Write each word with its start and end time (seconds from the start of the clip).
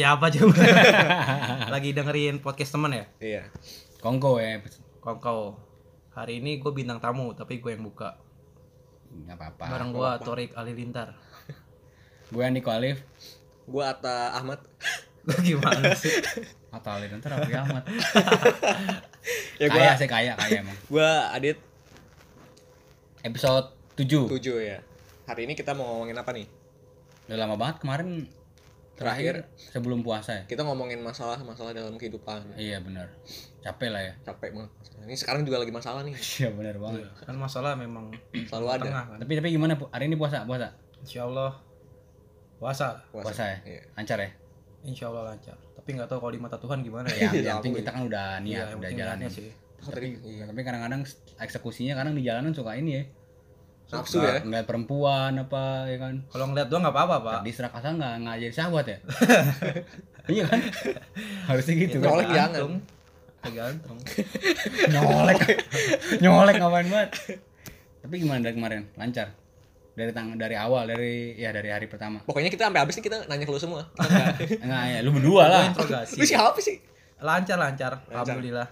Ya 0.00 0.16
apa 0.16 0.32
coba? 0.32 0.56
Lagi 1.76 1.92
dengerin 1.92 2.40
podcast 2.40 2.72
temen 2.72 2.96
ya? 2.96 3.04
Iya. 3.20 3.42
Kongko 4.00 4.40
ya. 4.40 4.64
Kongko. 5.04 5.60
Hari 6.16 6.40
ini 6.40 6.56
gue 6.56 6.72
bintang 6.72 7.04
tamu, 7.04 7.36
tapi 7.36 7.60
gue 7.60 7.76
yang 7.76 7.84
buka. 7.84 8.16
Enggak 9.12 9.36
apa-apa. 9.36 9.76
Bareng 9.76 9.92
gue 9.92 10.10
Torik 10.24 10.56
Alilintar. 10.56 11.20
Gue 12.32 12.48
Andiko 12.48 12.72
Alif 12.72 13.04
Gua 13.68 13.92
Atta 13.92 14.40
Ahmad. 14.40 14.64
Gimana 15.46 15.92
sih? 15.92 16.08
atau 16.72 16.90
Alif 16.96 17.12
ntar 17.20 17.36
Raffi 17.36 17.52
Ahmad. 17.52 17.84
Ya 19.60 19.68
gua 19.68 19.76
kaya 19.76 19.92
sih 20.00 20.08
kaya 20.08 20.32
kaya 20.32 20.64
emang. 20.64 20.72
gua 20.88 21.28
Adit 21.36 21.60
Episode 23.20 23.76
7. 24.00 24.32
7 24.32 24.40
ya. 24.64 24.80
Hari 25.28 25.44
ini 25.44 25.52
kita 25.52 25.76
mau 25.76 25.84
ngomongin 25.92 26.16
apa 26.16 26.32
nih? 26.32 26.48
Udah 27.28 27.36
lama 27.36 27.60
banget 27.60 27.84
kemarin 27.84 28.24
terakhir 29.00 29.34
sebelum 29.56 30.04
puasa 30.04 30.30
ya. 30.36 30.42
Kita 30.44 30.60
ngomongin 30.60 31.00
masalah-masalah 31.00 31.72
dalam 31.72 31.96
kehidupan. 31.96 32.52
Iya 32.54 32.78
benar. 32.78 33.08
Capek 33.58 33.88
lah 33.88 34.02
ya. 34.02 34.12
Capek 34.22 34.52
banget. 34.52 34.70
Ini 35.00 35.16
sekarang 35.16 35.42
juga 35.42 35.56
lagi 35.56 35.72
masalah 35.72 36.04
nih. 36.04 36.12
Iya 36.12 36.52
benar 36.52 36.76
banget. 36.76 37.08
Kan 37.18 37.34
masalah 37.34 37.72
memang 37.74 38.12
Selalu 38.46 38.66
ada. 38.68 38.84
tengah 38.84 39.04
kan. 39.06 39.18
Tapi 39.18 39.32
tapi 39.34 39.48
gimana 39.50 39.72
Bu? 39.74 39.88
Hari 39.88 40.04
ini 40.04 40.14
puasa 40.14 40.44
puasa. 40.44 40.76
Insya 41.00 41.24
Allah 41.24 41.56
puasa. 42.56 43.00
Puasa 43.08 43.42
ya. 43.42 43.58
Iya. 43.64 43.82
Lancar 43.96 44.18
ya. 44.20 44.30
Insya 44.82 45.08
Allah 45.08 45.32
lancar. 45.32 45.56
Tapi 45.56 45.88
nggak 45.96 46.08
tahu 46.08 46.18
kalau 46.20 46.32
di 46.32 46.40
mata 46.40 46.56
Tuhan 46.56 46.78
gimana 46.80 47.08
Ya, 47.08 47.32
ya. 47.32 47.40
yang 47.50 47.56
penting 47.58 47.80
kita 47.80 47.90
kan 47.90 48.02
udah 48.04 48.26
Iya, 48.36 48.44
niat, 48.44 48.52
yang 48.52 48.68
udah 48.68 48.76
penting 48.84 49.00
jalan. 49.00 49.16
niatnya 49.16 49.30
sih. 49.32 49.48
Tapi, 49.80 50.08
tapi 50.44 50.60
kadang-kadang 50.60 51.00
eksekusinya 51.40 51.96
kadang 51.96 52.12
di 52.12 52.20
jalanan 52.20 52.52
suka 52.52 52.76
ini 52.76 53.00
ya. 53.00 53.02
Nafsu 53.90 54.18
ya. 54.18 54.38
Ngeliat 54.40 54.64
perempuan 54.64 55.32
apa 55.36 55.86
ya 55.86 55.98
kan. 55.98 56.14
Kalau 56.26 56.44
ngeliat 56.46 56.66
doang 56.66 56.82
nggak 56.82 56.94
apa-apa 56.94 57.16
pak. 57.20 57.34
Tadi 57.42 57.50
serak 57.50 57.72
asal 57.74 57.92
nggak 57.94 58.14
nggak 58.20 58.36
jadi 58.40 58.54
sahabat 58.54 58.84
ya. 58.86 58.98
iya 60.34 60.44
kan. 60.46 60.60
Harusnya 61.46 61.74
gitu 61.76 61.96
kan. 61.98 62.06
Nyolek 62.06 62.28
jangan. 62.28 62.50
Tergantung. 62.50 62.72
Tergantung. 63.40 63.98
nyolek 64.92 65.38
nyolek 66.20 66.54
ngapain 66.56 66.86
banget 66.86 67.10
tapi 68.00 68.14
gimana 68.16 68.40
dari 68.40 68.52
kemarin 68.52 68.88
lancar 68.96 69.32
dari 69.92 70.10
tang 70.10 70.32
dari 70.34 70.56
awal 70.56 70.88
dari 70.88 71.36
ya 71.36 71.52
dari 71.52 71.68
hari 71.68 71.84
pertama 71.84 72.24
Pokoknya 72.24 72.48
kita 72.48 72.68
sampai 72.68 72.80
habis 72.80 72.96
nih 72.96 73.04
kita 73.04 73.16
nanya 73.28 73.44
ke 73.44 73.52
lu 73.52 73.60
semua. 73.60 73.84
Kita 73.92 74.08
nggak- 74.08 74.64
enggak 74.64 74.82
ya 74.88 74.98
lu 75.00 75.10
berdua 75.12 75.44
lah 75.46 75.64
lu 76.16 76.24
siapa 76.24 76.56
sih? 76.58 76.80
Lancar 77.20 77.56
lancar. 77.56 77.92
Alhamdulillah. 78.08 78.68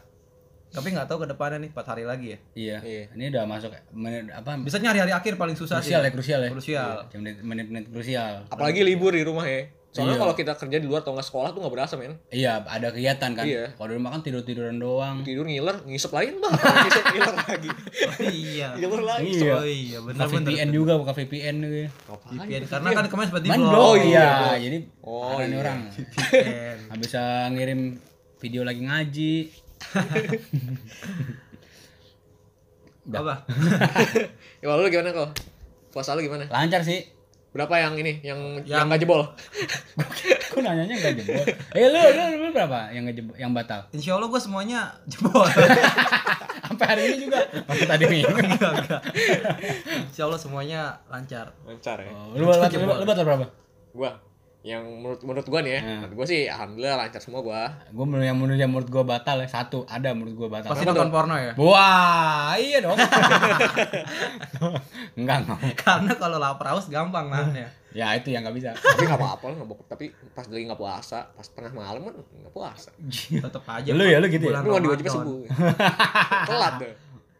Tapi 0.68 0.88
nggak 0.90 1.06
tahu 1.06 1.18
ke 1.20 1.28
depannya 1.28 1.58
nih 1.60 1.70
4 1.70 1.80
hari 1.86 2.04
lagi 2.04 2.26
ya. 2.28 2.38
iya 2.54 2.76
Iya. 2.80 3.04
ini 3.12 3.24
udah 3.28 3.44
masuk 3.44 3.72
menit 3.90 4.28
apa 4.28 4.56
Bisa 4.58 4.76
nyari 4.76 5.00
hari 5.00 5.10
akhir 5.10 5.34
paling 5.34 5.54
susah 5.54 5.78
krusial 5.78 5.98
ya 5.98 6.04
sih. 6.04 6.12
krusial 6.12 6.40
ya 6.40 6.50
Krusial. 6.50 6.94
Jam 7.08 7.20
menit 7.20 7.36
menit, 7.40 7.66
menit 7.68 7.86
krusial 7.88 8.44
Apalagi 8.46 8.80
libur 8.82 9.10
di 9.10 9.22
rumah 9.22 9.44
ya. 9.44 9.72
Soalnya 9.88 10.14
Iya. 10.14 10.20
kalau 10.20 10.34
kita 10.34 10.52
kerja 10.54 10.76
di 10.76 10.84
luar 10.84 11.00
atau 11.00 11.10
nggak 11.10 11.24
sekolah 11.24 11.48
tuh 11.48 11.64
nggak 11.64 11.72
berasa 11.72 11.96
men. 11.96 12.20
iya 12.28 12.60
ada 12.60 12.92
kegiatan 12.92 13.32
kan 13.32 13.40
Iya. 13.42 13.72
kalau 13.72 13.88
di 13.88 13.96
rumah 13.96 14.10
kan 14.10 14.20
tidur 14.20 14.44
tiduran 14.44 14.76
doang 14.76 15.24
Tidur 15.24 15.42
ngiler, 15.42 15.80
ngisep 15.82 16.12
lain 16.12 16.36
bah. 16.36 16.52
Ngisep 16.52 17.04
ngiler 17.08 17.34
lagi. 17.34 17.68
Oh, 17.72 18.14
iya. 18.20 18.68
Ngiler 18.76 19.02
lagi. 19.02 19.30
Iya. 19.34 19.54
Oh 19.54 19.64
iya 19.64 19.98
benar 19.98 20.28
benar. 20.28 20.44
VPN 20.44 20.68
juga 20.70 20.92
buka 20.94 21.12
VPN 21.14 21.54
gitu? 21.58 21.88
VPN 22.04 22.62
karena 22.68 22.88
kan 22.92 23.04
kemarin 23.08 23.28
sempat 23.32 23.42
di 23.42 23.48
Oh, 23.48 23.96
iya 23.96 24.04
iya, 24.04 24.28
jadi 24.60 24.78
Oh, 25.00 25.40
iya. 25.40 25.56
orang 25.56 25.78
bisa 26.94 27.22
ngirim 27.48 27.96
video 28.38 28.62
lagi 28.62 28.80
ngaji 28.80 29.32
Apa? 33.08 33.34
Ya 34.62 34.74
lu 34.74 34.90
gimana 34.90 35.14
kok? 35.14 35.30
Puasa 35.94 36.12
lu 36.18 36.20
gimana? 36.20 36.44
lancar 36.50 36.82
sih 36.82 37.06
Berapa 37.48 37.80
yang 37.80 37.96
ini? 37.96 38.20
Yang 38.20 38.68
yang, 38.68 38.84
Yang- 38.84 38.86
nggak 38.92 39.00
jebol? 39.00 39.22
Kok 40.52 40.60
nanyanya 40.60 40.94
nggak 41.00 41.14
jebol? 41.16 41.44
Eh 41.72 41.88
lu, 41.88 41.96
lu, 41.96 42.24
lu 42.44 42.48
berapa 42.52 42.92
yang 42.92 43.08
nggak 43.08 43.16
jebol, 43.16 43.34
yang 43.40 43.50
batal? 43.56 43.88
Insya 43.96 44.20
Allah 44.20 44.28
gue 44.28 44.36
semuanya 44.36 44.92
jebol. 45.08 45.48
Sampai 46.68 46.86
hari 46.86 47.02
ini 47.08 47.16
juga. 47.24 47.40
Masih 47.64 47.88
tadi 47.88 48.04
minggu. 48.04 48.36
Enggak, 48.36 48.72
enggak. 48.84 49.02
Insya 50.12 50.28
Allah 50.28 50.36
semuanya 50.36 50.80
lancar. 51.08 51.56
Lancar 51.64 51.96
ya. 52.04 52.12
Oh, 52.12 52.36
lu, 52.36 52.44
batal, 52.44 52.68
lu, 52.68 52.92
lu 53.00 53.06
batal 53.08 53.24
berapa? 53.24 53.46
Gua 53.96 54.10
yang 54.66 54.82
menurut 54.82 55.22
menurut 55.22 55.46
gua 55.46 55.60
nih 55.62 55.78
ya. 55.78 55.80
Hmm. 55.80 55.98
Menurut 56.02 56.14
gua 56.18 56.26
sih 56.26 56.40
alhamdulillah 56.50 56.96
lancar 56.98 57.20
semua 57.22 57.40
gua. 57.46 57.62
Gue 57.94 58.04
menurut 58.04 58.26
yang 58.26 58.38
menurut 58.38 58.58
yang 58.58 58.70
menurut 58.74 58.90
gue 58.90 59.04
batal 59.06 59.38
ya 59.38 59.48
satu 59.48 59.86
ada 59.86 60.10
menurut 60.12 60.34
gue 60.34 60.48
batal. 60.50 60.70
Pasti 60.74 60.84
nonton 60.84 61.10
porno 61.14 61.38
ya? 61.38 61.52
Wah, 61.54 62.58
iya 62.58 62.82
dong. 62.82 62.98
enggak 65.18 65.36
enggak. 65.46 65.58
Karena 65.78 66.12
kalau 66.18 66.42
lapar 66.42 66.74
haus 66.74 66.90
gampang 66.90 67.30
nahannya. 67.30 67.70
Ya 67.96 68.12
itu 68.18 68.28
yang 68.34 68.44
nggak 68.44 68.56
bisa. 68.58 68.70
Tapi 68.76 69.08
nggak 69.08 69.16
apa-apa 69.16 69.44
lah 69.48 69.56
nggak. 69.62 69.78
Tapi 69.88 70.12
pas 70.36 70.44
lagi 70.44 70.64
nggak 70.68 70.80
puasa, 70.80 71.18
pas 71.32 71.46
tengah 71.54 71.72
malam 71.72 72.00
kan 72.04 72.14
nggak 72.20 72.52
puasa. 72.52 72.90
Tetep 73.08 73.64
aja. 73.64 73.90
Lu 73.94 74.04
ya, 74.04 74.20
lu 74.20 74.26
gitu 74.28 74.44
ya? 74.52 74.60
Lu 74.60 74.74
nggak 74.74 74.84
diwajibin 74.84 75.12
subuh. 75.12 75.40
Telat 76.50 76.74
deh. 76.82 76.92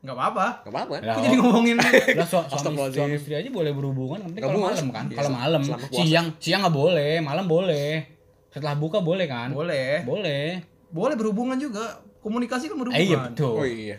Nggak 0.09 0.17
apa-apa. 0.17 0.47
Nggak 0.65 0.73
apa-apa. 0.73 0.95
Lah, 1.05 1.15
Kok 1.15 1.21
jadi 1.21 1.37
oh, 1.37 1.41
ngomongin 1.45 1.77
lah 1.77 1.91
su- 2.25 2.49
suami, 2.49 2.89
suami 2.89 3.15
istri 3.21 3.37
aja 3.37 3.49
boleh 3.53 3.77
berhubungan, 3.77 4.25
nanti 4.25 4.41
kalau 4.41 4.57
malam 4.65 4.89
kan? 4.89 5.05
Iya, 5.05 5.17
Kalau 5.21 5.31
malam, 5.37 5.61
siang 5.93 6.27
siang 6.41 6.61
nggak 6.65 6.73
boleh, 6.73 7.21
malam 7.21 7.45
boleh. 7.45 8.09
Setelah 8.49 8.81
buka 8.81 9.05
boleh 9.05 9.29
kan? 9.29 9.53
boleh. 9.53 10.01
Boleh. 10.09 10.65
Boleh 10.89 11.15
berhubungan 11.15 11.61
juga. 11.61 12.01
Komunikasi 12.19 12.73
kan 12.73 12.81
berhubungan. 12.81 13.05
Eh, 13.05 13.13
iya 13.13 13.17
betul. 13.21 13.53
Oh 13.53 13.69
iya. 13.69 13.97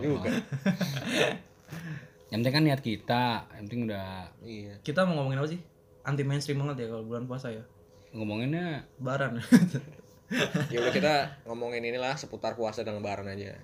Juga. 0.00 0.32
Yang 2.32 2.38
penting 2.40 2.54
kan 2.56 2.64
niat 2.64 2.80
kita, 2.80 3.24
yang 3.52 3.64
penting 3.68 3.80
udah 3.86 4.08
Iya. 4.40 4.74
Kita 4.80 5.04
mau 5.04 5.20
ngomongin 5.20 5.38
apa 5.38 5.48
sih? 5.52 5.60
Anti 6.02 6.24
mainstream 6.24 6.58
banget 6.58 6.84
ya 6.84 6.86
kalau 6.90 7.04
bulan 7.04 7.28
puasa 7.28 7.52
ya. 7.52 7.60
ngomonginnya 8.10 8.86
Baran. 8.96 9.36
Ya 10.70 10.78
udah 10.80 10.90
kita 10.90 11.14
ngomongin 11.44 11.84
inilah 11.84 12.14
seputar 12.14 12.54
puasa 12.54 12.80
dan 12.80 12.96
lebaran 12.96 13.28
aja. 13.28 13.58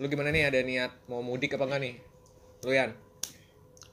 Lu 0.00 0.06
gimana 0.08 0.32
nih 0.32 0.48
ada 0.48 0.60
niat 0.64 0.92
mau 1.10 1.20
mudik 1.20 1.56
apa 1.56 1.64
enggak 1.68 1.80
nih? 1.82 1.94
Lu 2.64 2.72
Yan? 2.72 2.92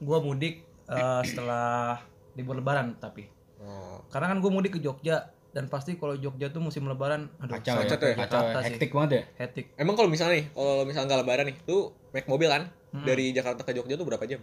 gua 0.00 0.18
mudik 0.24 0.64
eh, 0.88 1.22
setelah 1.28 2.00
libur 2.34 2.56
lebaran 2.56 2.96
tapi. 2.96 3.28
Oh. 3.60 4.00
Karena 4.08 4.32
kan 4.32 4.40
gua 4.40 4.50
mudik 4.50 4.80
ke 4.80 4.80
Jogja 4.80 5.28
dan 5.52 5.68
pasti 5.68 6.00
kalau 6.00 6.16
Jogja 6.16 6.48
tuh 6.48 6.62
musim 6.62 6.86
lebaran 6.86 7.28
aduh 7.42 7.58
kacau 7.58 7.82
ya, 7.82 7.90
ya? 7.90 8.16
kacau 8.22 8.40
ya, 8.40 8.62
sih. 8.62 8.66
hektik 8.72 8.90
banget 8.96 9.10
ya. 9.12 9.22
hektik. 9.44 9.66
Emang 9.76 9.98
kalau 9.98 10.08
misalnya 10.08 10.40
nih, 10.40 10.46
kalau 10.54 10.86
misalnya 10.86 11.06
nggak 11.10 11.20
lebaran 11.26 11.46
nih, 11.52 11.56
lu 11.68 11.78
naik 12.16 12.26
mobil 12.30 12.48
kan? 12.48 12.62
Hmm. 12.90 13.06
Dari 13.06 13.34
Jakarta 13.34 13.62
ke 13.66 13.72
Jogja 13.76 13.94
tuh 13.98 14.06
berapa 14.08 14.24
jam? 14.24 14.40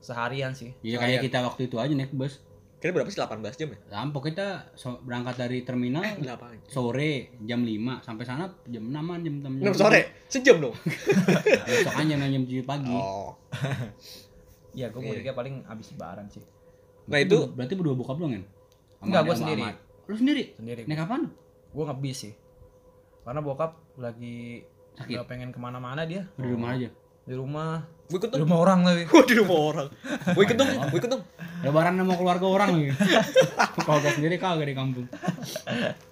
Seharian 0.00 0.54
sih. 0.54 0.76
Iya 0.86 1.02
kayak 1.02 1.24
kita 1.26 1.42
waktu 1.42 1.66
itu 1.66 1.76
aja 1.80 1.92
naik 1.92 2.14
bus. 2.14 2.45
Kira 2.76 2.92
berapa 2.92 3.08
sih? 3.08 3.16
18 3.16 3.56
jam 3.56 3.68
ya? 3.72 3.78
Rampok 3.88 4.28
kita 4.28 4.68
so- 4.76 5.00
berangkat 5.00 5.40
dari 5.40 5.64
terminal 5.64 6.04
8. 6.20 6.68
sore 6.68 7.32
jam 7.42 7.64
5 7.64 8.04
sampai 8.04 8.24
sana 8.28 8.44
jam 8.68 8.84
6 8.84 9.24
jam 9.24 9.34
6 9.40 9.64
6 9.64 9.80
sore? 9.80 10.00
Sejam 10.28 10.60
dong? 10.60 10.76
Besok 11.66 11.94
aja 11.96 12.14
jam 12.14 12.42
7 12.44 12.62
pagi. 12.62 12.92
Oh. 12.92 13.32
Iya, 14.76 14.92
gua 14.92 15.00
mudiknya 15.00 15.32
paling 15.32 15.64
abis 15.64 15.96
lebaran 15.96 16.28
sih. 16.28 16.44
Nah 17.08 17.16
itu 17.16 17.48
berarti 17.48 17.72
berdua 17.72 17.96
bokap 17.96 18.20
doang 18.20 18.36
kan? 18.36 18.44
Enggak, 19.00 19.24
sama 19.24 19.32
sendiri. 19.40 19.62
Ahmad. 19.64 19.76
Lu 20.04 20.14
sendiri? 20.20 20.44
Sendiri. 20.52 20.82
Naik 20.84 20.98
kapan? 21.00 21.32
Gua 21.72 21.84
ngebis 21.88 22.16
sih. 22.28 22.32
Karena 23.24 23.40
bokap 23.40 23.72
lagi 23.96 24.68
Sakit. 25.00 25.16
nggak 25.16 25.26
pengen 25.32 25.48
ke 25.48 25.56
mana-mana 25.56 26.04
dia 26.04 26.28
Di 26.36 26.44
rumah 26.44 26.76
aja. 26.76 26.92
di 27.26 27.34
rumah 27.34 27.88
gue 28.06 28.16
ikut 28.16 28.28
di 28.28 28.32
dong. 28.32 28.42
rumah 28.42 28.58
orang 28.60 28.80
lagi 28.82 29.02
Gue 29.10 29.22
di 29.24 29.34
rumah 29.34 29.58
orang. 29.66 29.88
Gue 30.30 30.42
ikut 30.42 30.54
dong, 30.54 30.70
gue 30.88 30.98
ikut 30.98 31.10
dong. 31.10 31.22
Lebaran 31.58 31.94
sama 31.94 32.14
keluarga 32.14 32.46
orang 32.46 32.68
lagi. 32.72 32.90
Kalau 33.78 33.98
gua 33.98 34.10
sendiri 34.10 34.36
kagak 34.36 34.64
di 34.64 34.74
kampung. 34.74 35.06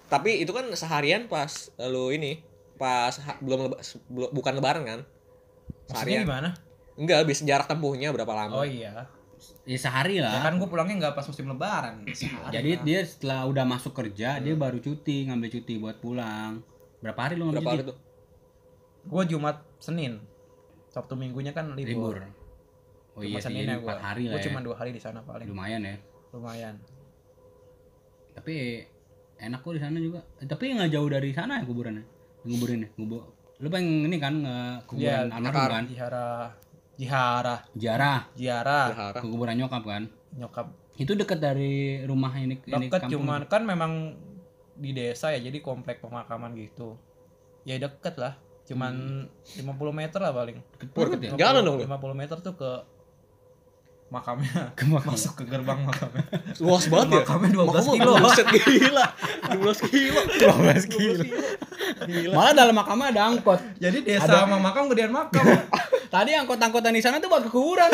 Tapi 0.05 0.31
itu 0.37 0.51
kan 0.51 0.67
seharian 0.71 1.25
pas 1.25 1.47
lu 1.81 2.09
ini, 2.09 2.39
pas 2.75 3.15
ha- 3.15 3.39
belum 3.39 3.59
leba- 3.65 3.81
bukan 4.29 4.53
lebaran 4.53 4.83
kan? 4.83 4.99
maksudnya 5.85 5.93
Seharian. 6.17 6.21
gimana 6.23 6.49
Enggak, 6.95 7.23
bisa 7.23 7.43
jarak 7.43 7.65
tempuhnya 7.65 8.09
berapa 8.09 8.31
lama? 8.31 8.55
oh 8.55 8.65
iya 8.65 9.05
Ya 9.61 9.77
sehari 9.77 10.17
ya 10.17 10.25
lah. 10.25 10.41
kan 10.41 10.55
gue 10.55 10.65
pulangnya 10.65 10.95
nggak 10.99 11.13
pas 11.13 11.23
musim 11.23 11.45
lebaran 11.45 12.01
Sehari 12.09 12.49
Jadi 12.51 12.71
lah. 12.71 12.81
dia 12.83 12.99
setelah 13.03 13.41
udah 13.45 13.63
masuk 13.63 13.93
kerja, 13.93 14.37
dia 14.37 14.53
baru 14.53 14.77
cuti, 14.77 15.25
ngambil 15.25 15.49
cuti 15.51 15.73
buat 15.75 15.97
pulang. 15.97 16.65
Berapa 16.99 17.19
hari 17.21 17.35
lu 17.35 17.45
ngambil 17.45 17.55
Berapa 17.55 17.69
cuti? 17.69 17.77
hari 17.77 17.83
tuh? 17.85 17.97
gue 19.05 19.23
jumat 19.27 19.55
senin 19.77 20.17
sabtu 20.95 21.13
minggunya 21.13 21.51
kan 21.51 21.75
libur, 21.75 22.15
Libur. 22.15 22.23
Oh 23.15 23.19
Cuma 23.19 23.27
iya 23.27 23.39
sih, 23.41 23.51
jadi. 23.51 23.83
4 23.83 23.99
hari 23.99 24.23
lah 24.25 24.39
ya. 24.39 24.43
cuma 24.43 24.59
dua 24.59 24.75
hari 24.75 24.91
di 24.91 24.99
sana 24.99 25.19
paling 25.21 25.47
Lumayan 25.47 25.83
ya. 25.83 25.95
lumayan 26.31 26.75
Tapi 28.31 28.83
enak 29.37 29.59
kok 29.59 29.71
di 29.71 29.81
sana 29.81 29.97
juga. 29.97 30.19
Eh, 30.39 30.47
tapi 30.47 30.71
nggak 30.71 30.91
jauh 30.91 31.07
dari 31.07 31.31
sana 31.31 31.59
ya 31.59 31.63
kuburannya. 31.63 32.03
Nguburinnya. 32.43 32.89
Ngubur. 32.95 33.23
Lu 33.57 33.67
pengen 33.67 34.03
ini 34.05 34.17
kan 34.17 34.33
nge 34.37 34.57
kuburan 34.85 35.27
Iya, 35.27 35.31
almarhum 35.31 35.63
kan? 35.65 35.83
jihara 35.87 36.27
jihara 36.95 37.55
jihara 38.35 38.81
Berharap. 38.91 39.21
ke 39.23 39.25
kuburan 39.25 39.55
nyokap 39.55 39.83
kan. 39.83 40.03
nyokap 40.33 40.67
Itu 40.95 41.11
dekat 41.11 41.39
dari 41.39 42.03
rumah 42.03 42.31
ini 42.35 42.59
kampung. 42.59 43.11
cuman 43.11 43.47
kan 43.47 43.63
memang 43.63 44.15
di 44.75 44.91
desa 44.91 45.31
ya 45.31 45.39
jadi 45.41 45.59
komplek 45.59 45.99
pemakaman 45.99 46.51
gitu 46.53 46.99
ya 47.63 47.75
deket 47.75 48.15
lah 48.15 48.35
cuman 48.65 48.93
50 49.61 49.61
meter 49.93 50.19
lah 50.19 50.33
paling 50.33 50.57
banget 50.91 51.19
ya. 51.21 51.29
Jalan 51.37 51.61
dong 51.61 51.75
lu. 51.77 51.85
50 51.85 52.17
meter 52.17 52.37
tuh 52.41 52.53
ke 52.53 52.71
makamnya 54.05 54.69
Ke 54.77 54.85
makam. 54.85 55.11
masuk 55.13 55.33
ke 55.37 55.43
gerbang 55.45 55.81
makamnya. 55.81 56.25
Luas 56.57 56.85
banget 56.87 57.07
ya. 57.09 57.21
Makamnya 57.25 57.49
12 57.51 57.65
Makamnya 57.65 57.93
kilo. 57.93 58.11
Buset 58.21 58.47
gila. 58.49 59.05
12 59.53 59.89
kilo. 59.89 60.19
12 60.49 60.93
kilo. 60.93 61.23
Malah 62.33 62.53
dalam 62.53 62.75
makamnya 62.75 63.07
ada 63.13 63.21
angkot. 63.29 63.59
Jadi 63.77 63.97
desa 64.01 64.25
Ada- 64.25 64.45
sama 64.45 64.57
makam 64.57 64.89
gedean 64.89 65.09
makam. 65.09 65.45
Tadi 66.13 66.31
angkot-angkotan 66.31 66.93
di 66.93 67.01
sana 67.01 67.17
tuh 67.17 67.27
buat 67.27 67.43
kekuburan. 67.43 67.89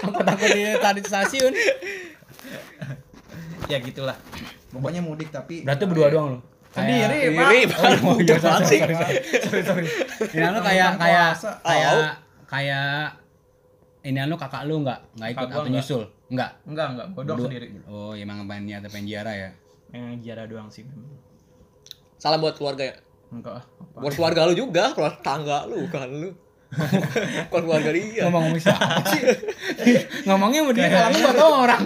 Angkot-angkot 0.00 0.48
di 0.48 0.62
tadi 0.76 1.00
stasiun. 1.00 1.52
ya 3.68 3.78
gitulah. 3.78 4.16
Pokoknya 4.70 5.00
mudik 5.00 5.30
tapi 5.30 5.62
Berarti 5.62 5.84
berdua 5.86 6.08
doang 6.10 6.26
lu. 6.34 6.38
Sendiri, 6.70 7.18
Pak. 7.34 7.50
Iri, 7.50 7.60
Pak. 7.66 7.80
Oh, 8.06 8.16
iya, 8.22 8.36
sorry, 8.38 8.64
sih? 8.64 8.78
sorry, 9.42 9.62
sorry. 9.66 9.86
Ini 10.38 10.44
anu 10.46 10.58
Sama 10.62 10.68
kayak 10.70 10.90
kayak 10.96 11.28
kayak 11.66 11.94
kayak 12.46 12.90
ini 14.00 14.18
anu 14.22 14.34
kakak 14.38 14.64
lu 14.64 14.80
enggak 14.80 15.02
enggak 15.18 15.28
ikut 15.34 15.46
atau 15.50 15.60
enggak. 15.60 15.72
nyusul? 15.74 16.02
Enggak. 16.30 16.50
Enggak, 16.64 16.86
enggak, 16.94 17.06
bodok 17.12 17.26
Berdua. 17.36 17.46
sendiri. 17.50 17.66
Oh, 17.90 18.12
emang 18.14 18.46
pengen 18.46 18.64
niat 18.70 18.82
pengen 18.86 19.06
ziarah 19.10 19.34
ya. 19.34 19.50
Yang 19.90 20.14
jara 20.22 20.42
doang 20.46 20.68
sih. 20.70 20.86
Salam 22.16 22.38
buat 22.38 22.54
keluarga 22.54 22.86
ya. 22.86 22.96
Enggak. 23.34 23.60
ah, 23.60 23.62
apa. 23.66 23.98
Buat 24.00 24.14
keluarga 24.14 24.40
lu 24.46 24.54
juga, 24.54 24.84
keluarga 24.94 25.18
tangga 25.20 25.58
lu 25.66 25.84
kan 25.90 26.06
lu. 26.06 26.30
Bukan 27.50 27.62
keluarga 27.66 27.90
dia. 27.90 28.22
Ngomong-ngomong 28.30 28.62
siapa 28.62 29.02
sih? 29.10 29.22
Ngomongnya 30.30 30.60
mau 30.62 30.70
dia 30.70 30.86
kalangnya 30.86 31.22
buat 31.34 31.42
orang. 31.66 31.82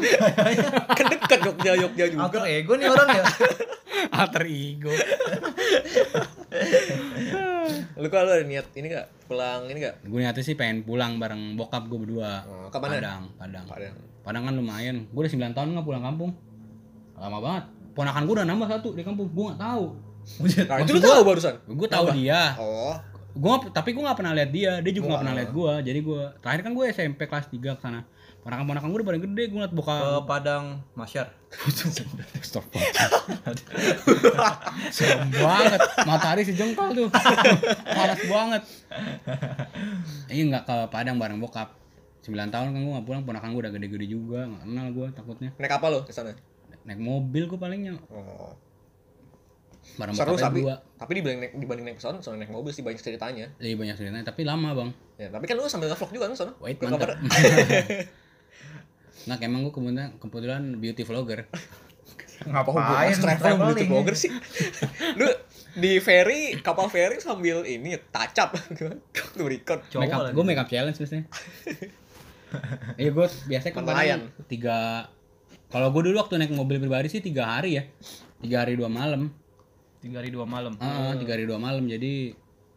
Kan 0.93 1.05
deket 1.09 1.41
Jogja 1.41 1.73
Jogja 1.81 2.05
juga. 2.13 2.23
Alter 2.29 2.43
ego 2.53 2.73
nih 2.77 2.87
orang 2.93 3.09
ya. 3.17 3.25
Alter 4.19 4.45
ego. 4.49 4.93
Lu 8.01 8.09
kalau 8.11 8.31
ada 8.31 8.45
niat 8.45 8.69
ini 8.77 8.93
gak? 8.93 9.07
Pulang 9.27 9.71
ini 9.71 9.79
gak? 9.81 10.05
Gue 10.05 10.21
niatnya 10.21 10.45
sih 10.45 10.55
pengen 10.59 10.85
pulang 10.85 11.17
bareng 11.17 11.57
bokap 11.57 11.89
gue 11.89 11.99
berdua. 11.99 12.45
Oh, 12.45 12.69
ke 12.69 12.79
mana? 12.79 13.01
Padang, 13.01 13.23
Padang. 13.39 13.65
Padang. 13.67 13.95
Padang 14.25 14.43
kan 14.49 14.55
lumayan. 14.57 15.07
Gue 15.13 15.27
udah 15.27 15.33
9 15.33 15.57
tahun 15.57 15.69
nggak 15.77 15.87
pulang 15.87 16.05
kampung. 16.05 16.31
Lama 17.17 17.39
banget. 17.41 17.65
Ponakan 17.95 18.23
gue 18.27 18.35
udah 18.41 18.47
nambah 18.47 18.69
satu 18.69 18.89
di 18.97 19.03
kampung. 19.07 19.29
Gue 19.33 19.45
nggak 19.53 19.61
tahu. 19.61 19.85
Nah, 20.65 20.81
itu 20.81 20.91
lu 20.97 21.01
tahu 21.05 21.21
barusan. 21.25 21.55
Gue 21.69 21.89
tahu 21.89 22.07
dia. 22.17 22.57
Oh. 22.57 22.97
Gue 23.35 23.55
tapi 23.75 23.93
gue 23.93 24.03
nggak 24.03 24.19
pernah 24.19 24.33
lihat 24.33 24.51
dia. 24.51 24.73
Dia 24.81 24.93
juga 24.93 25.15
nggak 25.15 25.23
pernah 25.23 25.37
lihat 25.37 25.51
gue. 25.53 25.73
Jadi 25.93 25.99
gue 26.01 26.23
terakhir 26.41 26.61
kan 26.65 26.73
gue 26.73 26.85
SMP 26.91 27.21
kelas 27.29 27.47
3 27.53 27.77
ke 27.77 27.81
sana. 27.83 28.01
Ponakan-ponakan 28.45 28.87
gue 28.93 28.99
udah 29.01 29.09
paling 29.09 29.25
gede. 29.25 29.43
Gue 29.49 29.57
ngeliat 29.57 29.73
Ke 29.73 29.79
bokap. 29.81 30.29
Padang 30.29 30.85
Masyar. 30.93 31.33
Stop. 32.45 32.69
Serem 34.95 35.33
banget. 35.33 35.81
Matahari 36.05 36.45
sejengkal 36.45 36.93
tuh. 36.93 37.09
Panas 37.89 38.21
banget. 38.29 38.63
Iya 40.29 40.43
nggak 40.53 40.65
ke 40.69 40.77
Padang 40.93 41.17
bareng 41.17 41.41
bokap. 41.41 41.73
9 42.25 42.37
tahun 42.53 42.77
kan 42.77 42.81
gue 42.85 42.93
nggak 42.93 43.07
pulang. 43.09 43.25
Ponakan 43.25 43.57
gue 43.57 43.63
udah 43.65 43.73
gede-gede 43.73 44.07
juga. 44.13 44.45
Nggak 44.45 44.63
kenal 44.69 44.87
gue 44.93 45.07
takutnya. 45.17 45.51
Naik 45.57 45.73
apa 45.81 45.87
lu 45.89 46.01
ke 46.05 46.13
sana? 46.13 46.37
Naik 46.85 47.01
mobil 47.01 47.49
gue 47.49 47.57
palingnya. 47.57 47.97
Oh. 48.13 48.53
Bareng 49.97 50.17
Seru 50.17 50.37
tapi 50.37 50.65
berdua. 50.65 50.81
tapi 50.97 51.13
dibanding 51.21 51.41
naik 51.45 51.53
dibanding 51.61 51.85
naik 51.85 51.97
pesawat 52.01 52.25
soalnya 52.25 52.49
naik 52.49 52.53
mobil 52.57 52.73
sih 52.73 52.81
banyak 52.81 53.01
ceritanya. 53.05 53.53
Iya 53.61 53.77
banyak 53.77 53.97
ceritanya, 54.01 54.25
tapi 54.25 54.41
lama 54.49 54.73
bang. 54.73 54.91
Ya, 55.21 55.29
tapi 55.29 55.45
kan 55.45 55.61
lu 55.61 55.69
sambil 55.69 55.93
nge-vlog 55.93 56.09
juga 56.09 56.25
kan 56.33 56.37
sana. 56.41 56.53
Wait, 56.65 56.81
mantap. 56.81 57.13
Nggak, 59.25 59.39
emang 59.45 59.61
gue 59.65 59.73
kebetulan, 59.73 60.11
kebetulan 60.21 60.63
beauty 60.81 61.03
vlogger. 61.05 61.49
Ngapain 62.45 63.15
travel 63.17 63.53
sama 63.57 63.65
beauty 63.73 63.85
blogger 63.89 64.15
sih? 64.19 64.31
lu 65.19 65.29
di 65.75 65.99
ferry, 66.03 66.59
kapal 66.61 66.91
ferry 66.91 67.19
sambil 67.23 67.63
ini 67.65 67.97
tacap 68.11 68.55
gimana? 68.77 69.01
Lu 69.39 69.45
record. 69.49 69.81
Makeup, 69.97 70.35
gue 70.35 70.45
makeup 70.45 70.69
challenge 70.69 70.99
biasanya. 70.99 71.25
Iya 72.95 73.11
gue 73.11 73.27
biasanya 73.51 73.73
kan 73.75 74.21
tiga. 74.47 75.11
Kalau 75.75 75.91
gue 75.91 76.03
dulu 76.07 76.23
waktu 76.23 76.39
naik 76.39 76.55
mobil 76.55 76.79
pribadi 76.79 77.11
sih 77.11 77.19
tiga 77.19 77.51
hari 77.51 77.83
ya, 77.83 77.83
tiga 78.39 78.63
hari 78.63 78.79
dua 78.79 78.87
malam. 78.87 79.35
Tiga 79.99 80.23
hari 80.23 80.31
dua 80.31 80.47
malam. 80.47 80.79
Ah, 80.79 81.19
tiga 81.19 81.35
hari 81.35 81.51
dua 81.51 81.59
malam. 81.59 81.83
Jadi 81.91 82.31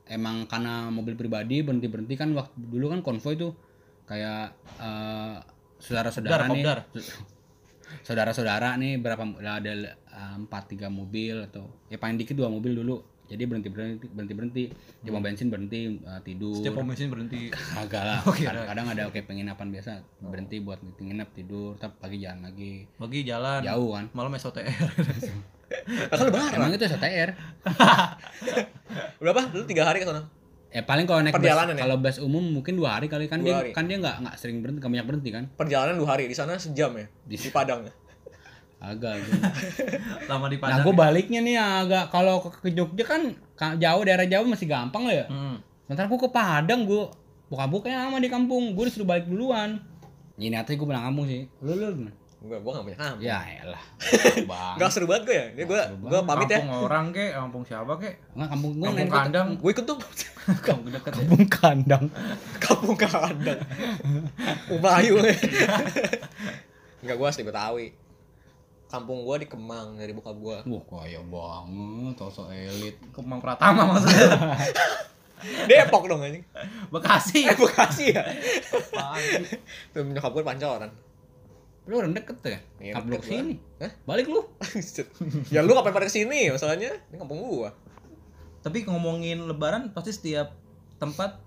emang 0.10 0.50
karena 0.50 0.90
mobil 0.90 1.14
pribadi 1.14 1.62
berhenti 1.62 1.86
berhenti 1.92 2.16
kan 2.18 2.34
waktu 2.34 2.58
dulu 2.58 2.90
kan 2.90 3.06
konvoy 3.06 3.38
tuh 3.38 3.54
kayak 4.10 4.56
eh, 4.82 5.38
saudara-saudara 5.78 6.50
nih, 6.52 6.64
saudara-saudara 8.04 8.76
nih 8.80 9.00
berapa 9.00 9.24
ada 9.42 9.72
eh, 9.94 10.36
empat 10.38 10.74
tiga 10.74 10.88
mobil 10.92 11.46
atau 11.48 11.70
ya 11.88 11.98
paling 12.02 12.18
dikit 12.20 12.36
dua 12.38 12.50
mobil 12.52 12.76
dulu. 12.76 13.00
Jadi 13.28 13.44
berhenti 13.44 13.68
berhenti 13.68 14.08
berhenti 14.08 14.34
berhenti. 14.34 14.64
Cuma 15.04 15.20
bensin 15.20 15.52
berhenti 15.52 16.00
eh, 16.00 16.22
tidur. 16.24 16.56
Setiap 16.64 16.80
pom 16.80 16.88
bensin 16.88 17.12
berhenti. 17.12 17.52
Agak 17.76 18.04
lah. 18.08 18.20
Oh, 18.28 18.32
kira. 18.32 18.64
Kadang-kadang 18.64 18.88
ada 18.96 19.04
kayak 19.12 19.28
penginapan 19.28 19.68
biasa 19.68 20.00
berhenti 20.24 20.64
buat 20.64 20.80
nginep 20.80 21.30
tidur, 21.36 21.76
tapi 21.76 21.94
pagi 22.00 22.18
jalan 22.24 22.40
lagi. 22.48 22.88
Bagi 22.96 23.20
jalan. 23.28 23.60
Jauh 23.68 23.90
kan. 24.00 24.06
Malam 24.16 24.32
SOTR. 24.40 24.72
Kan 26.08 26.18
lebaran. 26.32 26.56
Emang 26.56 26.72
itu 26.72 26.88
STR. 26.88 27.30
Berapa? 29.22 29.42
Lu 29.52 29.68
tiga 29.68 29.84
hari 29.84 30.00
ke 30.00 30.08
sana? 30.08 30.24
Eh 30.68 30.84
paling 30.84 31.04
kalau 31.04 31.22
naik 31.22 31.32
bus, 31.32 31.40
Perjalanan 31.40 31.74
ya? 31.74 31.82
kalau 31.84 31.96
bus 31.98 32.18
umum 32.20 32.44
mungkin 32.44 32.76
dua 32.76 32.96
hari 32.96 33.08
kali 33.08 33.26
kan 33.26 33.40
Dua 33.40 33.46
dia 33.46 33.56
hari. 33.58 33.72
kan 33.72 33.88
dia 33.88 33.98
nggak 33.98 34.16
nggak 34.20 34.36
sering 34.36 34.60
berhenti, 34.60 34.80
nggak 34.80 34.92
banyak 34.92 35.08
berhenti 35.08 35.30
kan? 35.32 35.44
Perjalanan 35.54 35.96
dua 35.96 36.10
hari 36.10 36.26
di 36.26 36.36
sana 36.36 36.56
sejam 36.56 36.92
ya 36.94 37.08
di, 37.24 37.36
Di- 37.36 37.50
Padang. 37.50 37.88
Agak. 38.78 39.16
Lama 40.30 40.46
di 40.46 40.56
nah 40.56 40.62
Padang. 40.70 40.84
gue 40.84 40.94
baliknya 40.94 41.40
nih 41.40 41.56
agak 41.58 42.06
kalau 42.08 42.44
ke, 42.44 42.50
ke 42.62 42.70
Jogja 42.72 43.04
kan 43.04 43.22
ka- 43.56 43.74
jauh 43.76 44.04
daerah 44.04 44.24
jauh 44.24 44.46
masih 44.46 44.68
gampang 44.68 45.08
lah 45.08 45.16
ya. 45.16 45.26
Hmm. 45.28 45.58
Sementara 45.84 46.06
gue 46.06 46.20
ke 46.20 46.30
Padang 46.30 46.84
gue 46.84 47.04
buka 47.48 47.66
bukanya 47.66 48.06
lama 48.06 48.20
di 48.20 48.28
kampung, 48.28 48.76
gue 48.76 48.86
disuruh 48.86 49.08
balik 49.08 49.26
duluan. 49.26 49.80
Ini 50.36 50.52
nanti 50.52 50.76
gue 50.76 50.84
pulang 50.84 51.02
kampung 51.02 51.26
sih. 51.26 51.48
Lu 51.58 51.74
lu 51.74 51.90
gimana? 51.90 52.14
Enggak, 52.38 52.60
gua 52.62 52.72
enggak 52.78 52.86
punya 52.86 53.00
kampung. 53.02 53.26
Ya 53.26 53.40
elah. 53.66 53.84
Bang. 54.52 54.76
Enggak 54.78 54.90
seru 54.94 55.06
banget 55.10 55.24
gue 55.26 55.36
ya. 55.36 55.46
Ini 55.58 55.64
gua 55.66 55.82
gua 55.98 56.20
pamit 56.22 56.48
ya. 56.54 56.62
Kampung 56.62 56.86
orang 56.86 57.06
ke, 57.10 57.26
kampung 57.34 57.64
siapa 57.66 57.94
ke? 57.98 58.10
Enggak 58.38 58.50
kampung 58.54 58.72
gue 58.78 58.88
Kampung 58.88 59.10
kandang. 59.10 59.48
Gue 59.58 59.72
ikut 59.74 59.86
dong. 59.90 60.00
Kampung 60.66 60.90
deket 60.94 61.12
ya. 61.18 61.24
Kampung 61.26 61.46
kandang. 61.50 62.04
kampung 62.62 62.98
kandang. 62.98 63.60
Melayu. 64.70 65.14
Enggak 67.02 67.18
gua 67.20 67.28
asli 67.34 67.42
Betawi. 67.42 67.88
Kampung 68.88 69.26
gua 69.26 69.36
di 69.42 69.48
Kemang 69.50 69.98
dari 69.98 70.14
bokap 70.14 70.38
gua. 70.38 70.58
Wah 70.62 70.84
kaya 70.86 71.20
banget, 71.26 72.16
sosok 72.22 72.54
elit. 72.54 73.02
Kemang 73.18 73.42
Pratama 73.42 73.98
maksudnya. 73.98 74.54
Depok 75.66 76.06
dong 76.06 76.22
anjing. 76.22 76.46
Bekasi. 76.94 77.50
Eh 77.50 77.58
Bekasi 77.58 78.14
ya. 78.14 78.26
Apaan? 78.74 79.42
Tuh 79.94 80.02
nyokap 80.06 80.34
gue 80.34 80.46
pancoran. 80.46 80.90
Lu 81.88 82.04
orang 82.04 82.12
deket 82.12 82.36
tuh 82.44 82.52
ya? 82.52 82.60
Iya, 82.84 82.94
gua. 83.00 83.24
sini. 83.24 83.56
Hah? 83.80 83.92
Balik 84.04 84.28
lu. 84.28 84.44
ya 85.56 85.64
lu 85.64 85.72
ngapain 85.72 85.96
pada 85.96 86.06
ke 86.06 86.14
sini 86.14 86.52
masalahnya? 86.52 86.92
Ini 87.10 87.16
kampung 87.16 87.40
gua. 87.40 87.72
Tapi 88.60 88.84
ngomongin 88.84 89.48
lebaran 89.48 89.96
pasti 89.96 90.12
setiap 90.12 90.52
tempat 91.00 91.40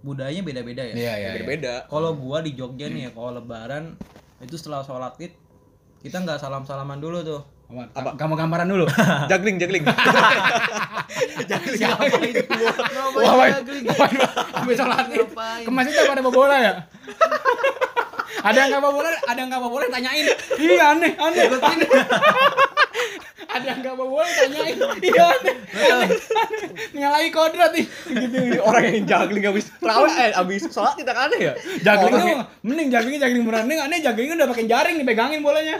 budayanya 0.00 0.40
beda-beda 0.40 0.82
ya. 0.82 0.94
Iya, 0.96 1.12
iya. 1.20 1.30
Beda-beda. 1.36 1.74
Kalau 1.92 2.16
gua 2.16 2.40
di 2.40 2.56
Jogja 2.56 2.88
nih 2.88 3.08
ya, 3.08 3.10
kalau 3.12 3.36
lebaran 3.36 4.00
itu 4.42 4.56
setelah 4.56 4.82
sholat 4.82 5.14
id 5.20 5.36
kita 6.02 6.18
nggak 6.18 6.40
salam-salaman 6.40 6.98
dulu 6.98 7.20
tuh. 7.22 7.40
Apa? 7.72 8.16
Kamu 8.16 8.34
gambaran 8.36 8.68
dulu. 8.68 8.84
Jagling, 9.30 9.56
jagling. 9.60 9.84
Siapa 11.80 12.04
itu? 12.20 12.44
Ngapain 12.48 13.52
Wah, 13.52 13.60
juggling? 13.60 13.84
Habis 14.56 14.76
sholat 14.76 15.06
id. 15.12 15.20
Ngapain? 15.20 15.64
Ke 15.68 15.70
masjid 15.70 15.94
apa 16.00 16.12
ada 16.16 16.22
bawa 16.24 16.34
bola 16.34 16.56
ya? 16.56 16.72
Ada 18.40 18.56
yang 18.56 18.70
nggak 18.72 18.88
bola, 18.88 19.10
ada 19.28 19.38
yang 19.38 19.50
nggak 19.52 19.62
bola 19.68 19.84
tanyain. 19.92 20.26
Iya 20.56 20.84
aneh, 20.96 21.12
aneh. 21.20 21.44
ada 23.52 23.66
yang 23.68 23.78
nggak 23.84 23.96
bola 24.00 24.24
tanyain. 24.24 24.76
Iya 25.04 25.24
aneh. 25.36 25.54
aneh, 25.76 26.08
aneh. 26.16 26.70
Nyalahi 26.96 27.28
kodrat 27.28 27.76
nih. 27.76 27.84
Gitu. 27.84 28.36
Ini 28.40 28.58
orang 28.64 28.84
yang 28.88 29.04
jagling 29.04 29.44
habis 29.44 29.68
terawih 29.76 30.14
eh 30.16 30.32
habis 30.32 30.64
sholat 30.72 30.96
kita 30.96 31.12
kan 31.12 31.28
aneh 31.28 31.52
ya? 31.52 31.54
Juggling 31.84 32.12
tuh 32.16 32.46
mending 32.64 32.88
jagling 32.88 33.20
jagling 33.20 33.44
beneran 33.44 33.68
nih 33.68 33.78
aneh 33.84 33.98
jagling 34.00 34.32
udah 34.32 34.48
pakai 34.48 34.64
jaring 34.64 34.96
nih 34.96 35.06
pegangin 35.06 35.40
bolanya. 35.44 35.76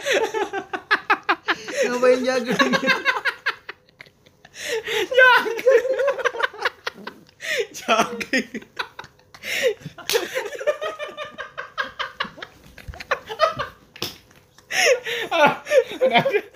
Ngapain 1.88 2.20
juggling? 2.20 2.72
Jagling. 16.12 16.48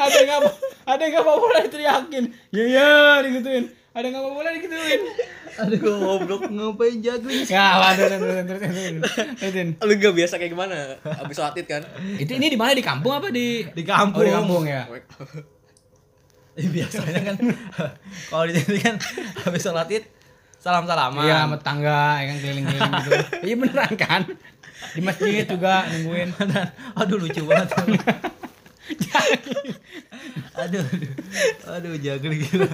ada 0.00 0.14
yang 0.16 0.26
nggak 0.26 0.40
ada 0.88 1.00
yang 1.04 1.12
nggak 1.12 1.24
bawa 1.28 1.38
bola 1.38 1.58
teriakin. 1.68 2.24
Iya 2.50 2.64
iya 2.64 2.90
digituin. 3.22 3.64
Ada 3.92 4.04
yang 4.08 4.12
nggak 4.16 4.24
bawa 4.24 4.34
bola 4.40 4.50
digituin. 4.56 5.00
Aduh 5.60 5.78
goblok 5.82 6.42
ngapain 6.48 7.04
juggling? 7.04 7.44
Ya, 7.44 7.76
waduh, 7.76 8.06
terus 8.08 8.20
terus 8.22 8.44
terus 8.48 8.60
terus. 8.64 8.96
Terusin. 9.36 9.68
Lu 9.76 9.92
gak 9.98 10.14
biasa 10.16 10.34
kayak 10.40 10.52
gimana? 10.56 10.96
Habis 11.04 11.36
sholat 11.36 11.58
id 11.58 11.66
kan? 11.68 11.82
Itu 12.16 12.32
ini 12.32 12.48
di 12.48 12.56
mana 12.56 12.72
di 12.72 12.80
kampung 12.80 13.12
apa 13.12 13.28
di 13.28 13.66
Di 13.68 13.84
kampung. 13.84 14.24
Oh, 14.24 14.24
di 14.24 14.32
kampung 14.32 14.64
ya. 14.64 14.88
Eh, 16.56 16.66
biasanya 16.66 17.20
kan 17.34 17.36
kalau 18.30 18.44
di 18.48 18.52
sini 18.56 18.78
kan 18.80 18.96
habis 19.44 19.60
sholat 19.60 19.90
id 19.92 20.04
salam-salaman. 20.60 21.24
Iya, 21.24 21.36
sama 21.44 21.56
tetangga, 21.56 22.02
ya 22.20 22.24
kan 22.24 22.36
keliling-keliling 22.40 22.92
gitu. 23.00 23.10
Iya 23.48 23.54
beneran 23.58 23.92
kan? 23.96 24.22
Di 24.96 25.00
masjid 25.04 25.44
juga 25.46 25.86
nungguin. 25.88 26.30
aduh 27.00 27.16
lucu 27.18 27.42
banget. 27.46 27.68
aduh, 30.60 30.82
aduh, 30.82 30.82
aduh, 31.78 31.92
jago 32.02 32.28
gila. 32.28 32.68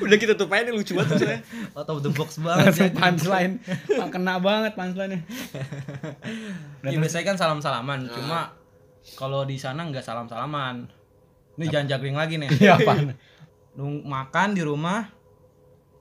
Udah 0.00 0.16
kita 0.16 0.32
tutup 0.34 0.54
aja 0.56 0.68
nih 0.68 0.74
lucu 0.74 0.92
banget 0.96 1.10
maksudnya. 1.16 1.40
Out 1.76 1.88
of 1.92 2.00
the 2.00 2.12
box 2.12 2.40
banget. 2.40 2.72
Langsung 2.72 2.88
Jago. 2.88 2.98
punchline. 2.98 3.54
Kena 4.10 4.34
banget 4.40 4.72
punchline-nya. 4.74 5.20
Ya, 6.80 6.96
biasanya 6.96 7.24
kan 7.28 7.36
salam-salaman, 7.36 8.08
cuma 8.08 8.56
kalau 9.20 9.44
di 9.44 9.60
sana 9.60 9.84
nggak 9.84 10.00
salam-salaman. 10.00 10.88
Ini 11.60 11.68
jangan 11.68 11.86
jagling 11.92 12.16
lagi 12.16 12.40
nih. 12.40 12.48
Iya, 12.56 12.80
apaan? 12.80 13.12
Nung 13.76 14.00
makan 14.08 14.56
di 14.56 14.64
rumah, 14.64 15.12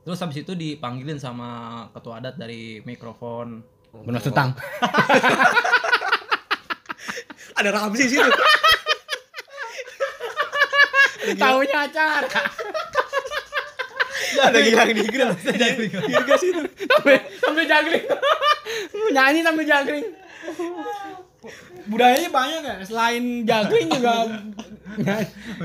terus 0.08 0.24
habis 0.24 0.40
itu 0.40 0.56
dipanggilin 0.56 1.20
sama 1.20 1.84
ketua 1.92 2.24
adat 2.24 2.40
dari 2.40 2.80
mikrofon. 2.88 3.60
Benar 3.94 4.22
setang. 4.22 4.54
Ada 7.60 7.76
Ramzi 7.76 8.08
sih. 8.08 8.20
Taunya 11.42 11.80
acara. 11.90 12.24
Ada 14.48 14.60
gilang 14.64 14.96
nigra. 14.96 15.36
Dirga 15.36 16.36
situ. 16.40 16.64
Sampai 16.88 17.20
sampai 17.44 17.68
jagling. 17.68 18.08
Nyanyi 19.12 19.44
sampai 19.44 19.68
jagling. 19.68 20.08
Budayanya 21.90 22.30
banyak 22.30 22.62
ya, 22.62 22.86
selain 22.86 23.42
jagling 23.44 23.90
juga 23.90 24.30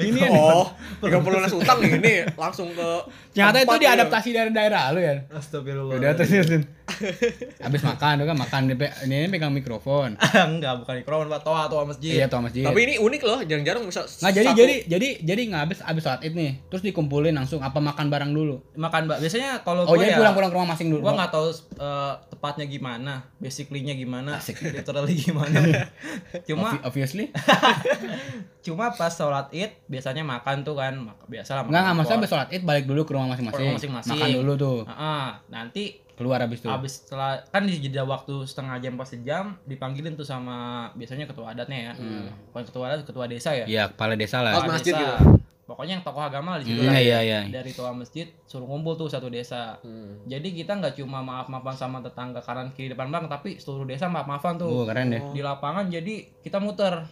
ini 0.01 0.19
ya. 0.21 0.31
Oh, 0.31 0.69
30 1.01 1.25
lunas 1.25 1.53
utang 1.53 1.79
nih 1.83 1.91
ini 1.99 2.15
langsung 2.39 2.71
ke 2.73 2.89
Ternyata 3.35 3.59
itu 3.65 3.77
diadaptasi 3.81 4.29
dari 4.31 4.51
daerah 4.55 4.93
lu 4.95 5.01
ya. 5.01 5.27
Astagfirullah. 5.33 5.97
Udah 5.99 6.11
terus 6.15 6.31
terusin. 6.31 6.63
Habis 7.65 7.81
makan 7.81 8.13
tuh 8.17 8.27
kan 8.27 8.37
makan 8.37 8.61
ini 8.69 9.27
pegang 9.27 9.51
mikrofon. 9.51 10.21
Enggak, 10.51 10.81
bukan 10.81 10.95
mikrofon, 11.01 11.27
Pak. 11.27 11.41
Toa, 11.41 11.65
toa 11.67 11.83
masjid. 11.83 12.13
Iya 12.15 12.27
tuh 12.27 12.39
masjid. 12.39 12.63
Tapi 12.63 12.81
ini 12.83 12.95
unik 12.97 13.23
loh, 13.23 13.41
jarang-jarang 13.41 13.83
bisa 13.83 14.05
Nggak 14.05 14.33
jadi 14.35 14.47
satu- 14.47 14.59
jadi 14.59 14.75
jadi 14.87 15.09
jadi 15.21 15.41
nggak 15.49 15.63
habis 15.63 15.79
habis 15.81 16.03
sholat 16.03 16.21
id 16.21 16.33
nih, 16.33 16.53
terus 16.67 16.83
dikumpulin 16.83 17.33
langsung 17.33 17.59
apa 17.59 17.79
makan 17.79 18.07
bareng 18.07 18.31
dulu. 18.31 18.61
Makan, 18.75 19.01
Mbak. 19.07 19.19
Biasanya 19.19 19.51
kalau 19.61 19.85
Oh 19.85 19.95
jadi 19.95 20.13
ya 20.13 20.19
pulang-pulang 20.19 20.49
ke 20.49 20.57
rumah 20.57 20.71
masing 20.71 20.89
dulu. 20.89 21.01
gua 21.01 21.13
nggak 21.15 21.31
tahu 21.31 21.49
eh, 21.75 22.13
tepatnya 22.29 22.67
gimana, 22.67 23.13
basically-nya 23.37 23.95
gimana, 23.95 24.37
literally 24.77 25.15
gimana. 25.15 25.89
cuma 26.45 26.69
Obvi- 26.71 26.85
obviously. 26.85 27.25
cuma 28.61 28.89
pas 28.91 29.11
sholat 29.11 29.49
id 29.51 29.73
biasanya 29.87 30.23
makan 30.23 30.63
tuh 30.63 30.75
kan, 30.75 30.95
mak- 30.95 31.21
biasa 31.27 31.51
lah 31.55 31.63
Enggak 31.65 31.81
enggak 31.83 31.95
maksudnya 31.95 32.19
habis 32.19 32.31
sholat 32.31 32.49
id 32.51 32.63
balik 32.63 32.85
dulu 32.85 33.01
ke 33.03 33.13
rumah 33.13 33.29
masing-masing. 33.31 33.57
Ke 33.57 33.63
rumah 33.63 33.77
masing-masing. 33.77 34.13
Makan 34.15 34.29
dulu 34.35 34.53
tuh. 34.55 34.79
Heeh, 34.85 35.27
nanti 35.49 35.85
Keluar 36.15 36.39
habis 36.39 36.59
tuh. 36.59 36.69
habis 36.69 36.93
setelah 37.01 37.43
kan 37.45 37.63
di 37.63 37.75
jeda 37.77 38.03
waktu 38.03 38.43
setengah 38.43 38.79
jam 38.79 38.95
pas 38.95 39.05
sejam 39.05 39.59
dipanggilin 39.65 40.15
tuh 40.15 40.23
sama 40.23 40.55
biasanya 40.93 41.25
ketua 41.25 41.51
adatnya 41.51 41.91
ya. 41.91 41.93
Bukan 42.49 42.63
ketua 42.65 42.85
adat, 42.89 43.03
ketua 43.03 43.27
desa 43.27 43.51
ya. 43.53 43.67
Iya, 43.67 43.85
kepala 43.89 44.15
desa 44.15 44.39
lah. 44.39 44.53
Oh, 44.53 44.63
Kepala 44.63 44.75
masjid 44.75 44.91
desa. 44.91 45.03
gitu. 45.03 45.15
Pokoknya 45.65 45.97
yang 45.97 46.05
tokoh 46.05 46.21
agama 46.21 46.49
lah 46.51 46.59
di 46.61 46.69
situ 46.69 46.77
Hmm, 46.79 46.93
lah. 46.93 47.01
iya 47.01 47.19
iya. 47.19 47.41
Dari 47.49 47.73
tua 47.73 47.89
masjid 47.91 48.29
suruh 48.45 48.63
ngumpul 48.63 48.95
tuh 48.95 49.09
satu 49.09 49.27
desa. 49.27 49.81
Hmm. 49.81 50.21
Jadi 50.25 50.53
kita 50.53 50.77
nggak 50.77 50.95
cuma 50.95 51.19
maaf-maafan 51.21 51.73
sama 51.75 51.99
tetangga 51.99 52.39
kanan 52.39 52.69
kiri 52.71 52.93
depan 52.93 53.09
belakang, 53.09 53.27
tapi 53.29 53.57
seluruh 53.57 53.83
desa 53.85 54.07
maaf-maafan 54.07 54.55
tuh. 54.55 54.69
Oh, 54.69 54.85
keren 54.85 55.09
deh. 55.09 55.25
Di 55.27 55.41
lapangan 55.41 55.89
jadi 55.89 56.15
kita 56.39 56.61
muter. 56.61 57.09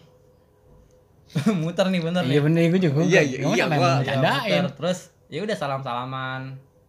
muter 1.57 1.89
nih 1.89 2.01
bener 2.03 2.23
Iya 2.23 2.31
nih. 2.31 2.41
bener 2.45 2.61
gue 2.69 2.81
juga. 2.83 3.01
Iya, 3.01 3.21
iya, 3.25 3.37
Gua 3.41 3.51
iya, 3.51 3.65
sampai 3.65 3.79
gua- 3.79 3.89
Ya, 3.89 3.97
bercandain. 3.99 4.53
muter. 4.63 4.65
Terus 4.77 4.99
ya 5.27 5.41
udah 5.41 5.57
salam-salaman. 5.57 6.43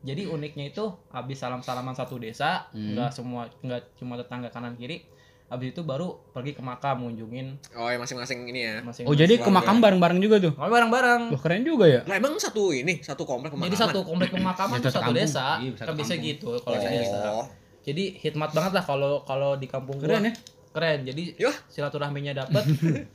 Jadi 0.03 0.23
uniknya 0.25 0.67
itu 0.67 0.83
habis 1.09 1.37
salam-salaman 1.37 1.91
satu 1.91 2.15
desa, 2.17 2.67
Hmm. 2.69 2.93
nggak 2.93 3.09
semua 3.09 3.47
nggak 3.57 3.95
cuma 3.95 4.15
tetangga 4.15 4.47
kanan 4.47 4.75
kiri. 4.75 5.07
Habis 5.45 5.69
itu 5.69 5.81
baru 5.81 6.17
pergi 6.29 6.51
ke 6.51 6.61
makam 6.61 7.03
ngunjungin 7.03 7.61
Oh, 7.73 7.85
ya 7.85 7.95
masing-masing 7.95 8.41
ini 8.45 8.63
ya. 8.63 8.81
masing 8.81 9.05
Oh 9.05 9.13
jadi 9.13 9.37
ke 9.37 9.45
makam 9.47 9.77
bareng-bareng 9.77 10.17
juga 10.17 10.41
tuh. 10.41 10.51
Oh, 10.51 10.65
bareng-bareng. 10.65 11.29
Wah 11.29 11.39
keren 11.39 11.61
juga 11.61 11.85
ya. 11.85 12.01
Lah 12.03 12.15
emang 12.15 12.35
satu 12.35 12.69
ini, 12.69 12.99
satu 12.99 13.21
komplek 13.21 13.51
Jadi 13.51 13.61
pemakaman? 13.61 13.83
satu 13.85 13.99
komplek 14.01 14.29
pemakaman 14.29 14.77
Ya, 14.77 14.83
satu 14.83 14.97
satu 14.97 15.11
desa. 15.13 15.45
Iya, 15.57 15.71
satu 15.77 15.87
Kan 15.87 15.95
bisa 15.95 16.13
kampung. 16.15 16.25
gitu 16.25 16.49
kalau 16.57 16.77
di 16.79 16.87
desa. 16.89 17.17
Oh. 17.29 17.47
Jadi 17.81 18.03
hikmat 18.17 18.49
banget 18.51 18.71
lah 18.73 18.83
kalau 18.83 19.11
kalau 19.21 19.51
di 19.53 19.67
kampung 19.67 19.95
gua. 19.95 20.07
Keren 20.09 20.23
ya. 20.25 20.33
Keren. 20.73 20.99
Jadi 21.05 21.23
Yah. 21.37 21.55
silaturahminya 21.67 22.33
dapet 22.35 22.63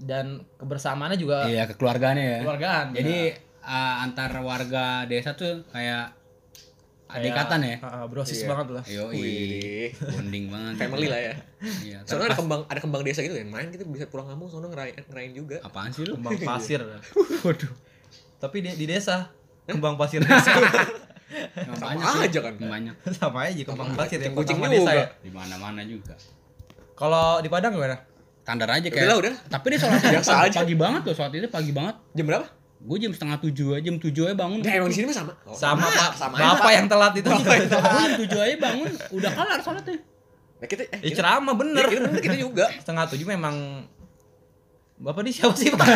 dan 0.00 0.26
kebersamaannya 0.54 1.16
juga 1.16 1.46
Iya 1.46 1.66
kekeluargaannya 1.66 2.24
ya. 2.24 2.38
keluargaan. 2.40 2.86
Jadi 2.92 3.16
uh, 3.60 4.02
antar 4.02 4.30
warga 4.38 4.86
desa 5.04 5.32
tuh 5.32 5.64
kayak 5.68 6.14
adikatan 7.08 7.60
ya. 7.62 7.76
Ah, 7.80 8.04
brosis 8.04 8.44
Iya. 8.44 8.48
banget 8.48 8.66
lah. 8.70 8.84
Yo, 8.84 9.08
bonding 10.12 10.44
banget. 10.48 10.74
Family 10.76 11.06
lah 11.08 11.20
ya. 11.22 11.34
Iya. 11.80 11.98
Soalnya 12.04 12.30
ada 12.30 12.36
kembang 12.36 12.62
ada 12.64 12.78
kembang 12.78 13.00
desa 13.00 13.20
gitu 13.20 13.32
yang 13.32 13.48
main 13.48 13.68
kita 13.68 13.82
bisa 13.82 14.04
pulang 14.06 14.28
kampung 14.28 14.46
soalnya 14.46 14.68
ngerayain 14.70 15.04
ngerayain 15.08 15.32
juga. 15.32 15.56
Apaan 15.62 15.88
sih 15.88 16.04
lu? 16.04 16.14
Kembang 16.14 16.36
pasir. 16.38 16.84
Waduh. 17.44 17.72
Tapi 18.38 18.56
di, 18.60 18.70
di 18.76 18.86
desa 18.86 19.32
kembang 19.64 19.96
pasir 19.96 20.20
desa 20.20 20.52
Sama 21.28 21.76
banyak 21.76 22.04
sih. 22.06 22.24
aja 22.24 22.38
kan. 22.42 22.54
Banyak. 22.56 22.94
sama 23.18 23.38
aja 23.44 23.62
kembang 23.62 23.90
pasir 23.94 24.18
yang 24.18 24.32
Kucing 24.32 24.58
desa 24.62 24.72
juga. 24.72 24.92
ya. 24.94 25.06
Di 25.20 25.30
mana-mana 25.30 25.80
juga. 25.84 26.12
Kalau 26.92 27.40
di 27.40 27.48
Padang 27.48 27.72
gimana? 27.72 27.96
Standar 28.42 28.68
aja 28.70 28.88
kayak. 28.88 29.06
Udah 29.06 29.16
udah. 29.18 29.34
Tapi 29.46 29.64
dia 29.68 29.78
sholat 29.78 30.00
Biasa 30.02 30.32
pagi, 30.34 30.48
aja. 30.48 30.56
pagi 30.60 30.74
banget 30.74 31.00
tuh, 31.04 31.14
sholat 31.14 31.32
itu 31.34 31.48
pagi 31.48 31.68
banget. 31.70 31.96
Jam 32.12 32.24
berapa? 32.26 32.46
Gue 32.78 32.96
jam 32.96 33.10
setengah 33.10 33.42
tujuh 33.42 33.74
aja, 33.74 33.82
jam 33.82 33.98
tujuh 33.98 34.22
aja 34.30 34.36
bangun. 34.38 34.62
Nah, 34.62 34.70
emang 34.70 34.88
di 34.88 34.96
sini 34.96 35.06
mah 35.10 35.16
sama. 35.16 35.32
Oh, 35.42 35.50
Sama 35.52 35.82
Pak. 35.84 36.10
sama 36.14 36.34
Bapak 36.38 36.70
yang 36.70 36.86
telat 36.86 37.12
itu. 37.14 37.26
Gue 37.28 37.56
jam 37.66 38.12
tujuh 38.16 38.38
aja 38.38 38.54
bangun, 38.56 38.90
udah 39.12 39.30
kelar 39.34 39.58
sholatnya. 39.58 39.98
Nah, 40.58 40.66
kita 40.66 40.82
eh, 40.86 40.98
Ya 41.02 41.08
kita, 41.10 41.18
ceramah 41.18 41.54
bener. 41.54 41.84
kita, 41.86 42.06
bener, 42.06 42.22
kita 42.22 42.36
juga. 42.36 42.66
Setengah 42.74 43.04
tujuh 43.10 43.26
memang 43.26 43.54
Bapak 44.98 45.22
ini 45.22 45.30
siapa 45.30 45.54
sih 45.54 45.70
Pak? 45.70 45.86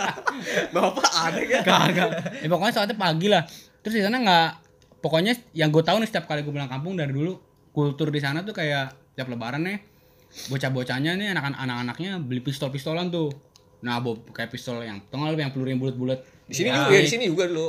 Bapak 0.76 1.04
ada 1.06 1.40
kan? 1.40 1.62
Kagak. 1.64 2.08
Ya 2.40 2.48
pokoknya 2.48 2.72
sholatnya 2.72 2.96
pagi 2.96 3.26
lah. 3.28 3.42
Terus 3.80 3.94
di 3.96 4.02
sana 4.04 4.16
nggak, 4.18 4.48
pokoknya 5.00 5.32
yang 5.52 5.68
gue 5.68 5.82
tahu 5.82 5.96
nih 6.00 6.08
setiap 6.08 6.24
kali 6.24 6.40
gue 6.40 6.52
pulang 6.52 6.68
kampung 6.68 6.96
dari 6.96 7.12
dulu, 7.12 7.36
kultur 7.72 8.08
di 8.08 8.20
sana 8.20 8.40
tuh 8.40 8.52
kayak 8.52 9.16
tiap 9.16 9.28
lebaran 9.28 9.60
nih, 9.64 9.78
bocah-bocahnya 10.48 11.12
nih 11.16 11.28
anak 11.32 11.52
anak-anaknya 11.52 12.20
beli 12.20 12.40
pistol-pistolan 12.40 13.08
tuh. 13.08 13.28
Nah, 13.82 13.98
bo, 13.98 14.18
kayak 14.26 14.48
pistol 14.48 14.80
yang 14.80 15.02
tengah 15.06 15.30
yang 15.32 15.50
peluru 15.50 15.68
yang 15.68 15.78
bulat-bulat. 15.78 16.22
Di 16.44 16.54
sini 16.56 16.68
Ya. 16.68 16.78
juga, 16.80 16.92
ya, 16.92 17.00
di 17.00 17.10
sini 17.10 17.24
juga 17.26 17.44
dulu. 17.44 17.68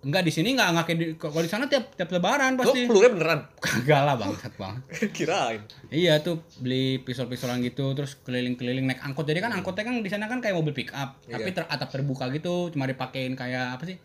Enggak 0.00 0.24
di 0.24 0.32
sini 0.32 0.56
enggak 0.56 0.68
enggak 0.72 0.84
kayak 0.86 0.98
di, 0.98 1.06
kalau 1.20 1.42
di 1.42 1.50
sana 1.50 1.68
tiap 1.68 1.92
tiap 1.92 2.08
lebaran 2.08 2.56
Lo 2.56 2.64
pasti. 2.64 2.88
pelurnya 2.88 3.10
beneran? 3.12 3.40
Kagak 3.60 4.00
lah 4.00 4.14
bangsat 4.16 4.54
banget. 4.56 4.82
Kirain. 5.16 5.60
Iya 5.90 6.14
tuh 6.18 6.40
beli 6.56 6.98
pistol-pistolan 6.98 7.60
gitu 7.60 7.92
terus 7.92 8.16
keliling-keliling 8.18 8.88
naik 8.88 9.02
angkot. 9.02 9.28
Jadi 9.28 9.38
kan 9.38 9.52
angkotnya 9.52 9.84
kan 9.84 10.00
di 10.00 10.08
sana 10.08 10.24
kan 10.24 10.40
kayak 10.40 10.56
mobil 10.56 10.72
pick 10.72 10.88
up, 10.90 11.20
tapi 11.22 11.44
Iya. 11.44 11.52
ter 11.52 11.64
atap 11.68 11.92
terbuka 11.92 12.30
gitu, 12.30 12.70
cuma 12.70 12.88
dipakein 12.88 13.36
kayak 13.36 13.76
apa 13.76 13.84
sih? 13.84 14.00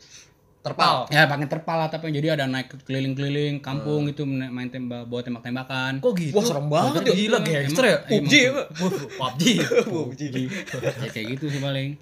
Terpal. 0.65 0.95
Ya 1.13 1.29
pakai 1.29 1.45
terpal 1.45 1.77
atapnya. 1.77 2.12
Jadi 2.17 2.27
ada 2.34 2.45
naik 2.50 2.74
keliling-keliling 2.89 3.62
kampung 3.62 4.10
gitu 4.10 4.25
main 4.25 4.50
main 4.50 4.69
tembak 4.74 5.05
bawa 5.05 5.22
tembak-tembakan. 5.22 6.01
Kok 6.01 6.13
gitu? 6.17 6.34
Wah, 6.34 6.41
serem 6.41 6.65
banget 6.65 7.01
ya. 7.05 7.13
Gila 7.13 7.38
gangster 7.39 7.84
ya? 7.86 7.98
Emang- 8.01 8.10
PUBG 8.10 8.34
ya? 8.34 8.51
PUBG. 8.81 9.43
PUBG. 9.86 10.24
ya 11.05 11.10
kayak 11.13 11.27
gitu 11.38 11.45
sih 11.53 11.62
paling. 11.62 12.01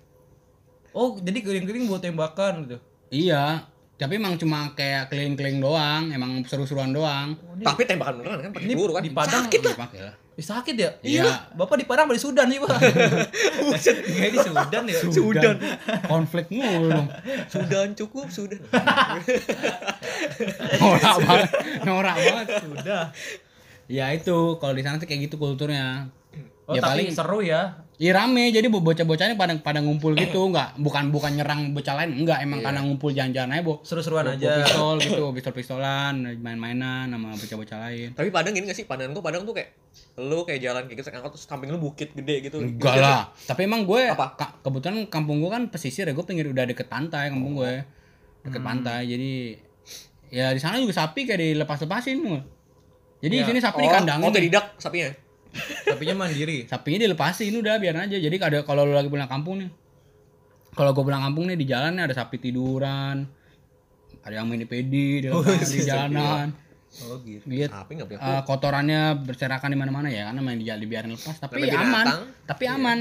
Oh, 0.95 1.19
jadi 1.19 1.43
keliling-keliling 1.43 1.91
buat 1.91 1.99
tembakan 1.99 2.53
gitu. 2.63 2.77
Iya, 3.11 3.67
tapi 3.99 4.15
emang 4.15 4.39
cuma 4.39 4.71
kayak 4.73 5.11
keliling-keliling 5.11 5.59
doang, 5.59 6.09
emang 6.09 6.39
seru-seruan 6.47 6.89
doang. 6.89 7.35
Tapi 7.59 7.83
tembakan 7.83 8.23
beneran 8.23 8.39
kan 8.41 8.51
pakai 8.55 8.65
Ini 8.65 8.73
peluru 8.73 8.93
kan? 8.95 9.03
di 9.03 9.11
Padang 9.11 9.43
Sakit 9.45 9.61
lah. 9.67 10.13
Eh, 10.33 10.41
sakit 10.41 10.73
ya? 10.73 10.89
Iya. 11.05 11.53
Bapak 11.53 11.77
di 11.77 11.85
Padang 11.85 12.09
apa 12.09 12.17
di 12.17 12.21
Sudan 12.21 12.49
sih, 12.49 12.57
Pak? 12.57 12.73
Kayak 14.17 14.31
di 14.33 14.39
Sudan 14.41 14.83
ya. 14.89 14.99
Sudan. 15.13 15.55
Konflik 16.09 16.49
mulu 16.49 16.89
dong. 16.89 17.07
Sudan 17.45 17.93
cukup, 17.93 18.33
Sudan. 18.33 18.57
Norak 20.81 21.15
banget. 21.21 21.49
Norak 21.85 22.17
banget. 22.17 22.47
Sudah. 22.65 23.03
Ya 23.85 24.09
itu, 24.09 24.57
kalau 24.57 24.73
di 24.73 24.81
sana 24.81 24.97
tuh 24.97 25.05
kayak 25.05 25.29
gitu 25.29 25.37
kulturnya. 25.37 26.09
Oh, 26.65 26.73
ya 26.73 26.81
tapi 26.81 27.05
paling 27.05 27.13
seru 27.13 27.45
ya. 27.45 27.82
Iya 27.93 28.11
rame, 28.11 28.49
jadi 28.49 28.65
bocah-bocahnya 28.65 29.37
pada 29.37 29.53
pada 29.57 29.77
ngumpul 29.77 30.17
gitu, 30.17 30.49
enggak 30.49 30.73
bukan 30.75 31.09
bukan 31.09 31.31
nyerang 31.33 31.71
bocah 31.71 31.93
lain, 31.93 32.17
enggak 32.17 32.41
emang 32.41 32.59
karena 32.59 32.81
ngumpul 32.81 33.09
jalan-jalan 33.09 33.53
aja, 33.53 33.61
Bo. 33.61 33.73
Seru-seruan 33.81 34.25
aja. 34.27 34.59
pistol 34.59 34.97
gitu, 35.05 35.23
pistol-pistolan, 35.29 36.13
main-mainan 36.37 37.05
sama 37.07 37.31
bocah-bocah 37.31 37.77
lain. 37.79 38.07
Tapi 38.11 38.29
Padang 38.29 38.51
gini 38.51 38.65
gak 38.65 38.75
sih? 38.75 38.85
Padang 38.85 39.13
tuh 39.13 39.21
Padang 39.21 39.45
tuh 39.45 39.53
kayak 39.53 39.77
lu 40.15 40.41
kayak 40.41 40.59
jalan 40.59 40.81
kayak 40.83 40.97
gitu 40.99 41.09
terus 41.09 41.45
samping 41.45 41.69
lu 41.69 41.77
bukit 41.77 42.11
gede 42.11 42.41
gitu. 42.43 42.57
Enggak 42.59 42.93
Gitu 42.93 42.99
lah. 42.99 43.29
Tapi 43.45 43.61
emang 43.63 43.85
gue 43.85 44.09
Apa? 44.09 44.33
ka- 44.33 44.57
kebetulan 44.59 45.05
kampung 45.05 45.37
gue 45.39 45.49
kan 45.49 45.69
pesisir 45.69 46.03
ya, 46.03 46.11
gue 46.11 46.23
pinggir 46.23 46.49
udah 46.49 46.65
deket 46.65 46.87
pantai 46.87 47.29
kampung 47.29 47.53
gue. 47.55 47.85
Deket 48.41 48.61
pantai. 48.63 49.05
Jadi 49.05 49.53
ya 50.29 50.49
di 50.49 50.57
sana 50.57 50.75
juga 50.75 50.97
sapi 50.97 51.23
kayak 51.23 51.39
dilepas-lepasin. 51.39 52.17
Jadi 53.21 53.31
di 53.31 53.37
Ya. 53.37 53.45
sini 53.45 53.59
sapi 53.59 53.79
Oh, 53.79 53.85
dikandangin. 53.85 54.25
oh 54.25 54.33
tidak 54.33 54.65
sapinya. 54.75 55.13
Sapinya 55.85 56.25
mandiri. 56.25 56.65
Sapinya 56.65 56.99
dilepasin 57.05 57.53
udah 57.53 57.77
biar 57.77 57.95
aja. 58.09 58.17
Jadi 58.17 58.35
ada 58.41 58.65
kalau 58.65 58.83
lu 58.83 58.93
lagi 58.97 59.07
pulang 59.07 59.29
kampung 59.29 59.61
nih. 59.61 59.69
Kalau 60.73 60.89
gue 60.91 61.03
pulang 61.05 61.21
kampung 61.21 61.45
nih 61.49 61.57
di 61.57 61.65
jalan 61.69 61.93
nih 61.93 62.03
ada 62.09 62.15
sapi 62.17 62.41
tiduran. 62.41 63.29
ada 64.23 64.39
yang 64.39 64.47
mini 64.47 64.63
pedi 64.63 65.19
di, 65.19 65.27
di 65.27 65.79
jalanan 65.83 66.55
Oh 67.01 67.17
gitu. 67.25 67.43
lihat 67.49 67.73
Tapi 67.73 67.97
nggak 67.97 68.07
punya 68.07 68.21
eh, 68.21 68.41
kotorannya 68.45 69.01
berserakan 69.25 69.73
di 69.73 69.77
mana-mana 69.81 70.07
ya 70.13 70.29
karena 70.29 70.39
main 70.45 70.61
di 70.61 70.65
jalan 70.69 70.81
dibiarin 70.85 71.11
lepas 71.17 71.41
tapi 71.41 71.65
aman 71.65 72.05
binatang. 72.05 72.21
tapi 72.45 72.63
aman 72.69 72.99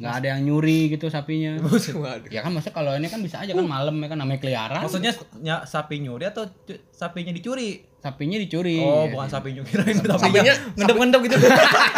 nggak 0.00 0.14
ada 0.16 0.26
yang 0.32 0.40
nyuri 0.42 0.90
gitu 0.90 1.06
sapinya. 1.06 1.60
Ya 2.32 2.40
kan 2.40 2.50
maksudnya 2.50 2.72
kalau 2.72 2.92
ini 2.92 3.06
kan 3.06 3.20
bisa 3.20 3.36
aja 3.38 3.52
kan 3.52 3.62
malam 3.62 3.94
ya 3.96 4.08
kan 4.08 4.16
namanya 4.16 4.40
keliaran. 4.40 4.80
Maksudnya 4.80 5.12
ny- 5.36 5.64
sapi 5.64 6.00
nyuri 6.00 6.24
atau 6.26 6.48
sapinya 6.90 7.30
dicuri? 7.30 7.84
sapinya 8.00 8.40
dicuri. 8.40 8.80
Oh, 8.80 9.04
Ya, 9.04 9.12
bukan 9.12 9.28
ya. 9.28 9.30
sapi 9.30 9.48
nyuri. 9.52 9.70
Sapinya 9.76 10.16
Sapinya- 10.16 10.56
ngendep-ngendep 10.74 11.20
gitu. 11.20 11.36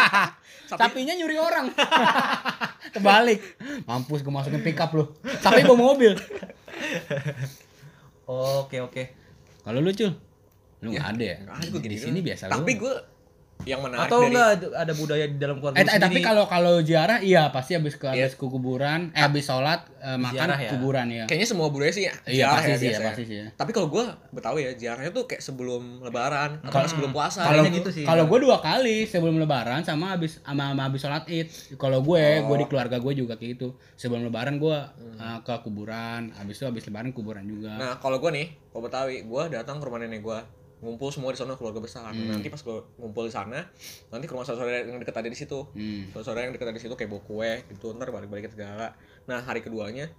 sapinya 0.72 1.14
nyuri 1.14 1.36
orang. 1.38 1.66
Kebalik. 2.90 3.38
Mampus 3.86 4.20
gue 4.20 4.32
masukin 4.32 4.60
pickup 4.60 4.90
lu. 4.92 5.04
Sapi 5.38 5.62
bawa 5.62 5.94
mobil. 5.94 6.18
Oke, 8.26 8.78
oke. 8.80 9.02
kalau 9.62 9.78
lu 9.78 9.90
cul? 9.92 10.10
Lu 10.82 10.90
nggak 10.90 11.06
ada 11.08 11.24
ya? 11.24 11.36
Nggak 11.38 11.54
ada 11.54 11.66
gue 11.68 11.80
di 11.86 11.94
sini 11.96 12.18
biasa 12.18 12.50
Tapi 12.50 12.72
gue 12.74 12.94
yang 13.64 13.80
menarik 13.80 14.04
Atau 14.04 14.18
dari 14.20 14.28
enggak 14.28 14.48
ada, 14.52 14.66
ada 14.78 14.92
budaya 14.92 15.24
di 15.24 15.36
dalam 15.36 15.56
keluarga 15.56 15.76
Eh, 15.76 15.84
eh, 15.84 15.96
tapi 15.96 16.16
sendiri? 16.16 16.24
kalau 16.24 16.44
kalau 16.46 16.74
ziarah 16.80 17.18
iya 17.18 17.48
pasti 17.48 17.72
habis 17.72 17.94
ke 17.94 18.06
Iya. 18.06 18.26
habis 18.26 18.34
ke 18.34 18.44
kuburan, 18.44 19.00
eh 19.10 19.20
habis 19.20 19.44
sholat 19.44 19.80
eh, 19.96 20.16
makan 20.16 20.34
Ziarah 20.34 20.58
ya? 20.58 20.70
kuburan 20.70 21.06
ya. 21.08 21.24
kayaknya 21.24 21.46
semua 21.46 21.68
budaya 21.68 21.90
sih 21.90 22.02
Iya 22.02 22.14
ziarah 22.26 22.54
pasti 22.58 22.72
sih 22.74 22.88
ya, 22.88 22.98
pasti 23.00 23.22
sih 23.24 23.36
ya. 23.36 23.46
Tapi 23.52 23.70
kalau 23.70 23.88
gue 23.88 24.04
Betawi 24.30 24.60
ya, 24.62 24.72
ziarahnya 24.74 25.10
tuh 25.10 25.24
kayak 25.24 25.40
sebelum 25.40 25.82
lebaran 26.00 26.58
atau 26.60 26.74
nggak 26.74 26.90
sebelum 26.90 27.10
puasa. 27.10 27.40
Kalau 27.42 27.62
gitu 27.64 27.90
sih. 27.90 28.02
kalau 28.02 28.24
gue 28.24 28.38
dua 28.40 28.58
kali 28.58 29.04
sebelum 29.04 29.36
lebaran 29.36 29.82
sama 29.82 30.12
habis 30.12 30.40
sama, 30.40 30.68
sama 30.68 30.82
habis 30.84 31.00
sholat 31.00 31.24
id. 31.26 31.46
Kalau 31.76 32.00
gue, 32.00 32.18
gue 32.40 32.48
Oh. 32.48 32.58
di 32.58 32.66
keluarga 32.66 32.96
gue 32.96 33.12
juga 33.14 33.34
kayak 33.34 33.50
gitu. 33.54 33.68
Sebelum 33.94 34.24
lebaran 34.24 34.56
gue 34.56 34.74
Hmm. 34.74 35.16
eh, 35.16 35.38
ke 35.40 35.54
kuburan, 35.62 36.32
habis 36.32 36.54
itu 36.54 36.64
habis 36.64 36.82
lebaran 36.82 37.10
kuburan 37.10 37.44
juga. 37.44 37.74
Nah, 37.74 37.92
kalau 37.96 38.18
gue 38.18 38.30
nih, 38.32 38.46
kalau 38.68 38.82
Betawi, 38.82 39.22
gue 39.22 39.42
datang 39.50 39.76
ke 39.76 39.84
rumah 39.84 39.98
nenek 39.98 40.20
gue, 40.20 40.38
ngumpul 40.82 41.08
semua 41.08 41.30
di 41.30 41.38
sana 41.38 41.54
keluarga 41.54 41.78
besar. 41.78 42.10
Hmm. 42.10 42.26
Nanti 42.28 42.50
pas 42.50 42.58
gue 42.58 42.76
ngumpul 42.96 43.24
di 43.24 43.32
sana, 43.32 43.62
nanti 44.10 44.26
ke 44.26 44.32
rumah 44.32 44.42
saudara 44.42 44.82
yang 44.82 44.98
dekat 44.98 45.14
ada 45.14 45.30
di 45.30 45.38
situ. 45.38 45.62
Hmm. 45.68 46.10
Saudara 46.16 46.42
yang 46.42 46.52
dekat 46.52 46.66
ada 46.66 46.76
di 46.76 46.82
situ 46.82 46.92
kayak 46.92 47.06
bawa 47.08 47.22
kue 47.22 47.52
gitu, 47.68 47.94
ntar 47.94 48.10
balik-balikin 48.10 48.50
segala. 48.50 48.90
Nah, 49.24 49.38
hari 49.40 49.62
keduanya 49.62 50.10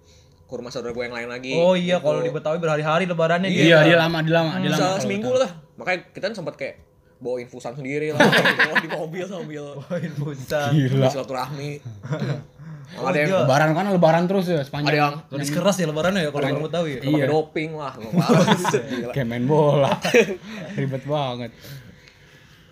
ke 0.42 0.52
rumah 0.52 0.68
saudara 0.68 0.90
gue 0.90 1.04
yang 1.04 1.12
lain 1.12 1.28
lagi. 1.28 1.52
Oh 1.54 1.72
iya, 1.72 1.96
Gitu. 1.96 2.04
kalau 2.04 2.20
di 2.20 2.28
Betawi 2.28 2.56
berhari-hari 2.58 3.04
lebarannya 3.04 3.48
gitu. 3.48 3.68
Iya, 3.68 3.84
dia 3.84 3.96
lama, 3.98 4.18
dia 4.20 4.34
lama, 4.34 4.50
dia 4.56 4.72
lama. 4.72 4.76
bisa 4.76 4.86
seminggu 5.00 5.32
lah. 5.32 5.50
Makanya 5.76 5.98
kita 6.12 6.32
sempat 6.32 6.56
kayak 6.56 6.80
bawa 7.16 7.40
infusan 7.40 7.72
sendiri 7.72 8.12
lah, 8.12 8.20
bawa 8.20 8.76
di 8.84 8.90
mobil 8.90 9.24
sambil 9.24 9.64
Poin 9.80 10.12
busan. 10.16 10.70
Gila. 10.72 11.08
silaturahmi. 11.08 11.70
Oh, 12.94 13.06
ada 13.06 13.16
yang 13.16 13.28
iya. 13.28 13.40
Lebaran 13.42 13.70
kan 13.72 13.84
lebaran 13.88 14.24
terus 14.24 14.46
ya 14.46 14.60
sepanjang. 14.60 14.88
ada 14.88 14.98
yang 14.98 15.14
Garis 15.26 15.50
keras 15.50 15.76
ya 15.76 15.86
lebarannya 15.86 16.20
ya 16.20 16.30
kalau 16.30 16.46
orang 16.46 16.62
Betawi 16.62 16.90
ya. 16.90 17.00
Iya. 17.02 17.26
doping 17.26 17.70
lah, 17.74 17.92
gila. 17.98 19.10
kayak 19.10 19.26
main 19.26 19.44
bola. 19.44 19.90
Ribet 20.78 21.04
banget. 21.04 21.50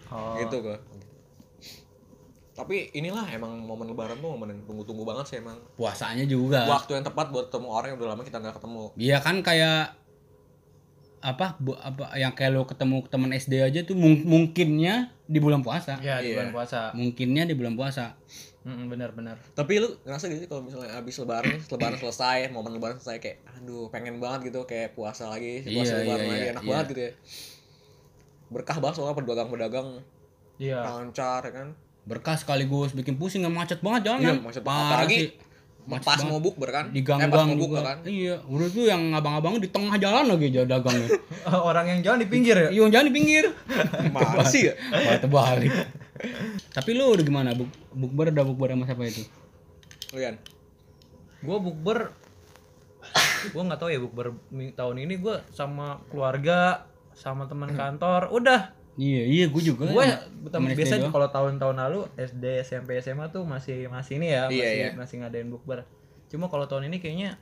Oh. 0.08 0.36
gitu 0.36 0.56
gua. 0.60 0.76
Tapi 2.52 2.92
inilah 2.92 3.24
emang 3.30 3.58
momen 3.58 3.88
lebaran 3.88 4.14
tuh 4.14 4.28
momen 4.30 4.52
yang 4.52 4.60
tunggu-tunggu 4.62 5.02
banget 5.02 5.24
sih 5.26 5.36
emang. 5.38 5.56
Puasanya 5.72 6.22
juga. 6.24 6.68
Waktu 6.68 7.00
yang 7.00 7.04
tepat 7.04 7.32
buat 7.32 7.48
ketemu 7.48 7.66
orang 7.66 7.88
yang 7.90 7.98
udah 7.98 8.10
lama 8.12 8.22
kita 8.22 8.38
nggak 8.38 8.56
ketemu. 8.60 8.84
Iya 8.94 9.18
kan 9.18 9.40
kayak 9.40 9.96
apa 11.22 11.54
bu, 11.56 11.72
apa 11.72 12.12
yang 12.14 12.34
kayak 12.34 12.50
lo 12.50 12.66
ketemu 12.66 13.06
teman 13.06 13.30
SD 13.30 13.62
aja 13.62 13.80
tuh 13.82 13.94
mung- 13.94 14.20
mungkinnya 14.22 15.14
di 15.24 15.38
bulan 15.38 15.62
puasa. 15.62 15.96
Ya, 15.98 16.18
di 16.18 16.28
Iya. 16.28 16.36
bulan 16.36 16.50
puasa. 16.52 16.80
Mungkinnya 16.92 17.42
di 17.46 17.54
bulan 17.54 17.72
puasa. 17.72 18.18
Mm, 18.62 18.86
benar-benar. 18.88 19.36
Tapi 19.52 19.74
lu 19.76 19.90
ngerasa 20.00 20.26
gitu 20.26 20.38
sih 20.38 20.46
kalau 20.46 20.62
misalnya 20.62 20.94
abis 20.94 21.18
lebaran, 21.18 21.50
lebaran 21.72 21.96
selesai, 21.96 22.46
momen 22.48 22.72
lebaran 22.72 22.96
selesai 22.96 23.18
kayak 23.18 23.38
aduh 23.52 23.86
pengen 23.88 24.16
banget 24.16 24.48
gitu 24.48 24.62
kayak 24.62 24.92
puasa 24.92 25.26
lagi, 25.26 25.62
puasa 25.64 25.92
Iya, 25.92 26.00
lebaran 26.00 26.20
iya, 26.20 26.30
lagi 26.30 26.40
iya, 26.40 26.52
enak 26.52 26.62
iya. 26.62 26.70
banget 26.70 26.86
gitu 26.88 27.00
ya. 27.00 27.12
Berkah 28.48 28.76
banget 28.78 28.94
soalnya 28.96 29.16
pedagang-pedagang 29.16 29.88
Iya. 30.56 30.78
lancar 30.80 31.42
ya 31.42 31.52
kan. 31.52 31.68
Berkah 32.02 32.34
sekaligus 32.34 32.92
bikin 32.92 33.14
pusing 33.14 33.42
nggak 33.42 33.54
macet 33.56 33.78
banget 33.80 34.00
jalan 34.06 34.18
Iya, 34.20 34.32
macet 34.38 34.62
Parah 34.62 35.02
apalagi. 35.02 35.18
Macet 35.82 36.06
pas 36.06 36.14
banget. 36.14 36.30
mau 36.30 36.38
bukber 36.38 36.68
kan? 36.70 36.84
di 36.88 36.94
eh, 36.94 37.02
pas 37.02 37.18
gang-gang 37.18 37.48
mau 37.48 37.58
buka 37.58 37.66
juga. 37.74 37.80
kan? 37.82 37.98
Iya, 38.06 38.34
udah 38.46 38.68
tuh 38.70 38.84
yang 38.86 39.02
abang-abang 39.10 39.58
di 39.58 39.66
tengah 39.66 39.98
jalan 39.98 40.24
lagi 40.30 40.46
aja 40.48 40.62
dagangnya. 40.62 41.08
orang 41.70 41.86
yang 41.88 42.00
jalan 42.00 42.18
di 42.22 42.28
pinggir 42.30 42.54
ya. 42.54 42.68
Iya, 42.70 42.82
jangan 42.88 43.06
di 43.10 43.14
pinggir. 43.14 43.44
Mana 44.14 44.46
sih 44.46 44.70
ya? 44.70 44.74
Malah 44.88 45.18
terbalik. 45.18 45.72
Tapi 46.72 46.90
lu 46.94 47.04
udah 47.12 47.24
gimana? 47.24 47.50
Buk 47.52 47.68
bukber 47.92 48.30
udah 48.32 48.44
bukber 48.46 48.68
sama 48.74 48.84
siapa 48.86 49.02
itu? 49.06 49.22
Lian. 50.14 50.36
Gua 51.42 51.58
bukber 51.58 51.98
gua 53.50 53.62
nggak 53.66 53.80
tahu 53.82 53.90
ya 53.90 53.98
bukber 53.98 54.26
tahun 54.78 54.96
ini 55.02 55.18
gua 55.18 55.42
sama 55.50 55.98
keluarga 56.06 56.86
sama 57.12 57.50
teman 57.50 57.74
kantor 57.74 58.30
udah 58.30 58.72
Iya, 58.92 59.24
iya 59.24 59.44
gue 59.48 59.62
juga. 59.64 59.88
gue 59.88 60.04
biasa 60.76 61.08
kalau 61.08 61.24
tahun-tahun 61.32 61.76
lalu 61.80 62.04
SD 62.12 62.60
SMP 62.60 63.00
SMA 63.00 63.32
tuh 63.32 63.48
masih 63.48 63.88
masih 63.88 64.20
ini 64.20 64.36
ya 64.36 64.52
Iya, 64.52 64.52
masih 64.52 64.68
iya. 64.76 64.88
masih 64.92 65.16
ngadain 65.24 65.48
bukber 65.48 65.88
cuma 66.28 66.52
kalau 66.52 66.68
tahun 66.68 66.92
ini 66.92 67.00
kayaknya 67.00 67.40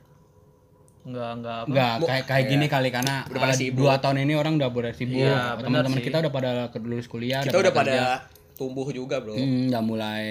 nggak 1.01 1.29
nggak 1.43 1.55
apa 1.65 1.67
Enggak, 1.67 1.93
kayak 2.07 2.25
kayak 2.29 2.45
gini 2.45 2.65
kali 2.69 2.89
karena 2.93 3.15
Udah 3.25 3.41
pada 3.41 3.53
uh, 3.53 3.59
sibuk. 3.59 3.83
dua 3.83 3.93
tahun 3.97 4.17
ini 4.21 4.33
orang 4.37 4.53
udah 4.61 4.69
pada 4.69 4.89
sibuk. 4.93 5.17
Iya, 5.17 5.57
Teman-teman 5.57 5.99
kita 5.99 6.17
udah 6.21 6.31
pada 6.31 6.51
lulus 6.77 7.07
kuliah, 7.09 7.41
Kita 7.41 7.57
udah 7.57 7.73
pada 7.73 7.91
kerja. 7.91 8.05
Tumbuh 8.61 8.85
juga, 8.93 9.17
Bro. 9.17 9.33
Hmm, 9.33 9.73
udah 9.73 9.81
mulai 9.81 10.25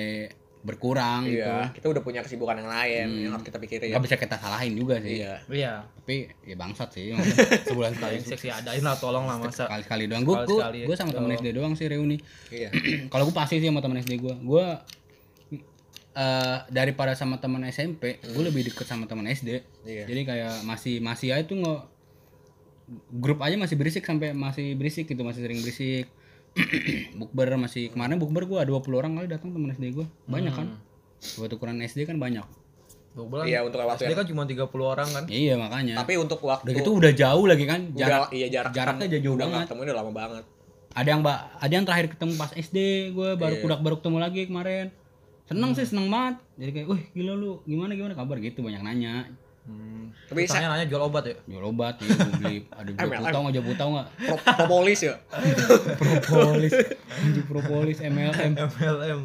berkurang 0.61 1.25
gitu. 1.25 1.41
Iya, 1.41 1.73
kita 1.73 1.89
udah 1.89 2.03
punya 2.05 2.21
kesibukan 2.21 2.61
yang 2.61 2.69
lain 2.69 3.09
yang 3.27 3.33
harus 3.33 3.45
kita 3.49 3.57
pikirin. 3.57 3.97
Gak 3.97 4.05
bisa 4.05 4.17
kita 4.21 4.37
salahin 4.37 4.77
juga 4.77 5.01
sih. 5.01 5.25
Iya. 5.25 5.35
iya 5.49 5.75
Tapi 5.89 6.29
ya 6.45 6.57
bangsat 6.61 6.89
sih. 6.93 7.17
Sebulan 7.69 7.97
sekali 7.97 8.21
seksi 8.21 8.49
adain 8.53 8.85
lah 8.85 8.97
tolong 9.01 9.25
lah 9.25 9.41
masa 9.41 9.65
sekali 9.65 9.83
sekali 9.89 10.05
doang. 10.05 10.25
Gue 10.29 10.37
gue 10.85 10.97
sama 10.97 11.17
temen 11.17 11.33
SD 11.33 11.57
doang 11.57 11.73
sih 11.73 11.89
reuni. 11.89 12.21
Iya. 12.53 12.71
Kalau 13.13 13.25
gue 13.25 13.35
pasti 13.35 13.57
sih 13.57 13.69
sama 13.73 13.81
temen 13.81 13.97
SD 14.05 14.21
gue. 14.21 14.35
Gue 14.45 14.65
eh 16.11 16.59
daripada 16.69 17.17
sama 17.17 17.41
teman 17.41 17.65
SMP, 17.71 18.21
gue 18.21 18.43
lebih 18.45 18.69
deket 18.69 18.85
sama 18.85 19.09
teman 19.09 19.25
SD. 19.33 19.65
Iya. 19.89 20.05
Jadi 20.05 20.21
kayak 20.29 20.55
masih 20.69 21.01
masih 21.01 21.33
aja 21.33 21.45
tuh 21.49 21.57
nggak 21.57 21.81
grup 23.17 23.39
aja 23.41 23.55
masih 23.57 23.79
berisik 23.81 24.05
sampai 24.05 24.37
masih 24.37 24.77
berisik 24.77 25.09
gitu, 25.09 25.25
masih 25.25 25.41
sering 25.41 25.65
berisik. 25.65 26.20
bukber 27.17 27.47
masih 27.57 27.89
kemarin 27.89 28.17
bukber 28.17 28.45
gue 28.45 28.61
20 28.61 28.71
orang 28.93 29.13
kali 29.15 29.27
datang 29.27 29.51
temen 29.51 29.71
SD 29.71 29.93
gue. 29.93 30.07
Banyak 30.27 30.53
kan? 30.53 30.67
Buat 31.37 31.51
ukuran 31.53 31.79
SD 31.81 32.05
kan 32.05 32.17
banyak. 32.17 32.47
bulan 33.13 33.43
Iya, 33.43 33.61
untuk 33.61 33.83
waktu 33.83 34.03
SD 34.03 34.13
kan 34.15 34.23
cuma 34.25 34.43
30 34.45 34.57
orang 34.87 35.09
kan 35.09 35.25
Iya 35.27 35.55
makanya. 35.57 35.95
tapi 35.97 36.15
untuk 36.15 36.39
waktu 36.41 36.63
Udah 36.65 36.77
gitu 36.77 36.91
udah 36.95 37.13
jauh 37.13 37.43
lagi 37.45 37.65
kan 37.65 37.91
jarak 37.93 38.31
udah, 38.31 38.33
iya 38.33 38.47
jarak 38.49 38.71
jaraknya 38.71 39.07
udah 39.09 39.21
jauh 39.21 39.35
udah 39.35 39.47
banget. 39.49 39.67
ketemu 39.67 39.81
udah 39.83 39.97
lama 39.97 40.13
banget. 40.13 40.45
ada 40.91 41.09
yang 41.09 41.21
mbak 41.21 41.39
ada 41.57 41.73
yang 41.73 41.85
terakhir 41.85 42.07
ketemu 42.09 42.33
pas 42.37 42.51
SD 42.53 42.79
gue 43.13 43.31
baru 43.35 43.55
Iya. 43.57 43.63
kudak 43.63 43.81
baru 43.81 43.95
ketemu 43.97 44.19
lagi 44.21 44.43
kemarin 44.45 44.87
seneng 45.45 45.71
sih 45.73 45.83
seneng 45.85 46.07
banget 46.07 46.35
jadi 46.57 46.71
kayak 46.73 46.87
wih 46.89 47.03
gila 47.13 47.33
lu 47.33 47.51
gimana 47.65 47.93
gimana 47.93 48.15
kabar 48.15 48.39
gitu 48.39 48.59
banyak 48.61 48.79
nanya 48.81 49.27
hmm. 49.71 50.05
Tapi 50.31 50.47
Terus 50.47 50.63
nanya 50.63 50.87
jual 50.87 51.03
obat 51.03 51.25
ya? 51.27 51.37
Jual 51.47 51.65
obat 51.67 51.95
ya 51.99 52.07
gue 52.07 52.33
beli. 52.39 52.57
Ada 52.71 52.91
jual 52.95 53.11
putau 53.19 53.41
nggak 53.43 53.55
jual 53.55 53.67
putau 53.67 53.89
nggak? 53.95 54.07
Pro, 54.15 54.37
propolis 54.39 55.01
ya. 55.03 55.15
propolis. 56.03 56.73
Anjing 57.19 57.47
propolis 57.47 57.99
MLM 57.99 58.53
MLM 58.55 59.21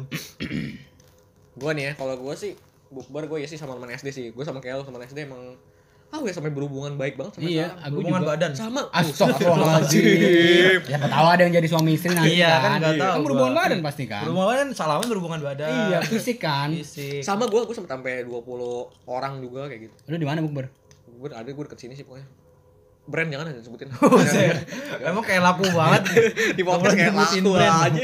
Gua 1.56 1.70
nih 1.72 1.84
ya, 1.88 1.92
kalau 1.94 2.14
gua 2.20 2.34
sih 2.34 2.52
bukber 2.90 3.26
gue 3.26 3.38
ya 3.42 3.48
sih 3.50 3.58
sama 3.58 3.74
teman 3.78 3.90
SD 3.94 4.08
sih. 4.14 4.26
Gue 4.30 4.44
sama 4.46 4.62
kayak 4.62 4.82
lu 4.82 4.84
teman 4.86 5.02
SD 5.02 5.26
emang 5.26 5.58
ah 6.06 6.18
gue 6.18 6.30
sampai 6.30 6.48
berhubungan 6.48 6.94
baik 6.94 7.14
banget 7.14 7.32
sama 7.34 7.44
iya 7.44 7.66
sekarang. 7.66 7.82
aku 7.82 7.94
hubungan 7.98 8.20
juga 8.20 8.30
badan 8.30 8.50
Sama. 8.54 8.80
Astagfirullahaladzim 8.88 10.80
Ya 10.86 10.98
tahu 11.02 11.26
ada 11.28 11.42
yang 11.42 11.52
jadi 11.52 11.68
suami 11.68 11.90
istri 11.92 12.10
nanti 12.10 12.30
Iya, 12.36 12.52
kan 12.52 12.62
kan 12.62 12.78
nggak 12.78 12.94
tahu 12.94 13.10
Kan 13.10 13.20
berhubungan 13.22 13.52
gua. 13.52 13.60
badan 13.60 13.78
pasti 13.82 14.04
kan 14.06 14.22
berhubungan 14.22 14.48
badan 14.48 14.66
salaman 14.72 15.06
berhubungan 15.06 15.40
badan 15.42 15.70
Iya 15.90 15.98
fisik 16.02 16.38
kan 16.38 16.68
fisik 16.72 17.20
Sama 17.20 17.44
gue, 17.44 17.60
gue 17.60 17.74
sempet 17.74 17.90
sampai 17.90 18.22
20 18.22 18.38
orang 19.04 19.32
juga 19.40 19.66
kayak 19.66 19.80
gitu. 19.82 19.94
Lu 20.06 20.16
di 20.16 20.24
mana 20.24 20.38
bukber? 20.40 20.70
Gue 21.12 21.28
ada 21.28 21.44
gue 21.44 21.64
deket 21.64 21.78
sini 21.78 21.92
sih 21.92 22.04
pokoknya. 22.04 22.26
Brand 23.06 23.28
jangan 23.28 23.46
aja 23.48 23.62
sebutin. 23.62 23.86
emang 25.06 25.22
kayak 25.22 25.38
laku 25.40 25.62
banget 25.70 26.02
di 26.58 26.62
podcast 26.62 26.90
kayak 26.92 27.14
laku 27.14 27.50
aja. 27.54 28.02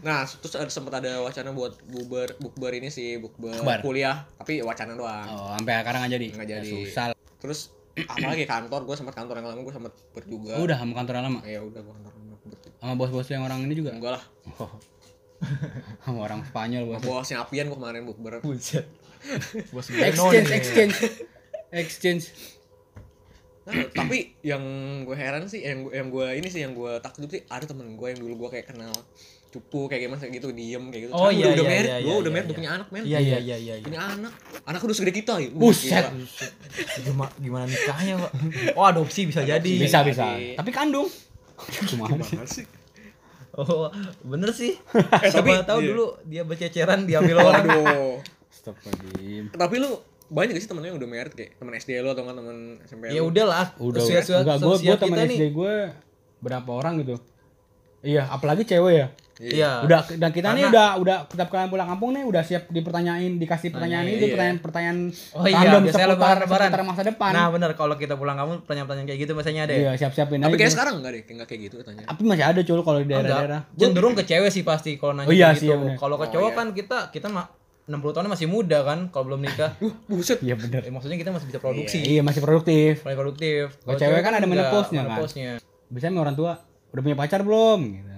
Nah, 0.00 0.28
terus 0.28 0.54
ada 0.54 0.68
sempat 0.68 1.00
ada 1.00 1.24
wacana 1.24 1.50
buat 1.50 1.80
bukber 1.84 2.36
bukber 2.36 2.72
ini 2.76 2.88
sih, 2.88 3.16
bukber 3.16 3.56
kuliah, 3.80 4.28
tapi 4.36 4.60
wacana 4.60 4.92
doang. 4.92 5.26
Oh 5.26 5.48
sampai 5.56 5.80
sekarang 5.80 6.00
nggak 6.04 6.12
jadi? 6.14 6.26
Nggak 6.36 6.48
Ya, 6.48 6.54
jadi. 6.60 6.70
susah 6.84 7.04
Terus 7.38 7.60
apalagi 7.98 8.44
kantor, 8.44 8.80
gue 8.84 8.96
sempat 8.96 9.14
kantor 9.16 9.34
yang 9.40 9.48
lama 9.50 9.60
gue 9.62 9.74
sempat 9.74 9.92
ber 10.12 10.24
juga. 10.26 10.52
Oh, 10.54 10.66
udah 10.68 10.76
sama 10.78 10.92
kantor 10.94 11.14
lama? 11.18 11.40
Ya 11.42 11.60
udah 11.64 11.80
gue 11.80 11.92
kantor 11.96 12.12
lama 12.14 12.34
ber. 12.44 12.58
Sama 12.78 12.92
bos-bos 12.94 13.28
yang 13.28 13.42
orang 13.42 13.58
ini 13.64 13.74
juga? 13.74 13.90
Enggak 13.94 14.12
lah. 14.20 14.24
Oh. 14.58 14.70
sama 16.04 16.18
orang 16.26 16.40
Spanyol 16.44 16.82
bos. 16.86 17.02
Bosnya 17.02 17.40
Apian 17.40 17.70
gue 17.70 17.78
kemarin 17.78 18.02
bukber. 18.04 18.42
buset 18.42 18.86
bos 19.74 19.86
Exchange, 19.90 20.50
exchange, 20.50 20.96
exchange. 21.72 22.24
Nah, 23.68 23.84
tapi 23.92 24.32
yang 24.40 24.62
gue 25.04 25.12
heran 25.12 25.44
sih, 25.44 25.60
yang 25.60 25.84
gue 25.84 25.92
yang 25.92 26.08
gue 26.08 26.26
ini 26.40 26.48
sih 26.48 26.64
yang 26.64 26.72
gue 26.72 26.96
takjub 27.04 27.28
sih 27.28 27.44
ada 27.46 27.68
temen 27.68 28.00
gue 28.00 28.08
yang 28.08 28.16
dulu 28.16 28.46
gue 28.46 28.56
kayak 28.56 28.72
kenal 28.72 28.94
cupu 29.48 29.88
kayak 29.88 30.00
gimana 30.04 30.18
kayak 30.18 30.34
gitu 30.34 30.48
diem 30.50 30.84
kayak 30.86 31.02
gitu 31.04 31.12
Oh, 31.12 31.26
Sekarang 31.26 31.32
iya, 31.32 31.44
udah, 31.44 31.48
udah 31.48 31.56
iya, 31.58 31.70
married 31.70 31.88
iya, 31.88 31.96
iya, 31.96 32.04
udah 32.04 32.12
iya, 32.12 32.20
udah 32.20 32.32
iya. 32.44 32.54
punya 32.54 32.70
anak 32.70 32.88
men 32.88 33.02
Iya 33.02 33.18
iya 33.18 33.38
iya 33.38 33.56
iya. 33.56 33.74
iya. 33.74 33.84
punya 33.84 34.00
anak 34.06 34.32
anak 34.62 34.80
udah 34.80 34.94
segede 34.94 35.12
kita 35.14 35.32
ya 35.36 35.48
Buset. 35.50 36.04
Gimana, 37.00 37.32
gimana 37.34 37.64
nikahnya, 37.64 38.14
Pak? 38.18 38.32
Oh, 38.74 38.84
adopsi 38.84 39.24
bisa 39.24 39.40
jadi. 39.42 39.72
Bisa 39.74 40.02
bisa. 40.02 40.36
Tapi 40.54 40.70
kandung. 40.70 41.08
Cuma 41.86 42.06
sih 42.44 42.66
Oh, 43.52 43.90
bener 44.22 44.52
sih. 44.52 44.78
Eh, 45.18 45.28
Siapa 45.28 45.42
tapi- 45.50 45.66
tahu 45.66 45.78
iya. 45.80 45.88
dulu 45.90 46.06
dia 46.22 46.42
berceceran 46.42 47.02
diambil 47.02 47.36
orang. 47.40 47.64
waduh 47.66 48.16
Stop 48.48 48.78
lagi. 48.80 49.48
tapi 49.50 49.74
lu 49.78 49.90
banyak 50.28 50.52
gak 50.52 50.62
sih 50.62 50.68
temennya 50.68 50.92
yang 50.92 50.98
udah 50.98 51.08
married 51.08 51.32
kayak 51.32 51.56
temen 51.56 51.72
SD 51.72 51.98
lu 51.98 52.08
atau 52.08 52.20
nggak 52.20 52.36
temen 52.36 52.56
SMP 52.84 53.02
Ya 53.08 53.18
lu? 53.18 53.32
udahlah. 53.32 53.66
Udah. 53.78 53.98
Seusia- 53.98 54.38
Enggak, 54.38 54.60
gue 54.60 54.76
gue 54.78 54.96
teman 54.96 55.16
kita 55.18 55.32
SD 55.32 55.44
gue 55.50 55.74
berapa 56.38 56.70
orang 56.70 57.00
gitu. 57.00 57.16
Iya, 57.98 58.28
apalagi 58.28 58.62
cewek 58.62 58.94
ya. 58.94 59.06
Iya. 59.38 59.82
Udah 59.82 60.02
dan 60.12 60.30
kita 60.30 60.50
nih 60.50 60.66
Karena- 60.66 60.68
udah 60.68 60.88
udah 60.98 61.16
setiap 61.24 61.48
kalian 61.48 61.68
pulang 61.68 61.86
kampung 61.86 62.10
nih 62.10 62.22
udah 62.22 62.42
siap 62.42 62.66
dipertanyain 62.68 63.32
dikasih 63.34 63.70
pertanyaan 63.70 64.04
iya, 64.04 64.12
itu 64.12 64.24
iya. 64.24 64.32
pertanyaan 64.34 64.58
pertanyaan 64.58 64.98
Oh 65.32 65.44
iya, 65.44 65.56
random 65.60 65.82
biasanya 65.84 66.06
seputar, 66.08 66.36
lebaran 66.36 66.68
seputar 66.68 66.82
masa 66.84 67.02
depan. 67.04 67.30
Nah, 67.32 67.46
bener 67.48 67.70
kalau 67.72 67.94
kita 67.94 68.14
pulang 68.14 68.34
kamu 68.34 68.52
pertanyaan-pertanyaan 68.60 69.08
kayak 69.08 69.20
gitu 69.20 69.32
biasanya 69.32 69.62
ada 69.62 69.72
ya. 69.72 69.80
iya, 69.80 69.92
siap-siapin 69.94 70.38
tapi 70.40 70.50
aja. 70.50 70.58
kayak 70.58 70.72
sekarang 70.72 70.94
enggak 70.98 71.12
deh 71.12 71.22
kayak 71.22 71.36
nggak 71.36 71.48
kayak 71.48 71.60
gitu 71.62 71.74
katanya 71.78 72.02
Tapi 72.04 72.22
masih 72.24 72.44
ada 72.44 72.60
cul 72.60 72.80
kalau 72.80 72.98
di 72.98 73.04
Oh, 73.04 73.06
enggak. 73.06 73.22
daerah-daerah. 73.22 73.60
Cenderung 73.72 74.14
ke 74.14 74.22
cewek 74.24 74.50
sih 74.50 74.62
pasti 74.62 74.90
kalau 74.94 75.12
nanya 75.14 75.26
Oh 75.26 75.32
iya 75.32 75.48
gitu. 75.52 75.70
iya. 75.70 75.94
Kalau 75.94 76.16
ke 76.16 76.24
Oh, 76.24 76.32
cowok 76.32 76.50
iya. 76.50 76.58
kan 76.58 76.66
kita 76.72 76.98
kita 77.10 77.26
mah 77.28 77.46
60 77.86 78.12
tahunnya 78.12 78.28
masih 78.30 78.48
muda 78.48 78.78
kan 78.82 78.98
kalau 79.08 79.24
belum 79.28 79.40
nikah. 79.40 79.70
uh 79.80 79.94
buset 80.04 80.38
Iya 80.40 80.54
bener. 80.54 80.82
Eh, 80.82 80.90
maksudnya 80.90 81.14
kita 81.16 81.30
masih 81.30 81.46
bisa 81.46 81.56
produksi. 81.56 81.98
Iya 82.00 82.20
masih 82.20 82.42
produktif. 82.42 83.00
Mulai 83.00 83.16
produktif. 83.16 83.64
Kalau 83.78 83.96
cewek 83.96 84.20
kan 84.20 84.32
ada 84.32 84.42
enggak, 84.42 84.50
menopause-nya 84.66 84.98
kan. 84.98 85.06
menopause-nya. 85.08 85.50
Biasanya 85.88 86.12
sama 86.12 86.20
orang 86.20 86.34
tua 86.34 86.52
udah 86.90 87.02
punya 87.02 87.16
pacar 87.16 87.40
belum? 87.40 87.80
Gitu. 87.86 88.17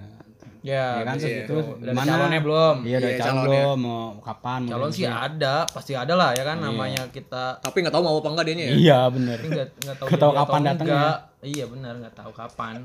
Ya, 0.61 1.01
Iya 1.01 1.03
kan 1.03 1.15
iya. 1.17 1.49
terus 1.49 1.65
Dari 1.73 1.89
gimana? 1.89 2.09
calonnya 2.13 2.39
belum. 2.39 2.75
Iya, 2.85 2.97
udah 2.97 3.09
Iya, 3.09 3.17
calon 3.19 3.41
belum 3.43 3.77
mau 3.81 4.01
kapan? 4.21 4.59
mau 4.61 4.71
Calon 4.71 4.89
sih 4.93 5.05
ada, 5.09 5.55
pasti 5.65 5.93
ada 5.93 6.13
lah 6.13 6.29
ya 6.31 6.43
kan 6.43 6.57
Iya. 6.57 6.65
namanya 6.69 7.01
kita 7.09 7.43
tapi 7.57 7.81
nggak 7.81 7.89
tahu 7.89 8.03
mau 8.03 8.15
apa 8.15 8.29
enggak 8.29 8.45
ya 8.47 8.69
Iya 8.69 8.99
bener. 9.09 9.37
tapi 9.37 9.49
nggak 9.49 9.67
nggak 9.81 9.97
tahu 9.97 10.07
Nggak 10.07 10.21
tahu 10.21 10.33
kapan 10.35 10.59
datangnya. 10.61 10.93
enggak. 10.93 11.17
Iya 11.41 11.65
benar, 11.65 11.93
nggak 11.97 12.15
tahu 12.15 12.31
kapan. 12.31 12.75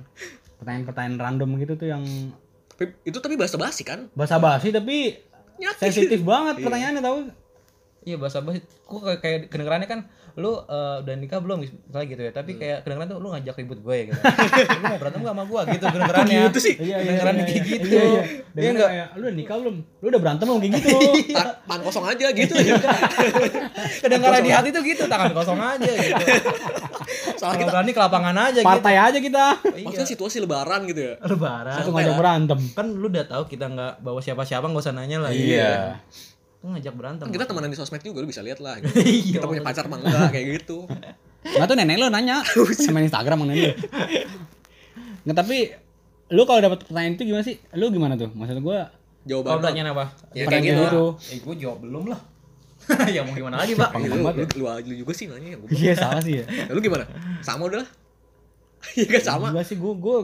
Pertanyaan-pertanyaan 0.56 1.16
random 1.18 1.50
gitu 1.58 1.72
tuh 1.76 1.86
yang 1.86 2.04
tapi 2.66 2.92
itu 3.04 3.16
tapi 3.16 3.34
bahasa 3.36 3.56
basi 3.56 3.82
kan 3.82 4.08
basa-basi 4.12 4.68
tapi 4.68 5.16
Nyakit. 5.56 5.80
sensitif 5.82 6.20
banget 6.22 6.60
pertanyaannya 6.60 7.00
tahu. 7.00 7.18
Iya 8.02 8.16
bahasa 8.16 8.40
basi. 8.40 8.64
Kok 8.82 9.00
kayak, 9.02 9.20
kayak 9.20 9.38
kedengerannya 9.48 9.84
kan 9.86 10.00
lu 10.36 10.52
eh, 10.60 10.96
udah 11.00 11.14
nikah 11.14 11.40
belum 11.40 11.58
misalnya 11.58 12.06
gitu 12.06 12.20
ya. 12.20 12.30
Tapi 12.30 12.50
Hmm. 12.50 12.60
kayak 12.60 12.78
kedengeran 12.80 13.08
tuh 13.08 13.18
lu 13.18 13.28
ngajak 13.30 13.56
ribut 13.56 13.78
gue 13.78 13.94
ya 13.94 14.04
gitu. 14.06 14.20
lu 14.70 14.84
mau 14.84 14.98
berantem 14.98 15.20
gak 15.20 15.32
sama 15.32 15.44
gue 15.44 15.60
gitu 15.70 15.84
kedengerannya. 15.86 16.40
gitu 16.46 16.58
sih 16.60 16.74
Iya 16.76 16.84
iya. 16.84 16.96
Kedengerannya 17.00 17.36
iya, 17.38 17.46
kayak 17.46 17.56
iya. 17.58 17.72
gitu. 17.72 17.86
Iya 17.88 18.04
iya. 18.04 18.22
Iya 18.54 18.68
enggak? 18.70 18.88
kayak 18.88 19.08
lu 19.10 19.22
udah 19.22 19.34
nikah 19.34 19.56
belum? 19.58 19.76
Lu 19.80 20.06
udah 20.06 20.20
berantem 20.20 20.44
belum 20.46 20.60
kayak 20.60 20.72
gitu? 20.76 20.96
Ta- 21.36 21.56
tangan 21.58 21.82
kosong 21.82 22.04
aja 22.06 22.26
gitu 22.30 22.52
ya 22.60 22.74
Kedengeran 23.98 24.40
di 24.40 24.50
hati 24.50 24.68
tuh 24.70 24.82
gitu, 24.82 25.02
tangan 25.06 25.32
kosong 25.32 25.56
aja 25.58 25.88
gitu. 25.90 26.24
salah 27.36 27.54
kita 27.54 27.70
berani 27.70 27.90
ke 27.90 28.00
lapangan 28.00 28.36
aja 28.42 28.60
Partai 28.60 28.94
aja 28.98 29.18
kita. 29.18 29.44
gitu. 29.58 29.84
maksudnya 29.84 30.08
situasi 30.08 30.36
lebaran 30.38 30.84
gitu 30.84 31.00
ya 31.02 31.14
Lebaran. 31.22 31.74
Satu 31.74 31.90
ngajak 31.90 32.14
berantem. 32.14 32.58
Kan 32.72 32.86
lu 32.90 33.06
udah 33.06 33.24
tahu 33.24 33.44
kita 33.46 33.66
nggak 33.66 33.92
bawa 34.00 34.20
siapa-siapa 34.20 34.64
nggak 34.64 34.82
usah 34.82 34.92
nanya 34.92 35.18
lah. 35.18 35.30
Iya. 35.30 36.00
Lu 36.66 36.74
ngajak 36.74 36.94
berantem. 36.98 37.24
kan 37.30 37.30
kita 37.30 37.46
temenan 37.46 37.70
di 37.70 37.78
sosmed 37.78 38.02
juga 38.02 38.18
lu 38.18 38.26
bisa 38.26 38.42
lihat 38.42 38.58
lah 38.58 38.74
gitu. 38.82 38.90
Iya. 38.98 39.38
kita 39.38 39.46
punya 39.46 39.62
pacar 39.62 39.86
enggak 39.86 40.34
kayak 40.34 40.46
gitu 40.58 40.90
Nggak 41.54 41.66
tuh 41.70 41.76
nenek 41.78 41.96
lu 42.02 42.10
nanya 42.10 42.42
sama 42.82 43.06
Instagram 43.06 43.46
nenek 43.46 43.54
lu. 43.54 43.70
Nggak 45.30 45.36
tapi 45.38 45.70
lu 46.34 46.42
kalau 46.42 46.58
dapat 46.58 46.82
pertanyaan 46.82 47.14
itu 47.14 47.22
gimana 47.22 47.44
sih? 47.46 47.56
Lu 47.78 47.86
gimana 47.94 48.18
tuh? 48.18 48.34
Maksud 48.34 48.58
gua 48.66 48.90
jawaban 49.22 49.62
pertanyaan 49.62 49.94
apa? 49.94 50.04
ya 50.34 50.42
kayak 50.50 50.62
gitu 50.66 50.82
gitu. 50.82 51.04
Eh, 51.30 51.38
gue 51.38 51.54
jawab 51.62 51.78
belum 51.86 52.10
lah. 52.10 52.18
ya 53.10 53.26
mau 53.26 53.34
gimana 53.34 53.58
lagi, 53.62 53.74
Pak? 53.74 53.98
Iya, 53.98 54.06
lu, 54.14 54.22
lu, 54.22 54.46
lu, 54.46 54.66
lu 54.66 54.94
juga 55.06 55.12
sih 55.14 55.26
nanya 55.30 55.54
ya 55.54 55.58
gua. 55.58 55.68
Iya 55.70 55.92
salah 55.94 56.22
sih 56.22 56.42
ya. 56.42 56.44
Nah, 56.46 56.74
lu 56.74 56.80
gimana 56.82 57.06
sama 57.46 57.70
udah 57.70 57.78
lah 57.86 57.90
iya 58.94 59.06
kan 59.18 59.22
sama 59.22 59.46
Gua 59.50 59.64
sih 59.66 59.76
gua 59.80 59.94
gua 59.98 60.18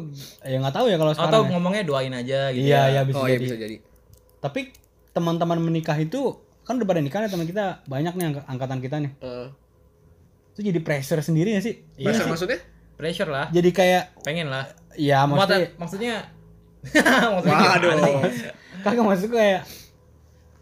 ya 0.47 0.57
nggak 0.63 0.75
tahu 0.75 0.87
ya 0.87 0.97
kalau 1.01 1.13
sekarang. 1.17 1.33
Atau 1.33 1.43
ya. 1.43 1.51
ngomongnya 1.57 1.83
doain 1.83 2.15
aja 2.15 2.41
gitu. 2.55 2.67
Iya 2.69 2.81
ya. 2.87 2.95
ya 2.95 3.01
bisa 3.09 3.19
oh 3.19 3.27
iya 3.27 3.39
bisa 3.41 3.57
jadi 3.59 3.77
Tapi 4.39 4.61
teman-teman 5.13 5.59
menikah 5.59 5.95
itu 5.95 6.37
kan 6.63 6.75
udah 6.75 6.85
pada 6.85 6.99
nikah 6.99 7.19
nih 7.19 7.29
teman 7.29 7.45
kita 7.45 7.65
banyak 7.85 8.13
nih 8.13 8.25
angk- 8.29 8.47
angkatan 8.47 8.79
kita 8.79 8.97
nih. 8.99 9.13
Eh, 9.19 9.47
Itu 10.51 10.61
jadi 10.63 10.79
pressure 10.79 11.21
sendiri 11.21 11.53
gak 11.53 11.65
sih? 11.65 11.75
Iya 11.95 12.07
pressure 12.07 12.25
sih. 12.25 12.31
maksudnya 12.31 12.59
Pressure 12.93 13.27
lah. 13.27 13.47
Jadi 13.49 13.71
kayak 13.71 14.15
Pengen 14.21 14.47
lah. 14.47 14.69
ya 14.95 15.25
maksudnya 15.25 15.73
Maksudnya, 15.75 16.15
maksudnya 16.93 17.33
maksudnya 17.33 17.69
waduh 17.69 18.23
kagak 18.83 19.05
maksud 19.05 19.27
gue 19.27 19.39
kayak 19.39 19.63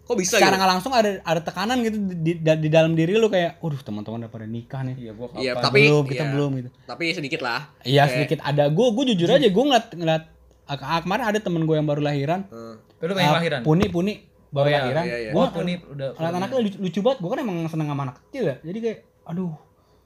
kok 0.03 0.15
bisa 0.15 0.37
secara 0.37 0.47
gitu 0.49 0.59
nggak 0.59 0.71
langsung 0.71 0.93
ada 0.93 1.11
ada 1.21 1.41
tekanan 1.41 1.79
gitu 1.81 1.97
di, 2.13 2.33
di, 2.35 2.53
di 2.59 2.69
dalam 2.69 2.93
diri 2.93 3.15
lu 3.15 3.27
kayak, 3.27 3.59
waduh 3.59 3.79
teman-teman 3.79 4.19
udah 4.21 4.31
pada 4.31 4.43
nikah 4.45 4.83
nih. 4.83 4.95
Iya, 4.99 5.13
gua 5.13 5.27
Iya, 5.33 5.53
kapan? 5.53 5.65
tapi 5.65 5.81
belum, 5.85 6.05
kita 6.05 6.19
iya. 6.21 6.33
belum 6.35 6.51
gitu. 6.57 6.69
tapi 6.85 7.05
sedikit 7.11 7.41
lah 7.41 7.61
Iya 7.81 7.95
Kayak- 8.01 8.11
sedikit 8.13 8.39
ada. 8.43 8.65
Gue 8.69 8.87
gue 8.91 9.05
jujur 9.09 9.29
aja 9.29 9.47
gue 9.47 9.65
ngeliat 9.65 9.87
ngeliat 9.93 10.23
ah, 10.67 10.77
ah, 10.77 11.01
kemarin 11.01 11.25
ada 11.27 11.39
temen 11.39 11.63
gue 11.63 11.73
yang 11.73 11.87
baru 11.87 12.01
lahiran. 12.01 12.41
Eh, 12.45 12.75
Lu 13.01 13.13
pengen 13.13 13.27
Ah, 13.29 13.39
lahiran? 13.39 13.61
Puni 13.63 13.87
puni 13.87 14.13
baru 14.51 14.61
Oh, 14.61 14.69
iya, 14.69 14.81
lahiran. 14.81 15.05
iya, 15.05 15.17
iya. 15.21 15.31
Gue 15.31 15.41
Oh, 15.41 15.49
Puni 15.49 15.75
udah 15.81 16.09
ngeliat 16.13 16.35
anaknya 16.35 16.59
lucu, 16.61 16.77
lucu 16.79 16.99
banget. 17.01 17.19
Gue 17.19 17.31
kan 17.31 17.41
emang 17.41 17.57
seneng 17.65 17.87
sama 17.87 18.03
anak 18.05 18.17
kecil 18.21 18.45
ya. 18.45 18.57
Jadi 18.61 18.79
kayak, 18.81 18.99
aduh 19.25 19.53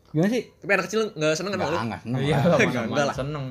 gimana 0.07 0.31
sih? 0.31 0.43
tapi 0.55 0.71
anak 0.71 0.85
kecil 0.87 1.01
nggak 1.11 1.33
seneng 1.35 1.51
kan 1.51 1.59
sama 1.59 1.67
lu 1.67 1.77
Enggak, 1.77 1.83
enggak 1.83 2.01
seneng. 2.01 2.21
Iya, 2.23 2.37
Enggak 2.39 2.85
mana 2.87 3.05
lah. 3.05 3.15
seneng. 3.15 3.45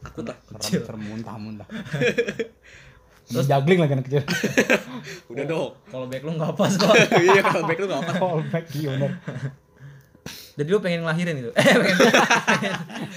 takut 0.00 0.24
lah 0.24 0.36
Serem, 0.60 0.82
serem 0.82 1.02
muntah-muntah. 1.06 1.68
Terus 3.30 3.46
juggling 3.46 3.78
lagi 3.78 3.92
anak 3.94 4.04
kecil. 4.04 4.22
udah 5.30 5.44
dong 5.46 5.70
Kalau 5.86 6.06
back 6.08 6.22
lu 6.24 6.32
nggak 6.34 6.52
pas 6.52 6.72
kok. 6.72 6.94
iya 7.22 7.40
kalau 7.40 7.62
back 7.62 7.78
lu 7.78 7.86
nggak 7.86 8.02
apa 8.02 8.12
Callback 8.12 8.64
iya 8.74 8.88
bener. 8.92 9.12
Jadi 10.50 10.68
lu 10.68 10.78
pengen 10.78 11.00
ngelahirin 11.02 11.36
itu? 11.38 11.50
Eh, 11.60 11.74
pengen, 11.74 11.96
pengen, 12.44 12.72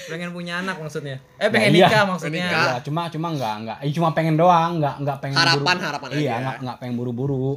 pengen 0.07 0.29
punya 0.31 0.53
anak 0.59 0.77
maksudnya? 0.77 1.17
Eh, 1.35 1.47
pengen 1.47 1.71
Nah, 1.71 1.77
iya. 1.77 1.87
nikah 1.87 2.03
maksudnya? 2.05 2.45
Nikah. 2.45 2.63
Iya, 2.63 2.75
cuma 2.81 3.01
cuma 3.07 3.27
enggak 3.29 3.53
enggak. 3.59 3.77
Eh, 3.79 3.91
cuma 3.91 4.09
pengen 4.11 4.35
doang, 4.35 4.71
enggak 4.77 4.95
enggak 4.97 5.17
pengen 5.19 5.35
Harapan- 5.35 5.63
buru- 5.73 5.87
harapan 5.87 6.09
Iya, 6.09 6.19
aja. 6.19 6.33
enggak 6.37 6.55
enggak 6.59 6.77
pengen 6.77 6.95
buru-buru. 6.95 7.51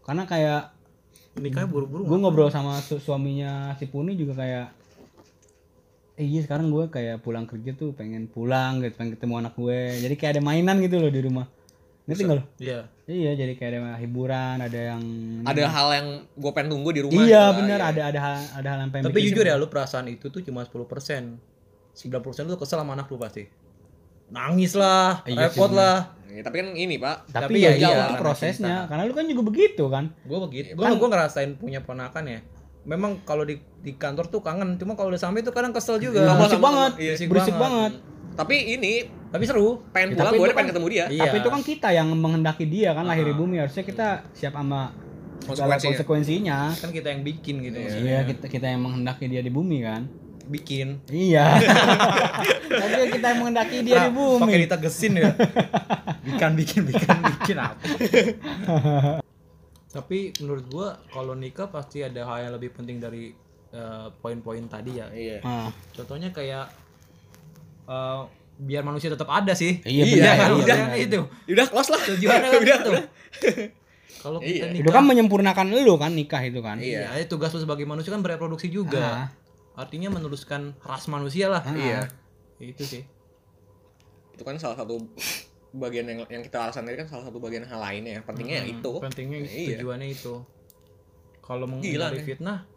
Karena 0.00 0.22
kayak 0.24 0.62
Nikahnya 1.34 1.68
buru-buru. 1.68 2.02
gue 2.02 2.16
ngobrol 2.16 2.48
sama 2.48 2.78
su- 2.78 2.96
suaminya 2.96 3.52
si 3.74 3.84
Puni 3.84 4.14
juga 4.14 4.32
kayak 4.36 4.66
eh 6.14 6.24
iya 6.24 6.40
sekarang 6.40 6.72
gue 6.72 6.88
kayak 6.88 7.20
pulang 7.20 7.44
kerja 7.44 7.70
tuh 7.72 7.92
pengen 7.92 8.24
pulang 8.24 8.80
gitu 8.80 8.96
pengen 8.96 9.12
ketemu 9.12 9.34
anak 9.38 9.52
gue 9.54 9.80
jadi 10.00 10.14
kayak 10.14 10.32
ada 10.32 10.42
mainan 10.42 10.80
gitu 10.80 10.96
loh 10.96 11.12
di 11.12 11.20
rumah 11.20 11.44
ngerti 12.06 12.22
nggak 12.24 12.36
lo 12.36 12.44
Iya. 12.56 12.88
Iya 13.06 13.32
jadi 13.32 13.54
kayak 13.54 13.70
ada 13.72 13.96
hiburan 13.96 14.56
ada 14.58 14.80
yang 14.88 15.02
ada 15.42 15.62
hal 15.64 15.88
yang 15.92 16.08
gue 16.28 16.50
pengen 16.50 16.74
tunggu 16.74 16.90
di 16.90 17.00
rumah 17.00 17.22
iya 17.22 17.48
gitu. 17.48 17.58
bener 17.58 17.78
Iya. 17.78 17.88
ada 17.88 18.02
ada 18.04 18.20
hal 18.20 18.34
ada 18.52 18.68
hal 18.68 18.78
yang 18.80 18.90
pengen 18.90 19.04
Tapi 19.06 19.18
jujur 19.24 19.44
ya 19.44 19.54
lu 19.54 19.66
perasaan 19.66 20.06
itu 20.06 20.26
tuh 20.26 20.42
cuma 20.42 20.62
10%. 20.62 21.38
90% 21.94 22.02
lu 22.44 22.56
kesel 22.56 22.76
sama 22.76 22.92
anak 22.92 23.06
lu 23.06 23.16
pasti. 23.16 23.46
Nangis 24.26 24.74
lah, 24.74 25.22
Iya 25.22 25.48
sih, 25.48 25.54
repot 25.54 25.70
lah. 25.70 26.18
Iya, 26.26 26.42
tapi 26.42 26.56
kan 26.58 26.68
ini 26.74 26.98
pak 26.98 27.30
tapi, 27.30 27.42
Tapi 27.46 27.56
ya, 27.56 27.70
ya 27.70 27.72
iya, 27.72 27.78
iya, 27.78 27.94
karena 28.04 28.18
prosesnya 28.18 28.74
cinta. 28.76 28.88
karena 28.90 29.02
lu 29.06 29.14
kan 29.14 29.24
juga 29.24 29.42
begitu 29.46 29.84
kan 29.86 30.04
Gue 30.20 30.38
begitu. 30.42 30.66
Iya, 30.66 30.74
Gue 30.74 30.84
kan- 30.84 30.98
gue 30.98 31.08
ngerasain 31.08 31.50
punya 31.54 31.80
ponakan 31.80 32.24
ya. 32.26 32.40
Memang 32.84 33.22
kalau 33.22 33.42
di 33.42 33.56
di 33.80 33.94
kantor 33.94 34.28
tuh 34.28 34.42
kangen, 34.42 34.76
cuma 34.76 34.92
kalau 34.92 35.08
udah 35.08 35.18
sampai 35.20 35.40
tuh 35.40 35.50
kadang 35.50 35.70
kesel 35.70 35.96
juga. 35.96 36.20
Iya, 36.20 36.34
berisik 36.36 36.58
banget. 36.60 36.92
Iya. 36.92 37.12
Berisik 37.14 37.28
berisik 37.30 37.54
banget. 37.54 37.92
banget 37.94 38.14
tapi 38.36 38.56
ini 38.68 39.08
Tapi 39.36 39.44
seru. 39.44 39.68
pengen 39.88 40.08
Ya, 40.08 40.16
pulang 40.18 40.32
gue 40.32 40.42
pengen 40.42 40.56
kan- 40.56 40.68
ketemu 40.70 40.86
dia 40.88 41.04
Iya. 41.06 41.22
tapi 41.22 41.36
itu 41.38 41.48
kan 41.48 41.62
kita 41.62 41.88
yang 41.90 42.08
menghendaki 42.10 42.64
dia 42.64 42.90
kan 42.90 43.04
lahir 43.04 43.22
di 43.22 43.32
bumi 43.32 43.56
harusnya 43.58 43.82
kita 43.82 44.06
siap 44.32 44.52
sama 44.52 44.90
segala 45.38 45.76
Konsekuensinya. 45.76 45.86
konsekuensinya 45.86 46.58
Kan 46.74 46.90
kita 46.90 47.08
yang 47.08 47.22
bikin 47.22 47.54
gitu 47.62 47.76
Iya. 47.76 47.84
maksudnya. 47.84 48.08
iya 48.08 48.20
kita 48.24 48.44
kita 48.46 48.66
yang 48.66 48.80
menghendaki 48.82 49.24
dia 49.26 49.40
di 49.40 49.50
bumi 49.50 49.78
kan 49.80 50.02
Bikin. 50.46 51.02
Iya. 51.08 51.58
Tapi 52.80 53.10
kita 53.10 53.26
yang 53.26 53.38
menghendaki 53.40 53.82
dia 53.82 53.98
di 54.00 54.02
Nah, 54.04 54.14
bumi. 54.14 54.40
Pakai 54.40 54.60
ditegesin 54.62 55.12
ya. 55.16 55.30
bikin 56.24 56.50
bikin 56.54 56.80
bikin 56.86 57.08
bikin 57.34 57.56
apa. 57.58 57.82
Tapi 59.92 60.18
menurut 60.38 60.64
gua 60.68 60.88
kalau 61.08 61.34
nikah 61.34 61.66
pasti 61.66 61.98
ada 62.00 62.22
hal 62.22 62.38
yang 62.40 62.54
lebih 62.54 62.70
penting 62.70 62.98
dari 62.98 63.34
eh, 63.68 64.06
poin-poin 64.16 64.62
tadi 64.66 64.92
ya. 64.94 65.10
iya 65.10 65.38
Ah, 65.42 65.66
Contohnya 65.90 66.30
kayak 66.30 66.70
eh, 67.86 68.20
biar 68.56 68.80
manusia 68.80 69.08
tetap 69.08 69.28
ada 69.28 69.52
sih. 69.52 69.78
Iya, 69.82 70.02
Iya, 70.02 70.14
udah. 70.16 70.32
kan? 70.32 70.36
Iya, 70.38 70.48
Maksudnya 70.48 70.78
itu. 70.98 71.18
udah 71.52 71.66
close 71.66 71.90
lah 71.90 72.00
Tujuannya 72.02 72.48
kan 72.50 72.58
Udah, 72.58 72.76
gitu. 72.76 72.90
udah. 72.90 73.04
Kalau 74.16 74.38
kita 74.40 74.48
Iya. 74.48 74.64
nikah 74.72 74.80
Itu 74.80 74.90
kan 74.90 75.04
menyempurnakan 75.04 75.66
lu 75.70 75.94
kan 75.94 76.10
nikah 76.10 76.40
itu 76.40 76.60
kan. 76.60 76.76
Iya. 76.76 77.12
Iya, 77.12 77.24
tugas 77.26 77.50
lu 77.50 77.60
sebagai 77.60 77.84
manusia 77.84 78.08
kan 78.08 78.20
bereproduksi 78.20 78.66
juga. 78.66 79.28
Ah. 79.28 79.28
Artinya 79.76 80.08
meneruskan 80.08 80.72
ras 80.80 81.04
manusia 81.06 81.46
lah. 81.46 81.60
iya 81.70 82.08
Itu 82.56 82.82
sih. 82.82 83.04
itu 84.32 84.42
kan 84.42 84.56
salah 84.56 84.76
satu 84.76 85.00
bagian 85.70 86.04
yang 86.04 86.20
yang 86.26 86.40
kita 86.40 86.60
alasan 86.62 86.84
tadi 86.84 86.96
kan 86.96 87.04
salah 87.06 87.24
satu 87.24 87.36
bagian 87.36 87.64
hal 87.64 87.76
lainnya 87.78 88.16
yang 88.16 88.24
pentingnya 88.24 88.56
ya 88.58 88.64
Hmm, 88.64 88.74
itu 88.74 88.92
Pentingnya 88.98 89.38
Iya. 89.42 89.68
tujuannya 89.76 90.08
itu. 90.10 90.34
Kalau 91.40 91.64
menghindari 91.64 92.20
fitnah 92.20 92.68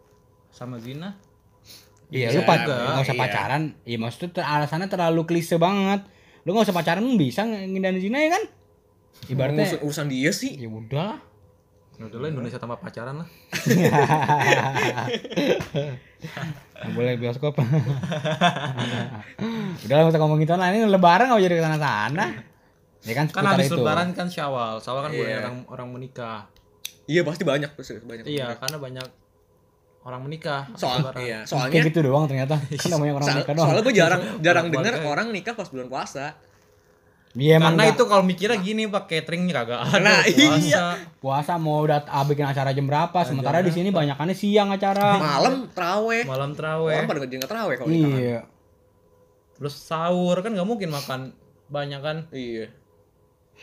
sama 0.48 0.76
zina, 0.76 1.20
Iya, 2.10 2.26
lu 2.32 2.42
pac- 2.42 2.64
Bang. 2.64 2.90
nggak 2.92 3.04
usah 3.04 3.14
Iya. 3.14 3.22
pacaran. 3.22 3.62
Iya, 3.82 3.96
maksudnya 3.96 4.30
ter- 4.32 4.44
alasannya 4.44 4.86
terlalu 4.86 5.22
klise 5.24 5.56
banget. 5.56 6.02
Lu 6.42 6.50
nggak 6.50 6.66
usah 6.66 6.74
pacaran 6.74 7.00
lu 7.00 7.14
bisa 7.14 7.42
ngindarin 7.42 7.98
zina 7.98 8.18
ya 8.18 8.30
kan? 8.32 8.44
ibaratnya 9.22 9.68
urusan, 9.68 9.84
urusan 9.84 10.06
dia 10.08 10.30
sih. 10.30 10.56
ya 10.56 10.64
udah 10.66 11.12
Ya 11.94 12.08
udah 12.08 12.18
lah 12.18 12.28
Indonesia 12.30 12.56
tanpa 12.56 12.76
pacaran 12.76 13.12
lah. 13.14 13.28
Nggak 16.80 16.90
boleh 16.90 17.12
bioskop 17.14 17.52
udah 17.60 17.68
lah 19.90 20.00
nggak 20.00 20.10
usah 20.10 20.18
ngomong 20.18 20.38
gitu 20.38 20.52
lah 20.54 20.68
ini 20.68 20.84
lebaran 20.86 21.28
nggak 21.28 21.42
jadi 21.42 21.54
ke 21.54 21.62
sana 21.62 21.76
sana 21.76 22.26
ya 23.00 23.14
kan 23.14 23.26
Kan 23.28 23.44
habis 23.46 23.68
itu 23.68 23.76
lebaran 23.76 24.12
kan 24.12 24.26
Syawal. 24.26 24.76
Syawal 24.78 25.00
kan 25.02 25.10
bulan 25.10 25.24
Iya. 25.26 25.38
orang 25.42 25.56
orang 25.68 25.88
menikah. 25.90 26.48
Iya 27.04 27.20
pasti 27.22 27.42
banyak 27.42 27.70
pasti 27.74 27.96
banyak. 27.98 28.24
Iya, 28.24 28.56
karena 28.56 28.76
banyak 28.78 29.06
orang 30.00 30.20
menikah. 30.22 30.64
Soal 30.74 31.00
lebaran. 31.00 31.20
iya, 31.20 31.38
kayak 31.38 31.46
soalnya 31.46 31.80
gitu 31.84 32.00
doang 32.02 32.24
ternyata 32.24 32.56
kan 32.56 32.88
namanya 32.90 33.12
orang 33.14 33.26
soal- 33.26 33.38
nikah 33.38 33.52
doang 33.52 33.66
soalnya 33.66 33.84
gue 33.84 33.94
jarang 33.94 34.20
jarang 34.38 34.66
denger 34.68 34.94
orang 35.04 35.26
nikah 35.28 35.52
pas 35.52 35.66
bulan 35.66 35.86
puasa. 35.86 36.26
iya 37.32 37.56
Karena 37.56 37.78
nggak- 37.78 37.94
itu 37.94 38.04
kalau 38.04 38.24
mikirnya 38.24 38.58
gini 38.58 38.82
Pak, 38.84 39.06
cateringnya 39.06 39.54
kagak 39.56 39.78
ada. 39.78 39.98
Nah, 40.00 40.18
puasa. 40.24 40.58
iya. 40.58 40.84
puasa 41.16 41.52
mau 41.56 41.78
udah 41.80 42.02
ah, 42.02 42.24
bikin 42.24 42.42
acara 42.42 42.70
jam 42.70 42.82
berapa 42.84 43.18
sementara 43.22 43.60
di 43.60 43.70
sini 43.70 43.88
banyakannya 43.88 44.34
siang 44.34 44.68
acara 44.68 45.14
Malam 45.30 45.68
teraweh. 45.68 46.24
Malam 46.24 46.50
Orang 46.50 46.58
teraweh. 46.58 46.96
pada 47.04 47.18
nggak 47.20 47.46
teraweh 47.46 47.74
kalau 47.76 47.86
nikahan. 47.88 48.18
iya 48.18 48.40
Terus 49.54 49.74
sahur 49.76 50.40
kan 50.40 50.50
nggak 50.50 50.64
mungkin 50.64 50.88
makan 50.88 51.20
banyak 51.68 52.00
kan 52.00 52.16
Iya. 52.30 52.72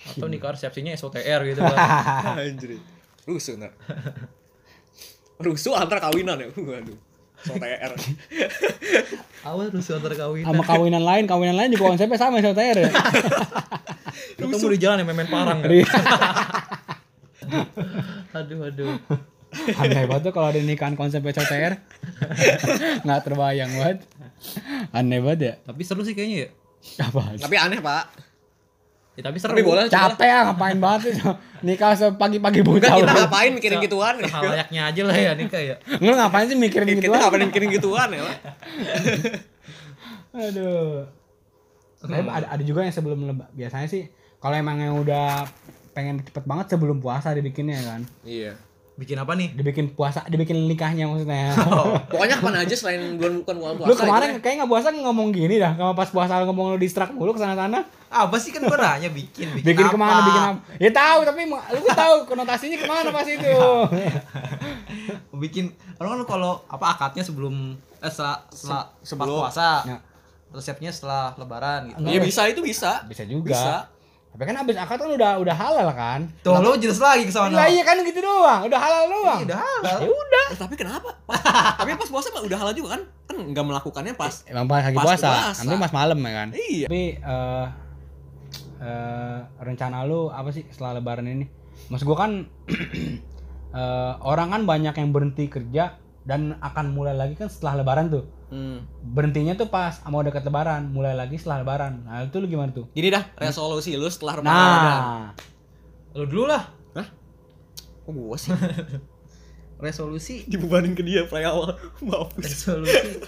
atau 0.08 0.30
nikah 0.30 0.54
resepsinya 0.54 0.94
SOTR 0.94 1.42
gitu 1.44 1.60
kan. 1.60 1.76
Anjir. 2.40 2.78
Rusuh. 3.26 3.58
Rusuh 5.38 5.78
antar 5.78 6.02
kawinan 6.02 6.38
ya. 6.42 6.48
Waduh. 6.54 6.98
SOTR. 7.38 7.94
Awal 9.46 9.70
rusuh 9.78 10.02
antar 10.02 10.14
kawin. 10.18 10.42
sama 10.42 10.66
kawinan 10.66 11.06
lain 11.06 11.30
kawinan 11.30 11.54
lain 11.54 11.70
juga 11.70 11.94
konsepnya 11.94 12.18
sama 12.18 12.42
SLTR 12.42 12.78
ya 12.82 12.90
Ketemu 14.42 14.68
di 14.74 14.80
jalan 14.82 14.98
ya 14.98 15.06
main-main 15.06 15.30
parang 15.30 15.62
kan. 15.62 15.70
Aduh 18.42 18.66
aduh. 18.66 18.98
aneh 19.80 20.04
banget 20.10 20.28
tuh 20.28 20.34
kalau 20.34 20.50
ada 20.50 20.60
nikahan 20.60 20.98
konsep 20.98 21.22
SLTR 21.22 21.78
nggak 23.06 23.20
terbayang 23.24 23.72
banget 23.72 23.98
aneh 24.92 25.22
banget 25.22 25.40
ya 25.40 25.54
Tapi 25.62 25.82
seru 25.86 26.02
sih 26.02 26.18
kayaknya 26.18 26.50
ya. 26.50 26.50
apa 27.06 27.38
Tapi 27.38 27.56
aneh, 27.56 27.80
Pak. 27.80 28.04
Ya, 29.18 29.26
tapi 29.26 29.42
seru. 29.42 29.50
Tapi 29.50 29.66
boleh 29.66 29.90
coba. 29.90 30.14
capek 30.14 30.28
ya 30.28 30.40
ngapain 30.46 30.78
banget 30.78 31.02
itu 31.12 31.26
nikah 31.60 31.90
sepagi-pagi 31.92 32.62
Bukan 32.62 32.78
buta 32.78 32.88
kita 32.88 33.02
udah. 33.02 33.16
ngapain 33.18 33.52
mikirin 33.52 33.78
gituan. 33.82 34.14
Sehalayaknya 34.22 34.82
aja 34.86 35.02
lah 35.04 35.18
ya 35.18 35.32
nikah 35.34 35.58
ya. 35.60 35.76
Lu 35.98 36.14
ngapain 36.14 36.46
sih 36.46 36.54
mikirin 36.54 36.86
gitu 36.88 37.02
Kita 37.04 37.18
ngapain 37.18 37.44
mikirin 37.44 37.70
gituan 37.72 38.10
ya. 38.14 38.22
Aduh. 40.38 41.10
Tapi 41.98 42.14
ada, 42.22 42.48
ada 42.48 42.64
juga 42.64 42.86
yang 42.86 42.94
sebelum 42.94 43.20
leba- 43.26 43.50
biasanya 43.52 43.90
sih 43.90 44.06
kalau 44.38 44.54
emang 44.54 44.78
yang 44.78 44.94
udah 44.96 45.50
pengen 45.92 46.22
cepet 46.22 46.46
banget 46.46 46.66
sebelum 46.70 47.02
puasa 47.02 47.34
dibikinnya 47.34 47.82
kan. 47.82 48.06
Iya. 48.22 48.54
Bikin 48.94 49.18
apa 49.18 49.34
nih? 49.34 49.50
Dibikin 49.52 49.94
puasa, 49.94 50.22
dibikin 50.26 50.62
nikahnya 50.64 51.10
maksudnya. 51.10 51.58
Pokoknya 52.14 52.38
kapan 52.38 52.56
aja 52.62 52.76
selain 52.78 53.18
bulan 53.18 53.42
bukan 53.42 53.56
bulan 53.58 53.74
puasa. 53.76 53.90
lu 53.90 53.94
kemarin 53.96 54.28
gitu 54.32 54.42
kayak 54.42 54.56
nggak 54.56 54.72
puasa 54.72 54.88
ngomong 54.92 55.28
gini 55.30 55.56
dah, 55.58 55.74
kalau 55.74 55.94
pas 55.94 56.10
puasa 56.10 56.38
ngomong 56.44 56.74
lu 56.74 56.78
distrak 56.78 57.10
mulu 57.12 57.34
ke 57.34 57.42
sana-sana. 57.42 57.82
Apa 58.08 58.36
sih 58.36 58.50
kan 58.50 58.62
gua 58.62 58.76
nanya 58.76 59.10
bikin 59.10 59.52
bikin, 59.52 59.66
Bikin 59.66 59.84
apa? 59.84 59.94
ke 59.94 60.00
mana, 60.00 60.20
bikin 60.24 60.42
apa? 60.42 60.60
Ya 60.78 60.90
tahu, 60.90 61.20
tapi 61.24 61.40
lu 61.46 61.80
kan 61.84 61.96
tahu 61.98 62.16
konotasinya 62.26 62.78
ke 62.78 62.86
mana 62.86 63.10
pas 63.10 63.28
itu. 63.28 63.52
bikin 65.38 65.66
orang 65.98 66.18
kan 66.18 66.26
kalau 66.28 66.64
apa 66.66 66.86
akadnya 66.90 67.22
sebelum 67.22 67.76
eh 67.98 68.08
setelah 68.08 68.38
setelah 68.50 68.84
sebelum. 69.02 69.38
puasa 69.42 69.70
Ya. 69.86 69.98
resepnya 70.50 70.90
setelah 70.90 71.36
lebaran 71.36 71.90
gitu 71.90 72.00
ya. 72.00 72.10
Iya 72.10 72.20
bisa 72.22 72.42
itu 72.46 72.62
bisa. 72.62 73.04
Bisa 73.06 73.24
juga. 73.24 73.52
Bisa. 73.52 73.76
Tapi 74.28 74.44
kan 74.46 74.58
abis 74.60 74.78
akad 74.78 74.98
kan 74.98 75.10
udah 75.10 75.32
udah 75.38 75.56
halal 75.56 75.88
kan. 75.92 76.30
tuh 76.40 76.54
lo 76.54 76.78
jelas 76.78 77.02
lagi 77.02 77.26
ke 77.26 77.34
sana 77.34 77.50
Lah 77.52 77.66
iya 77.66 77.82
kan 77.82 77.98
gitu 78.00 78.22
doang, 78.22 78.64
udah 78.64 78.80
halal 78.80 79.04
doang. 79.10 79.40
Iya, 79.40 79.46
udah 79.50 79.58
halal 79.60 79.98
Ya 79.98 80.08
udah. 80.08 80.46
Eh, 80.48 80.58
tapi 80.58 80.76
kenapa? 80.76 81.10
tapi 81.76 81.90
pas 81.92 82.08
puasa 82.08 82.30
udah 82.32 82.56
halal 82.56 82.72
juga 82.72 82.96
kan? 82.96 83.02
Kan 83.26 83.36
nggak 83.52 83.66
melakukannya 83.66 84.14
pas. 84.14 84.46
Emang 84.46 84.64
pas 84.64 84.80
lagi 84.80 84.94
Pas 84.94 85.06
puasa, 85.10 85.28
puasa. 85.28 85.62
nanti 85.62 85.76
pas 85.82 85.92
malam 85.92 86.18
ya 86.18 86.32
kan. 86.34 86.48
Iya. 86.54 86.86
Tapi 86.86 87.02
eh 87.18 87.66
eh, 88.82 89.40
rencana 89.62 90.06
lu 90.08 90.30
apa 90.30 90.50
sih 90.54 90.66
setelah 90.70 91.02
lebaran 91.02 91.28
ini? 91.28 91.46
Mas 91.94 92.02
gua 92.02 92.18
kan 92.28 92.32
eh, 93.78 94.14
orang 94.22 94.48
kan 94.54 94.62
banyak 94.66 94.96
yang 94.98 95.10
berhenti 95.14 95.50
kerja 95.50 95.98
dan 96.28 96.60
akan 96.60 96.92
mulai 96.92 97.16
lagi 97.16 97.40
kan 97.40 97.48
setelah 97.48 97.84
lebaran 97.84 98.12
tuh. 98.12 98.26
Hmm. 98.48 98.84
Berhentinya 99.04 99.56
tuh 99.60 99.68
pas 99.68 100.00
mau 100.08 100.24
dekat 100.24 100.44
lebaran, 100.48 100.92
mulai 100.92 101.16
lagi 101.16 101.36
setelah 101.36 101.64
lebaran. 101.64 102.04
Nah, 102.08 102.24
itu 102.24 102.40
lu 102.40 102.48
gimana 102.48 102.72
tuh? 102.72 102.88
Gini 102.96 103.12
dah, 103.12 103.24
resolusi 103.40 103.96
lu 103.96 104.08
setelah 104.08 104.40
Ramadan. 104.40 104.56
Nah, 104.56 105.26
lo 106.16 106.24
dulu 106.24 106.48
lah 106.48 106.64
Hah? 106.96 107.08
Kok 108.08 108.12
gua 108.12 108.38
sih? 108.40 108.52
resolusi 109.78 110.42
Dibebanin 110.50 110.98
ke 110.98 111.06
dia 111.06 111.26
play 111.30 111.46
awal. 111.46 111.78
Maaf. 112.08 112.34
resolusi 112.38 113.22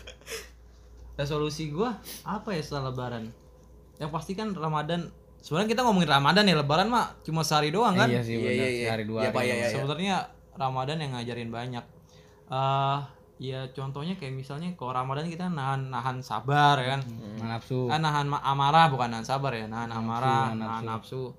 resolusi 1.20 1.64
gua 1.70 2.00
apa 2.24 2.56
ya 2.56 2.62
setelah 2.64 2.90
lebaran 2.90 3.30
yang 4.00 4.10
pasti 4.10 4.34
kan 4.34 4.56
ramadan 4.56 5.12
sebenarnya 5.40 5.70
kita 5.70 5.82
ngomongin 5.82 6.10
ramadan 6.10 6.44
ya 6.44 6.56
lebaran 6.56 6.88
mah 6.88 7.18
cuma 7.22 7.42
sehari 7.42 7.70
doang 7.70 7.94
kan 7.94 8.06
iya 8.06 8.20
sih 8.20 8.36
Iya, 8.36 8.44
benar, 8.44 8.54
iya, 8.54 8.68
iya. 8.70 8.86
sehari 8.86 9.04
dua 9.04 9.20
Iya, 9.20 9.24
hari. 9.24 9.36
Pak, 9.36 9.44
iya, 9.44 9.56
iya. 9.56 9.68
sebenarnya 9.70 10.16
ramadan 10.54 10.98
yang 10.98 11.12
ngajarin 11.14 11.50
banyak 11.50 11.84
eh 12.50 13.00
ya 13.40 13.60
contohnya 13.70 14.14
kayak 14.14 14.36
misalnya 14.36 14.68
kalau 14.74 14.92
ramadan 14.92 15.24
kita 15.26 15.48
nahan 15.48 15.88
nahan 15.88 16.20
sabar 16.20 16.76
ya 16.78 16.94
kan 16.94 17.02
Nah, 17.40 17.56
nafsu. 17.56 17.88
kan 17.88 18.00
nahan 18.00 18.28
ma- 18.28 18.44
amarah 18.44 18.88
bukan 18.88 19.08
nahan 19.10 19.24
sabar 19.24 19.52
ya 19.54 19.64
nahan 19.66 19.88
amarah 19.90 20.52
nahan 20.52 20.60
nahan 20.60 20.84
nafsu 20.86 21.32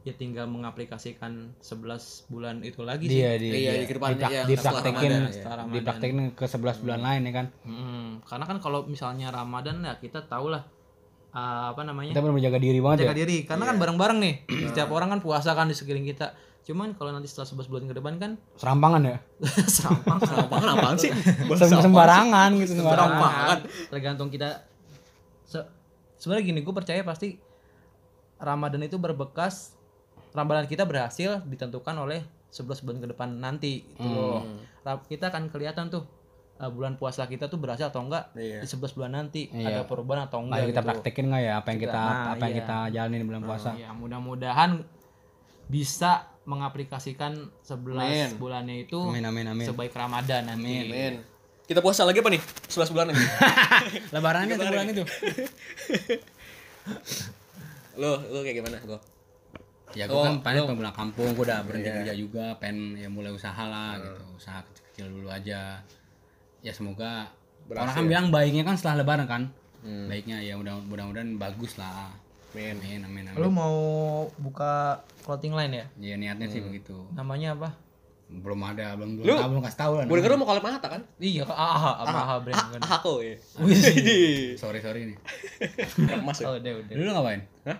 ya 0.00 0.12
tinggal 0.12 0.44
mengaplikasikan 0.46 1.56
11 1.56 2.00
bulan 2.26 2.60
itu 2.60 2.80
lagi 2.82 3.04
sih 3.04 3.20
Dia 3.20 3.36
di, 3.36 3.52
Iya, 3.54 3.72
di 3.74 3.84
ke 3.84 3.94
depannya, 3.94 4.16
diprak- 4.18 4.32
iya, 4.32 4.42
dipraktekin, 4.46 5.10
Ramadan, 5.12 5.28
Ramadan. 5.46 5.74
dipraktekin 5.74 6.16
ke 6.32 6.44
11 6.46 6.76
bulan 6.78 7.00
lain 7.00 7.20
ya 7.22 7.32
kan. 7.34 7.46
Mm, 7.62 8.08
karena 8.22 8.44
kan 8.46 8.56
kalau 8.58 8.80
misalnya 8.84 9.28
ramadan 9.28 9.76
ya 9.78 9.92
kita 9.94 10.20
tahu 10.22 10.48
lah 10.50 10.64
eh, 11.30 11.38
apa 11.68 11.82
namanya 11.82 12.10
Kita 12.10 12.20
benar 12.20 12.34
menjaga 12.34 12.58
diri 12.58 12.78
banget 12.78 12.98
jaga 13.00 13.12
ya. 13.12 13.18
diri 13.18 13.36
karena 13.42 13.64
kan 13.64 13.76
bareng-bareng 13.76 14.18
nih 14.18 14.34
setiap 14.68 14.90
orang 14.90 15.08
kan 15.08 15.20
puasa 15.20 15.52
kan 15.52 15.66
di 15.66 15.74
sekeliling 15.74 16.06
kita 16.06 16.32
cuman 16.60 16.92
kalau 16.92 17.10
nanti 17.10 17.24
setelah 17.24 17.48
11 17.56 17.66
bulan 17.66 17.84
ke 17.84 17.94
depan 17.94 18.14
kan 18.16 18.30
Serampangan 18.54 19.00
ya. 19.02 19.18
serampang 19.72 20.18
Apaan 20.20 20.66
apaan 20.68 20.94
sih? 20.94 21.10
Sem- 21.56 21.80
sembarangan 21.80 22.50
gitu 22.56 22.76
sembarangan. 22.76 23.16
Serampangan. 23.16 23.58
tergantung 23.88 24.28
kita 24.28 24.68
se- 25.42 25.66
sebenarnya 26.16 26.44
gini 26.46 26.60
gue 26.60 26.70
percaya 26.70 27.00
pasti 27.00 27.40
Ramadan 28.36 28.80
itu 28.82 28.96
berbekas 28.96 29.74
Ramadan 30.30 30.64
kita 30.64 30.84
berhasil 30.84 31.42
ditentukan 31.42 31.92
oleh 31.92 32.22
11 32.48 32.66
bulan 32.80 32.98
ke 32.98 33.08
depan 33.08 33.28
nanti 33.36 33.82
gitu 33.94 34.10
loh. 34.10 34.42
Ra- 34.80 35.02
Kita 35.02 35.28
akan 35.28 35.48
kelihatan 35.48 35.88
tuh 35.88 36.06
uh, 36.60 36.68
bulan 36.68 36.94
puasa 36.94 37.24
kita 37.24 37.46
tuh 37.46 37.56
berhasil 37.56 37.86
atau 37.86 38.02
enggak 38.02 38.30
Iya. 38.32 38.60
di 38.60 38.66
11 38.68 38.92
bulan 38.92 39.10
nanti 39.14 39.48
Iya. 39.48 39.66
ada 39.66 39.80
perubahan 39.82 40.22
atau 40.22 40.38
Nah, 40.38 40.52
enggak 40.52 40.60
kita 40.68 40.76
gitu. 40.76 40.86
praktekin 40.86 41.24
nggak 41.26 41.42
ya 41.42 41.52
apa 41.56 41.68
yang 41.68 41.78
kita, 41.80 41.98
Nah, 41.98 42.30
apa 42.30 42.42
yang 42.42 42.52
iya. 42.52 42.60
kita 42.60 42.76
jalanin 42.92 43.18
di 43.18 43.26
bulan 43.26 43.42
puasa. 43.42 43.68
Ya, 43.74 43.90
mudah-mudahan 43.90 44.70
bisa 45.66 46.10
mengaplikasikan 46.44 47.32
11 47.62 48.02
Amin. 48.02 48.28
bulannya 48.36 48.76
itu 48.80 48.98
Amin 48.98 49.22
amin 49.22 49.46
amin. 49.48 49.64
sebaik 49.64 49.92
Ramadan 49.92 50.46
nanti. 50.46 50.84
Men. 50.84 51.14
Kita 51.62 51.78
puasa 51.78 52.02
lagi 52.02 52.18
apa 52.18 52.28
nih? 52.28 52.42
11 52.66 52.90
bulan 52.90 53.04
lagi. 53.08 53.22
Lebarannya 54.14 54.52
itu 54.52 54.64
bulan 54.66 54.86
itu. 54.90 55.04
lo, 58.00 58.10
lo 58.18 58.38
kayak 58.42 58.56
gimana, 58.58 58.76
lo? 58.84 58.98
Ya 59.90 60.06
gue 60.06 60.14
Oh, 60.14 60.22
kan 60.22 60.38
pengen 60.40 60.70
pulang 60.70 60.94
kampung, 60.94 61.34
gue 61.34 61.44
udah 61.44 61.66
berhenti 61.66 61.86
Iya. 61.86 61.94
kerja 62.02 62.12
juga, 62.14 62.44
pengen 62.58 62.94
ya 62.94 63.06
mulai 63.06 63.30
usaha 63.30 63.58
lah 63.60 63.98
gitu, 63.98 64.22
usaha 64.34 64.58
kecil-kecil 64.62 65.06
dulu 65.10 65.28
aja. 65.28 65.82
Ya 66.60 66.72
semoga 66.76 67.32
orang 67.70 67.94
kan 67.94 68.04
bilang 68.04 68.26
baiknya 68.34 68.62
kan 68.66 68.76
setelah 68.76 69.04
lebaran 69.04 69.26
kan. 69.28 69.42
Baiknya 69.82 70.44
ya 70.44 70.60
udah 70.60 70.76
mudah-mudahan 70.84 71.40
bagus 71.40 71.80
lah. 71.80 72.12
Men. 72.50 72.82
Amin 72.82 73.00
amin 73.06 73.24
amin. 73.30 73.38
Lu 73.38 73.48
mau 73.48 73.76
buka 74.42 75.00
clothing 75.22 75.54
line 75.54 75.72
ya? 75.72 75.86
Ya 76.02 76.14
niatnya 76.18 76.50
sih 76.50 76.60
begitu. 76.60 77.06
Namanya 77.14 77.54
apa? 77.54 77.70
Belum 78.30 78.62
ada, 78.62 78.94
belum 78.94 79.18
belum 79.18 79.26
Lu- 79.26 79.38
tahu, 79.42 79.48
belum 79.54 79.62
kasih 79.66 79.78
tahu 79.78 79.92
lah. 79.98 80.04
Gue 80.06 80.22
lo 80.22 80.38
mau 80.38 80.46
collab 80.46 80.62
mata 80.62 80.86
kan? 80.86 81.02
Iya, 81.18 81.42
AHA, 81.50 81.92
AHA 82.06 82.36
brand 82.46 82.66
kan. 82.78 82.80
Ah, 82.86 82.92
aku 83.02 83.26
ya. 83.26 83.34
Sorry 84.54 84.78
sorry 84.78 85.00
nih. 85.10 85.18
Mas 86.26 86.38
ya? 86.38 86.46
Oh, 86.46 86.54
udah, 86.54 86.72
udah. 86.78 86.94
Dulu 86.94 87.10
ngapain? 87.10 87.40
Hah? 87.66 87.78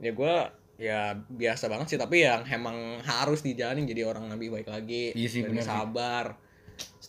Ya 0.00 0.10
gue 0.16 0.34
ya 0.80 1.12
biasa 1.28 1.68
banget 1.68 1.92
sih 1.92 1.98
tapi 2.00 2.24
yang 2.24 2.40
emang 2.48 3.04
harus 3.04 3.44
dijalanin 3.44 3.84
jadi 3.84 4.08
orang 4.08 4.32
nabi 4.32 4.48
baik 4.48 4.64
lagi 4.64 5.12
Iya 5.12 5.28
sih, 5.28 5.44
lebih 5.44 5.60
bener 5.60 5.64
sih. 5.68 5.76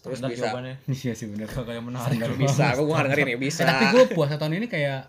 Terus 0.01 0.17
Standar 0.17 0.31
bisa 0.31 0.43
jawabannya. 0.43 0.75
Iya 0.97 1.13
sih 1.13 1.27
benar. 1.27 1.47
Kagak 1.47 1.73
yang 1.73 1.85
menarik. 1.85 2.17
bisa 2.35 2.65
gue 2.73 2.85
gak 2.85 3.05
dengerin 3.05 3.27
ya 3.27 3.37
bisa 3.39 3.59
Eh, 3.59 3.67
tapi 3.67 3.85
gue 3.87 4.03
puasa 4.11 4.33
tahun 4.35 4.53
ini 4.57 4.67
kayak 4.67 5.01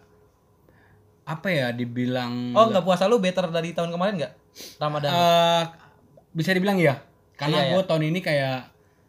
apa 1.25 1.49
ya 1.49 1.67
dibilang 1.71 2.51
Oh, 2.53 2.67
enggak 2.67 2.83
puasa 2.83 3.07
lu 3.07 3.17
better 3.17 3.47
dari 3.49 3.71
tahun 3.71 3.89
kemarin 3.89 4.15
enggak? 4.17 4.33
Ramadan. 4.77 5.11
Eh, 5.11 5.63
bisa 6.31 6.51
dibilang 6.51 6.77
ya 6.77 7.01
karena 7.35 7.59
Iya, 7.59 7.71
gue 7.71 7.83
tahun 7.85 8.03
ini 8.07 8.21
kayak 8.21 8.57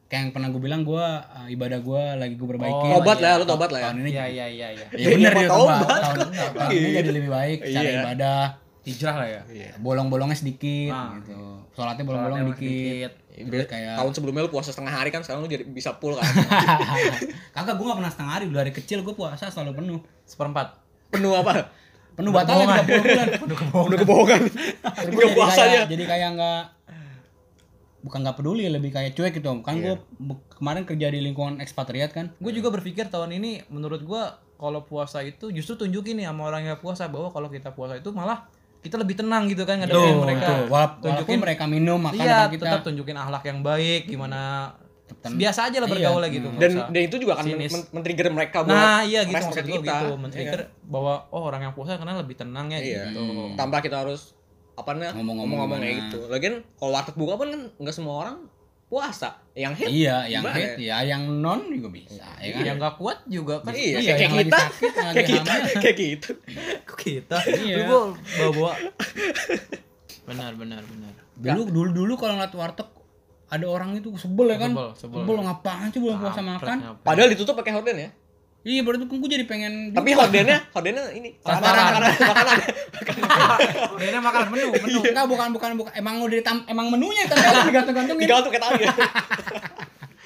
kayak 0.05 0.21
yang 0.21 0.31
pernah 0.31 0.47
gue 0.47 0.61
bilang 0.61 0.81
gue 0.81 1.05
ibadah 1.49 1.79
gue 1.79 2.01
lagi 2.15 2.33
gue 2.33 2.47
perbaiki 2.47 2.85
Oh, 2.85 2.97
tobat 2.97 3.17
iya. 3.17 3.25
lah 3.25 3.33
lu 3.35 3.45
tobat 3.45 3.69
lah 3.69 3.79
ya 3.79 3.85
tahun 3.85 3.97
ini 3.99 4.09
Iya, 4.09 4.25
iya, 4.25 4.45
iya, 4.47 4.67
iya. 4.71 4.85
ya 4.89 5.07
benar 5.09 5.33
Iya, 5.33 5.41
ya 5.41 5.49
tobat. 5.49 5.77
tobat 5.79 5.99
tahun, 5.99 6.17
tahun 6.53 6.71
ini 6.71 6.89
jadi 6.93 7.11
lebih 7.11 7.29
baik 7.29 7.57
cara 7.65 7.81
Iya. 7.83 7.93
ibadah 7.99 8.41
hijrah 8.83 9.15
lah 9.15 9.27
ya. 9.27 9.41
Iya. 9.47 9.71
bolong-bolongnya 9.77 10.35
sedikit 10.35 10.91
Ah. 10.91 11.15
gitu 11.15 11.33
sholatnya 11.71 12.03
bolong-bolong 12.03 12.51
dikit 12.51 13.11
Iya, 13.29 13.49
Terus 13.49 13.65
kayak 13.65 13.97
Tahun 13.97 14.11
sebelumnya 14.13 14.43
lu 14.43 14.51
puasa 14.51 14.69
setengah 14.69 14.93
hari 14.93 15.09
kan, 15.09 15.25
sekarang 15.25 15.41
lu 15.41 15.49
jadi 15.49 15.65
bisa 15.65 15.97
full 15.97 16.13
kan. 16.13 16.21
kagak 17.55 17.73
gue 17.73 17.85
gak 17.85 17.97
pernah 17.97 18.11
setengah 18.11 18.31
hari 18.31 18.45
dari 18.47 18.69
kecil 18.69 19.01
gue 19.01 19.11
puasa 19.11 19.47
selalu 19.47 19.71
penuh 19.75 19.99
Seperempat. 20.23 20.77
Penuh 21.09 21.33
apa? 21.33 21.73
penuh 22.13 22.29
batal 22.29 22.61
ya 22.61 22.77
30 22.77 22.93
bulan 23.01 23.27
Penuh 23.41 23.97
kebohongan. 23.97 24.41
Terus 24.45 24.61
Enggak 25.01 25.09
gua 25.09 25.23
jadi 25.23 25.33
puasanya. 25.33 25.65
kayak, 25.73 25.85
jadi 25.89 26.03
kayak 26.05 26.29
nggak 26.35 26.61
bukan 28.03 28.19
nggak 28.19 28.35
peduli 28.35 28.65
lebih 28.67 28.91
kayak 28.91 29.11
cuek 29.13 29.33
gitu 29.33 29.49
kan 29.63 29.79
gue 29.79 29.95
kemarin 30.53 30.83
kerja 30.83 31.07
di 31.07 31.19
lingkungan 31.19 31.57
ekspatriat 31.57 32.11
kan 32.11 32.35
Gue 32.37 32.51
juga 32.51 32.67
berpikir 32.69 33.07
tahun 33.07 33.33
ini 33.33 33.65
menurut 33.67 34.03
gua 34.03 34.37
kalau 34.53 34.83
puasa 34.83 35.19
itu 35.21 35.49
justru 35.49 35.73
tunjukin 35.75 36.13
nih 36.15 36.27
sama 36.27 36.45
orang 36.45 36.63
yang 36.63 36.77
puasa 36.77 37.07
bahwa 37.07 37.31
kalau 37.31 37.47
kita 37.47 37.71
puasa 37.71 37.95
itu 37.95 38.11
malah 38.11 38.45
kita 38.83 38.95
lebih 38.95 39.15
tenang 39.15 39.47
gitu 39.47 39.63
kan 39.63 39.79
ngadepin 39.79 40.19
mereka. 40.19 40.43
tuh. 40.43 40.55
Wala- 40.65 40.69
walaupun 40.69 40.99
tunjukin 41.01 41.39
mereka 41.39 41.63
minum 41.65 41.97
makan 41.97 42.19
iya, 42.19 42.39
kita 42.45 42.63
tetap 42.67 42.81
tunjukin 42.83 43.15
akhlak 43.15 43.43
yang 43.43 43.59
baik 43.59 44.01
gimana 44.05 44.39
Tetap- 45.05 45.35
biasa 45.35 45.59
aja 45.65 45.77
lah 45.77 45.85
Iya. 45.85 45.93
bergaulnya 45.93 46.29
gitu. 46.29 46.47
nggak 46.47 46.59
Dan 46.59 46.71
usah. 46.73 46.87
dan 46.89 47.01
itu 47.01 47.15
juga 47.17 47.31
akan 47.33 47.45
men- 47.45 47.53
sinis. 47.57 47.71
men- 47.71 47.87
men-trigger 47.93 48.27
mereka 48.29 48.57
buat 48.61 48.73
Nah, 48.73 49.01
iya 49.03 49.21
gitu 49.21 49.33
maksud 49.33 49.51
gue 49.53 49.63
kita. 49.73 49.83
gitu, 49.85 50.05
Iya 50.05 50.17
men-trigger 50.17 50.61
bahwa 50.83 51.13
oh 51.29 51.41
orang 51.43 51.61
yang 51.61 51.73
puasa 51.73 51.95
karena 51.95 52.13
lebih 52.17 52.35
tenang 52.35 52.67
ya 52.67 52.77
Iya. 52.77 53.03
gitu. 53.07 53.23
Tanpa 53.53 53.79
kita 53.79 53.97
harus 53.99 54.35
apa 54.73 54.89
namanya 54.91 55.13
Ngomong-ngomong 55.15 55.77
kayak 55.77 55.95
gitu. 56.03 56.19
Lagian 56.27 56.55
kalau 56.73 56.91
warteg 56.91 57.13
buka 57.13 57.33
pun 57.35 57.47
kan 57.47 57.61
nggak 57.77 57.93
semua 57.93 58.15
orang 58.17 58.35
puasa. 58.93 59.29
Yang 59.53 59.73
hit 59.81 59.87
iya 59.91 60.17
yang 60.27 60.41
Gimana 60.45 60.57
head 60.57 60.73
ya 60.77 60.97
yang 61.03 61.23
non 61.41 61.65
juga 61.67 61.89
bisa 61.89 62.25
ya 62.37 62.49
kan 62.53 62.61
Yang 62.61 62.77
nggak 62.77 62.95
kuat 62.97 63.17
juga 63.25 63.55
kan 63.61 63.73
Iya, 63.73 63.97
Iya, 63.97 64.13
kayak 64.13 64.31
kita, 64.33 64.59
sakit, 64.59 64.91
kayak 64.93 65.27
kita, 65.27 65.53
kayak 65.83 65.95
gitu. 65.97 66.29
Kok 66.85 66.97
kita. 66.99 67.37
Iya. 67.49 67.75
Lu 67.75 67.83
gua 67.83 67.99
bawa-bawa. 68.13 68.71
benar 70.23 70.51
benar 70.55 70.81
benar. 70.81 71.13
dulu 71.35 71.61
dulu 71.67 71.89
dulu 71.91 72.13
kalau 72.15 72.37
ngeliat 72.37 72.53
warteg 72.53 72.87
ada 73.49 73.65
orang 73.67 73.93
itu 73.93 74.09
sebel 74.15 74.49
ya 74.49 74.57
kan 74.57 74.71
Sebel, 74.95 75.19
sebel. 75.21 75.37
ngapain 75.43 75.87
sih 75.89 75.99
belum 75.99 76.17
puasa 76.17 76.41
makan 76.41 76.77
Ngapain? 76.79 77.03
Padahal 77.03 77.29
ditutup 77.29 77.53
pakai 77.53 77.71
horden 77.71 77.95
ya. 77.99 78.09
Iya 78.63 78.79
baru 78.79 78.95
itu 78.95 79.05
gue 79.05 79.29
jadi 79.29 79.43
pengen 79.43 79.91
Tapi 79.91 80.09
hordennya, 80.13 80.63
hordennya 80.71 81.03
ini 81.11 81.35
makanan, 81.37 81.83
makanan, 81.83 82.09
makanan. 82.17 82.57
Ini 83.99 84.17
makan 84.17 84.41
menu, 84.49 84.67
menu. 84.73 84.99
Enggak, 85.03 85.27
bukan 85.27 85.47
bukan 85.51 85.69
bukan 85.75 85.91
emang 85.93 86.15
udah 86.19 86.31
ditam, 86.33 86.57
emang 86.65 86.87
menunya 86.87 87.27
kan 87.27 87.35
digantung-gantungin. 87.67 88.23
Digantung 88.23 88.51
kayak 88.51 88.63
tali 88.63 88.81
ya. 88.81 88.93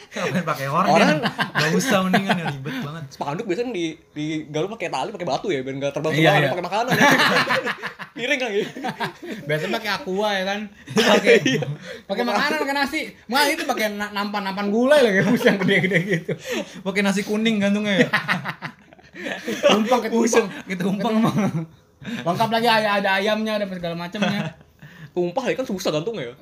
Ngapain 0.08 0.46
pakai 0.46 0.66
horden? 0.66 0.90
Orang- 0.92 1.22
Enggak 1.26 1.72
usah 1.74 1.98
mendingan 2.02 2.36
ya 2.36 2.46
ribet. 2.48 2.74
Spanduk 3.08 3.48
biasanya 3.48 3.72
di 3.72 3.96
digalu 4.12 4.68
pakai 4.70 4.88
tali, 4.88 5.10
pakai 5.12 5.28
batu 5.28 5.48
ya, 5.48 5.64
biar 5.64 5.76
nggak 5.76 5.94
terbang 5.96 6.12
Iya, 6.12 6.20
terbang 6.20 6.42
iya. 6.42 6.50
pakai 6.52 6.66
makanan. 6.66 6.92
Ya. 8.18 8.24
Piring 8.26 8.40
kan 8.42 8.50
gitu. 8.50 8.70
Biasanya 9.46 9.72
pakai 9.78 9.92
aqua 9.94 10.30
ya 10.34 10.44
kan. 10.44 10.60
Pakai 11.14 11.36
pakai 12.10 12.24
makanan 12.26 12.58
pakai 12.66 12.76
nasi. 12.76 13.02
Mah 13.30 13.46
itu 13.46 13.62
pakai 13.62 13.94
na- 13.94 14.10
nampan-nampan 14.10 14.74
gulai 14.74 15.06
lagi 15.06 15.22
bus 15.30 15.46
yang 15.46 15.62
gede-gede 15.62 15.98
gitu. 16.02 16.34
Pakai 16.82 17.06
nasi 17.06 17.22
kuning 17.22 17.62
gantungnya 17.62 18.02
ya. 18.02 18.10
Tumpang 19.70 20.02
ke 20.02 20.10
tumpang. 20.10 20.46
Gitu 20.66 20.82
umpang. 20.84 21.14
Lengkap 22.26 22.50
lagi 22.50 22.68
ada, 22.68 22.90
ada 22.98 23.10
ayamnya, 23.22 23.62
ada 23.62 23.66
segala 23.70 23.94
macamnya. 23.94 24.58
Tumpah 25.14 25.44
ya 25.46 25.54
kan 25.54 25.66
susah 25.66 25.90
gantungnya 25.94 26.34
ya. 26.34 26.36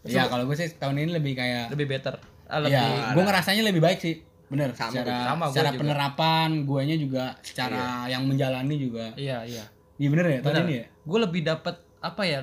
Iya, 0.00 0.22
kalau 0.26 0.50
gue 0.50 0.56
sih 0.56 0.66
tahun 0.74 0.98
ini 0.98 1.14
lebih 1.14 1.38
kayak 1.38 1.70
Lebih 1.76 1.86
better. 1.86 2.18
Ah, 2.50 2.58
lebih 2.58 2.74
Iya, 2.74 3.14
gue 3.14 3.22
ngerasanya 3.22 3.62
lebih 3.62 3.82
baik 3.82 4.02
sih. 4.02 4.18
Bener, 4.50 4.74
Sama, 4.74 4.90
secara, 4.90 5.14
sama, 5.24 5.38
gua 5.40 5.52
secara 5.54 5.70
juga. 5.70 5.80
penerapan, 5.80 6.48
guanya 6.66 6.96
juga 6.98 7.24
secara 7.40 7.82
yang 8.06 8.26
menjalani 8.26 8.74
juga. 8.76 9.14
Iya, 9.14 9.46
iya. 9.46 9.64
Iya 9.96 10.08
bener 10.10 10.26
ya, 10.26 10.38
Benar. 10.40 10.64
ini 10.64 10.74
ya? 10.76 10.86
Gue 11.06 11.18
lebih 11.20 11.42
dapat 11.46 11.74
apa 12.00 12.22
ya? 12.24 12.40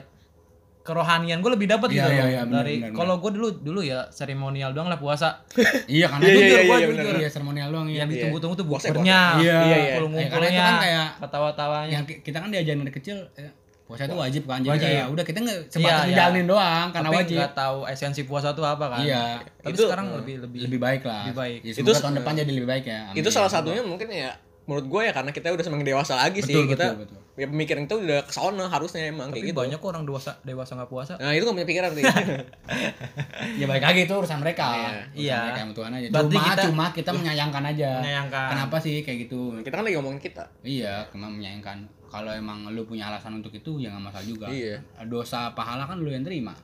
kerohanian 0.87 1.43
gue 1.43 1.51
lebih 1.51 1.67
dapat 1.67 1.91
Iya, 1.91 1.99
gitu 1.99 2.09
iya, 2.09 2.23
iya, 2.23 2.41
benar, 2.47 2.63
dari 2.63 2.75
kalau 2.95 3.19
gue 3.19 3.31
dulu 3.35 3.59
dulu 3.59 3.83
ya 3.83 4.07
seremonial 4.07 4.71
doang 4.71 4.87
lah 4.87 4.95
puasa 4.95 5.43
Iya, 5.91 6.07
karena 6.07 6.23
Iya, 6.23 6.31
jujur, 6.31 6.47
iya, 6.47 6.61
gua 6.63 6.77
iya, 6.79 6.87
jujur. 6.87 6.95
bener. 6.95 7.15
Iya, 7.19 7.29
seremonial 7.29 7.67
doang 7.75 7.87
iya. 7.91 7.97
yang 7.99 8.07
ditunggu-tunggu 8.07 8.55
tuh 8.55 8.63
Puasa, 8.63 8.87
bukurnya. 8.87 9.19
Iya, 9.43 9.57
iya. 9.67 9.77
Eh, 9.99 10.27
itu 10.47 10.63
kan 10.63 10.75
kayak 10.79 11.07
ketawa-tawanya 11.19 11.91
yang 11.91 12.05
ki- 12.07 12.23
kita 12.23 12.37
kan 12.39 12.47
diajarin 12.47 12.79
dari 12.79 12.95
kecil 12.95 13.17
eh, 13.35 13.51
puasa 13.87 14.03
itu 14.03 14.13
wajib 14.13 14.43
kan 14.43 14.59
jadi 14.59 14.69
Wajib. 14.69 14.83
kayak 14.85 15.05
udah 15.07 15.23
kita 15.23 15.37
nggak 15.39 15.57
sebatas 15.65 15.79
Iya, 15.79 15.95
iya. 15.95 16.05
ngejalanin 16.05 16.45
doang 16.45 16.87
karena 16.89 17.07
tapi 17.07 17.17
wajib 17.17 17.35
nggak 17.37 17.53
tahu 17.55 17.77
esensi 17.85 18.21
puasa 18.23 18.51
tuh 18.51 18.63
apa 18.63 18.85
kan 18.89 18.99
iya 19.01 19.39
tapi 19.57 19.71
Itu, 19.71 19.83
sekarang 19.85 20.05
lebih 20.13 20.35
lebih 20.41 20.59
lebih 20.61 20.79
baik 20.81 21.01
lah 21.01 21.23
Lebih 21.25 21.37
baik. 21.37 21.59
ya, 21.61 21.71
Itu 21.73 21.89
tahun 21.93 22.15
depan 22.17 22.33
jadi 22.35 22.51
lebih 22.53 22.67
baik 22.67 22.85
ya 22.85 22.99
Amin. 23.07 23.17
Itu 23.17 23.29
salah 23.29 23.47
satunya 23.47 23.79
mungkin 23.81 24.07
ya 24.07 24.35
menurut 24.63 24.83
gue 24.85 25.01
ya 25.01 25.11
karena 25.11 25.31
kita 25.31 25.47
udah 25.49 25.63
semakin 25.63 25.87
dewasa 25.87 26.13
lagi 26.17 26.39
sih 26.39 26.51
Betul, 26.51 26.67
kita 26.69 26.85
betul, 26.91 27.15
betul. 27.15 27.19
ya 27.33 27.47
pemikiran 27.47 27.81
itu 27.81 27.95
udah 27.97 28.19
ke 28.21 28.33
sana 28.33 28.65
harusnya 28.65 29.01
emang 29.05 29.31
tapi 29.31 29.39
kayak 29.39 29.47
gitu. 29.47 29.59
banyak 29.63 29.77
kok 29.77 29.87
orang 29.87 30.03
dewasa 30.03 30.31
dewasa 30.43 30.71
nggak 30.75 30.89
puasa 30.89 31.13
Nah 31.15 31.31
itu 31.31 31.41
gak 31.41 31.55
punya 31.55 31.63
pikiran 31.65 31.91
sih. 31.93 32.03
ya 33.59 33.65
baik 33.65 33.79
lagi 33.81 33.99
itu 34.03 34.13
urusan 34.13 34.37
mereka 34.37 34.67
Iya. 34.67 34.83
Urusan 34.83 35.15
Iya. 35.15 35.37
mereka 35.41 35.71
Tuhan 35.71 35.91
aja 35.93 36.07
Berarti 36.09 36.27
cuma 36.29 36.43
kita- 36.45 36.65
cuma 36.65 36.85
kita 36.91 37.11
menyayangkan 37.13 37.63
aja 37.65 37.89
Menyayangkan. 37.97 38.47
kenapa 38.49 38.75
sih 38.77 38.95
kayak 39.01 39.17
gitu 39.23 39.39
kita 39.57 39.71
kan 39.73 39.83
lagi 39.83 39.95
ngomongin 39.95 40.19
kita. 40.19 40.43
iya 40.61 41.07
cuma 41.07 41.27
menyayangkan 41.27 41.77
kalau 42.07 42.31
emang 42.31 42.67
lu 42.67 42.83
punya 42.83 43.07
alasan 43.07 43.35
untuk 43.35 43.51
itu 43.51 43.77
ya 43.77 43.89
nggak 43.89 44.03
masalah 44.05 44.25
juga 44.25 44.47
Iya. 44.47 44.79
dosa 45.03 45.51
pahala 45.51 45.83
kan 45.83 45.97
lu 45.97 46.07
yang 46.07 46.21
terima 46.21 46.55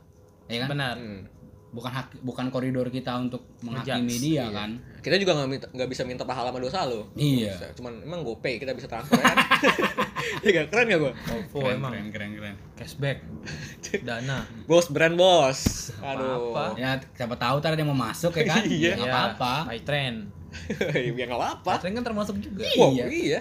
ya 0.46 0.60
kan 0.60 0.70
benar 0.70 0.96
Hmm. 0.96 1.22
bukan 1.70 1.90
hak 1.90 2.08
bukan 2.20 2.46
koridor 2.48 2.86
kita 2.88 3.18
untuk 3.18 3.44
menghakimi 3.60 4.14
dia 4.16 4.46
kan 4.48 4.78
Kita 5.00 5.18
juga 5.18 5.36
nggak 5.36 5.50
minta- 5.50 5.68
nggak 5.70 5.90
bisa 5.90 6.02
minta 6.02 6.24
pahala 6.24 6.48
sama 6.48 6.60
dosa 6.60 6.86
lo. 6.86 7.12
Iya. 7.14 7.52
Bisa. 7.52 7.68
Cuman 7.74 8.00
emang 8.00 8.24
GoPay 8.24 8.56
kita 8.56 8.72
bisa 8.72 8.88
transfer 8.88 9.18
kan. 9.18 9.36
Iya 10.40 10.52
gak? 10.58 10.66
keren 10.70 10.88
gak 10.88 11.00
gue? 11.02 11.12
OVO 11.30 11.60
keren, 11.62 11.76
emang 11.76 11.92
keren 11.92 12.08
keren 12.10 12.32
keren 12.34 12.56
cashback 12.74 13.20
dana 14.08 14.48
Bos 14.64 14.88
brand 14.88 15.14
bos. 15.14 15.92
Aduh. 16.00 16.56
Apa-apa. 16.56 16.66
ya 16.76 16.96
siapa 17.12 17.36
tahu 17.36 17.60
tadi 17.60 17.76
ada 17.76 17.82
yang 17.82 17.92
mau 17.92 18.00
masuk 18.02 18.32
ya 18.34 18.44
kan 18.48 18.64
Iya. 18.80 18.96
nggak 18.96 19.08
apa-apa 19.10 19.54
by 19.68 19.80
trend 19.82 20.18
ya 21.12 21.26
nggak 21.26 21.36
apa-apa. 21.36 21.70
by 21.70 21.80
trend 21.80 21.94
kan 21.94 22.04
termasuk 22.06 22.36
juga 22.40 22.64
Wow, 22.74 22.92
Iya. 22.94 23.06
iya. 23.10 23.40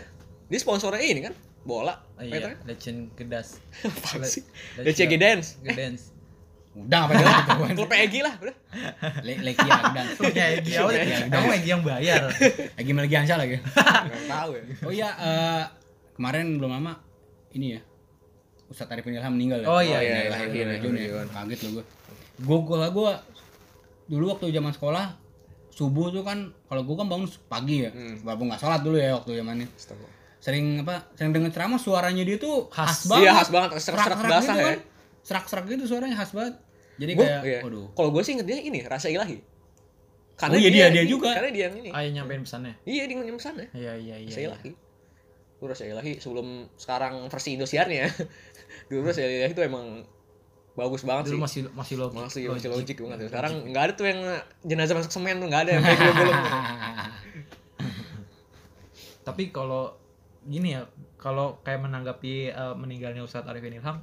Dia 0.48 0.58
sponsornya 0.58 0.98
ini 1.00 1.20
kan? 1.22 1.34
Bola. 1.62 1.94
Oh, 2.14 2.22
iya 2.22 2.58
legend 2.62 3.14
gedas 3.14 3.62
Apaan 3.80 4.22
sih? 4.22 4.42
Le- 4.78 4.88
DCG 4.88 5.14
Dance. 5.14 5.48
gedance 5.60 6.10
udah 6.72 7.04
apa 7.04 7.12
itu 7.68 7.76
Klub 7.76 7.92
Egi 7.92 8.20
lah, 8.20 8.32
udah. 8.34 8.56
Le 9.20 9.44
Legia 9.44 9.76
dan 9.92 10.06
ya 10.32 10.56
Egi 10.56 10.72
awal 10.74 10.96
kamu 11.28 11.48
Egi 11.54 11.68
yang 11.68 11.82
bayar 11.82 12.32
lagi 12.80 12.90
Melgiansyah 12.90 13.36
lagi 13.36 13.56
Nggak 14.08 14.24
tahu 14.26 14.50
ya. 14.56 14.62
oh 14.80 14.90
iya 14.90 15.08
eh, 15.12 15.62
kemarin 16.12 16.56
belum 16.56 16.72
lama 16.72 16.96
ini 17.52 17.76
ya 17.76 17.80
Ustadz 18.66 18.88
Arifin 18.90 19.12
Ilham 19.12 19.32
meninggal 19.32 19.60
ya 19.60 19.66
Oh, 19.68 19.78
iya, 19.78 20.00
iya, 20.00 20.14
lahir 20.26 20.48
iya, 20.48 20.64
bulan 20.64 20.72
iya, 20.72 20.80
Juni 20.80 20.98
iya, 20.98 21.06
ya. 21.06 21.14
iya. 21.14 21.24
kaget 21.30 21.58
loh 21.62 21.70
gue 21.76 21.84
gue 22.40 22.58
gue 22.64 22.88
gue 22.90 23.10
dulu 24.08 24.24
waktu 24.28 24.44
zaman 24.50 24.72
sekolah 24.72 25.06
subuh 25.68 26.08
tuh 26.08 26.20
kan 26.20 26.38
kalau 26.66 26.82
gue 26.82 26.96
kan 26.96 27.06
bangun 27.06 27.28
pagi 27.46 27.84
ya 27.84 27.90
Hmm. 27.92 28.16
walaupun 28.22 28.48
nggak 28.48 28.58
sholat 28.58 28.80
dulu 28.80 28.96
ya 28.96 29.12
waktu 29.12 29.36
zamannya. 29.36 29.68
Sering 30.42 30.82
apa 30.82 31.06
sering 31.14 31.30
denger 31.30 31.50
ceramah 31.50 31.78
suaranya 31.78 32.20
dia 32.20 32.34
tuh 32.36 32.66
khas, 32.66 32.82
Khas. 32.98 33.00
banget 33.06 33.22
Iya, 33.22 33.32
khas 33.32 33.48
banget. 33.48 33.68
Serak-serak 33.78 34.18
basah 34.20 34.42
gitu 34.42 34.58
ya. 34.58 34.66
kan. 34.66 34.78
serak-serak 35.22 35.64
gitu 35.68 35.84
suaranya 35.86 36.16
khas 36.16 36.32
banget 36.32 36.54
jadi 36.92 37.12
Gua, 37.14 37.22
kayak 37.22 37.40
iya. 37.42 37.60
waduh 37.62 37.86
Kalau 37.92 38.10
gue 38.10 38.20
sih 38.20 38.32
inget 38.32 38.44
dia 38.44 38.58
ini 38.60 38.78
rasa 38.82 39.06
ilahi. 39.08 39.38
Oh, 40.34 40.50
iya, 40.52 40.68
dia- 40.68 40.90
dia 40.90 41.00
ini- 41.00 41.08
juga. 41.08 41.30
Karena 41.30 41.48
dia 41.48 41.64
yang 41.64 41.76
ini. 41.78 41.88
ayo 41.88 42.08
nyampein 42.12 42.42
pesannya 42.42 42.74
Iya, 42.82 43.06
dia 43.06 43.14
nyampe 43.16 43.38
sana. 43.38 43.62
iya 43.70 43.94
iya 43.94 44.18
iya 44.18 44.28
Rasa 44.28 44.40
ilahi. 44.42 44.70
Lu 45.54 45.64
rasa 45.64 45.84
ilahi 45.84 46.12
sebelum 46.18 46.48
sekarang 46.74 47.14
versi 47.24 47.54
Indosiarnya. 47.54 48.10
Dulu 48.90 49.06
rasa 49.06 49.22
ilahi 49.22 49.46
itu 49.48 49.62
emang 49.62 50.02
bagus 50.72 51.02
banget 51.02 51.28
dulu 51.28 51.46
sih. 51.46 51.62
masih 51.62 51.72
masih 51.72 51.94
logik 51.96 52.16
masih 52.18 52.42
masih 52.50 52.68
logik 52.68 52.96
banget 52.98 53.18
ya. 53.20 53.28
Sekarang 53.30 53.52
nggak 53.64 53.82
ada 53.84 53.92
tuh 53.94 54.06
yang 54.08 54.20
jenazah 54.62 54.94
masuk 54.96 55.12
semen 55.12 55.36
tuh 55.36 55.46
nggak 55.46 55.62
ada 55.62 55.70
yang 55.70 55.82
kayak 55.84 56.00
belum 56.18 56.34
tapi 59.22 59.42
kalau 59.48 59.94
gini 60.44 60.68
ya 60.72 60.86
kalau 61.14 61.60
kayak 61.60 61.80
menanggapi 61.80 62.32
eh, 62.48 62.74
meninggalnya 62.74 63.20
Ustadz 63.20 63.46
Arifin 63.46 63.74
Ilham 63.74 64.02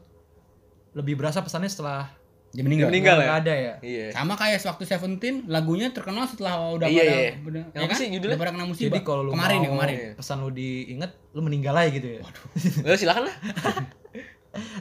lebih 0.92 1.16
berasa 1.16 1.40
pesannya 1.40 1.68
setelah 1.68 2.10
dia 2.50 2.62
meninggal, 2.62 2.90
Dia 2.90 2.94
meninggal. 2.96 3.18
ya? 3.20 3.30
ada 3.36 3.54
ya 3.54 3.74
Iya. 3.80 4.06
sama 4.10 4.34
kayak 4.34 4.58
waktu 4.64 4.82
Seventeen 4.84 5.46
lagunya 5.46 5.88
terkenal 5.88 6.26
setelah 6.26 6.74
udah 6.74 6.88
Iya, 6.88 6.98
pada 6.98 7.14
iya. 7.14 7.30
udah, 7.40 7.64
Yang 7.70 7.84
apa 7.84 7.94
sih 7.94 8.06
judulnya? 8.10 8.26
udah 8.28 8.40
pada 8.40 8.52
kena 8.52 8.66
musibah 8.66 8.90
jadi 8.90 9.00
kalau 9.04 9.22
lu 9.22 9.32
kemarin 9.32 9.54
mau 9.54 9.62
ya 9.62 9.70
kemarin 9.72 9.96
pesan 10.16 10.38
lu 10.40 10.50
diinget 10.50 11.12
lu 11.30 11.42
meninggal 11.42 11.76
aja 11.76 11.90
gitu 11.90 12.08
ya 12.10 12.22
Lu 12.84 12.96
silakan 12.96 13.24
lah. 13.24 13.36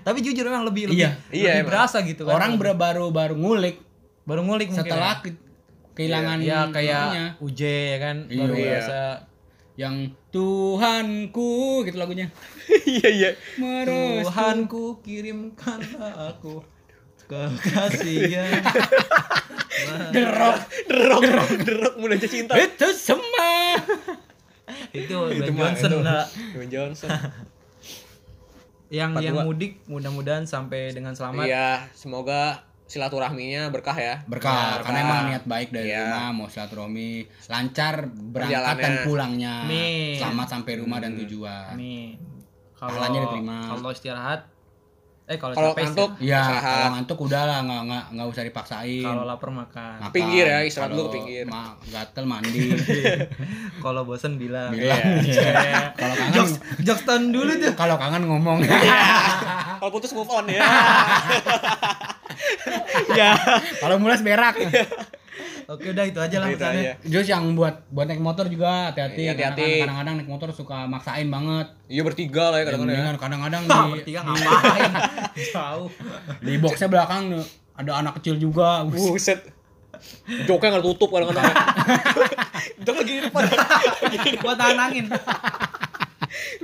tapi 0.00 0.18
jujur 0.18 0.42
memang 0.42 0.64
lebih 0.64 0.88
lebih, 0.88 0.96
Iya. 0.96 1.10
lebih 1.12 1.36
Iya, 1.36 1.50
emang. 1.54 1.66
berasa 1.68 1.96
gitu 2.00 2.22
kan 2.24 2.32
orang 2.34 2.52
ber- 2.56 2.72
baru 2.74 3.06
baru 3.10 3.34
ngulik 3.36 3.76
baru 4.24 4.40
ngulik 4.42 4.68
mungkin 4.68 4.80
setelah 4.82 5.12
ya. 5.14 5.22
ke- 5.22 5.42
kehilangan 5.94 6.38
ya 6.40 6.58
kayak. 6.68 7.36
UJ 7.38 7.60
ya 7.60 7.98
kan 7.98 8.16
Iya. 8.24 8.38
baru 8.38 8.54
Iya. 8.54 8.64
berasa 8.64 8.98
yang 9.78 10.10
Tuhanku 10.34 11.86
gitu 11.86 11.96
lagunya. 12.02 12.34
Iya 12.84 13.08
iya. 13.14 13.30
Tuhanku 13.86 15.00
kirimkan 15.06 15.80
aku 16.02 16.60
kekasihnya 17.28 18.44
derok 20.16 20.58
Derok. 20.88 21.20
Derok. 21.22 21.48
Derok 21.62 21.94
mudah 22.00 22.16
aja 22.16 22.26
cinta. 22.28 22.56
itu 22.58 22.88
semua. 22.96 23.78
Itu 24.90 25.30
Ben 25.30 25.52
Johnson 25.54 26.02
lah. 26.02 26.24
Dwayne 26.26 26.72
Johnson. 26.72 27.08
yang 28.88 29.12
Part 29.12 29.24
yang 29.24 29.44
mudik 29.44 29.84
mudah-mudahan 29.84 30.48
sampai 30.48 30.96
dengan 30.96 31.12
selamat. 31.12 31.44
Iya, 31.44 31.92
semoga 31.92 32.67
silaturahminya 32.88 33.68
berkah 33.68 33.92
ya. 33.92 34.24
berkah 34.24 34.80
Ya, 34.80 34.82
karena 34.82 34.98
emang 35.02 35.20
niat 35.28 35.44
baik 35.44 35.68
dari 35.70 35.92
Iya. 35.92 36.08
rumah 36.08 36.28
mau 36.34 36.46
silaturahmi 36.48 37.10
lancar 37.46 37.94
berangkat 38.08 38.76
dan 38.78 38.94
pulangnya 39.04 39.54
Amin. 39.62 40.16
selamat 40.16 40.46
sampai 40.50 40.72
rumah 40.78 40.98
dan 40.98 41.12
tujuan 41.14 41.70
Amin. 41.70 42.16
Kalau 42.72 42.96
diterima. 43.06 43.58
kalau 43.68 43.90
istirahat 43.90 44.40
eh 45.28 45.36
kalau 45.36 45.52
Kalau 45.52 45.76
capek 45.76 45.84
ngantuk 45.84 46.10
Iya, 46.18 46.40
istirahat. 46.40 46.64
kalau 46.64 46.88
ngantuk 46.96 47.18
udah 47.20 47.42
lah, 47.44 47.58
nggak 47.60 47.82
nggak 47.84 48.04
nggak 48.16 48.26
usah 48.32 48.42
dipaksain. 48.42 49.04
kalau 49.04 49.24
lapar 49.28 49.50
makan. 49.52 49.96
Makan. 50.00 50.08
Pinggir 50.08 50.44
ya, 50.48 50.58
istirahat 50.64 50.88
dulu 50.88 51.04
ke 51.04 51.12
pinggir. 51.12 51.44
ma- 51.44 51.76
gatel 51.84 52.24
mandi. 52.24 52.72
Kalau 53.84 54.08
bosen 54.08 54.40
bilang. 54.40 54.72
Bilang. 54.72 55.04
Iya. 55.28 55.92
Kalau 55.92 56.14
kangen, 56.16 56.32
jokes 56.32 56.52
jokes 56.80 57.02
tahun 57.04 57.28
dulu 57.28 57.50
tuh. 57.52 57.72
kalau 57.74 58.00
kangen 58.00 58.24
ngomong. 58.24 58.64
Kalau 59.76 59.90
putus 59.92 60.16
move 60.16 60.32
on 60.32 60.48
ya. 60.48 60.64
ya. 63.18 63.34
kalau 63.80 63.96
mulas 64.00 64.20
berak. 64.20 64.56
Oke 65.68 65.92
udah 65.92 66.04
itu 66.08 66.16
aja 66.16 66.40
lah 66.40 66.48
pesannya. 66.48 66.96
Terus 67.04 67.28
yang 67.28 67.52
buat 67.52 67.84
buat 67.92 68.08
naik 68.08 68.24
motor 68.24 68.48
juga 68.48 68.88
hati-hati. 68.88 69.28
Iya, 69.28 69.36
hati-hati. 69.36 69.84
Kadang-kadang 69.84 70.14
naik 70.16 70.30
motor 70.32 70.48
suka 70.48 70.88
maksain 70.88 71.28
banget. 71.28 71.68
Iya 71.92 72.02
bertiga 72.08 72.48
lah 72.48 72.64
ya 72.64 72.72
kadang-kadang. 72.72 73.04
ya. 73.04 73.12
Kadang-kadang 73.20 73.62
di 73.68 73.78
bertiga 73.92 74.20
ngapain? 74.24 74.92
Jauh. 75.36 75.88
di 76.40 76.52
boxnya 76.56 76.88
belakang 76.88 77.44
ada 77.76 77.92
anak 78.00 78.16
kecil 78.16 78.40
juga. 78.40 78.80
Buset. 78.88 79.44
Joknya 80.48 80.80
nggak 80.80 80.84
tutup 80.88 81.12
kadang-kadang. 81.12 81.52
Jok 82.88 82.96
lagi 83.04 83.12
di 83.12 83.22
depan. 83.28 83.42
Buat 84.40 84.56
tahan 84.56 84.78
angin. 84.80 85.04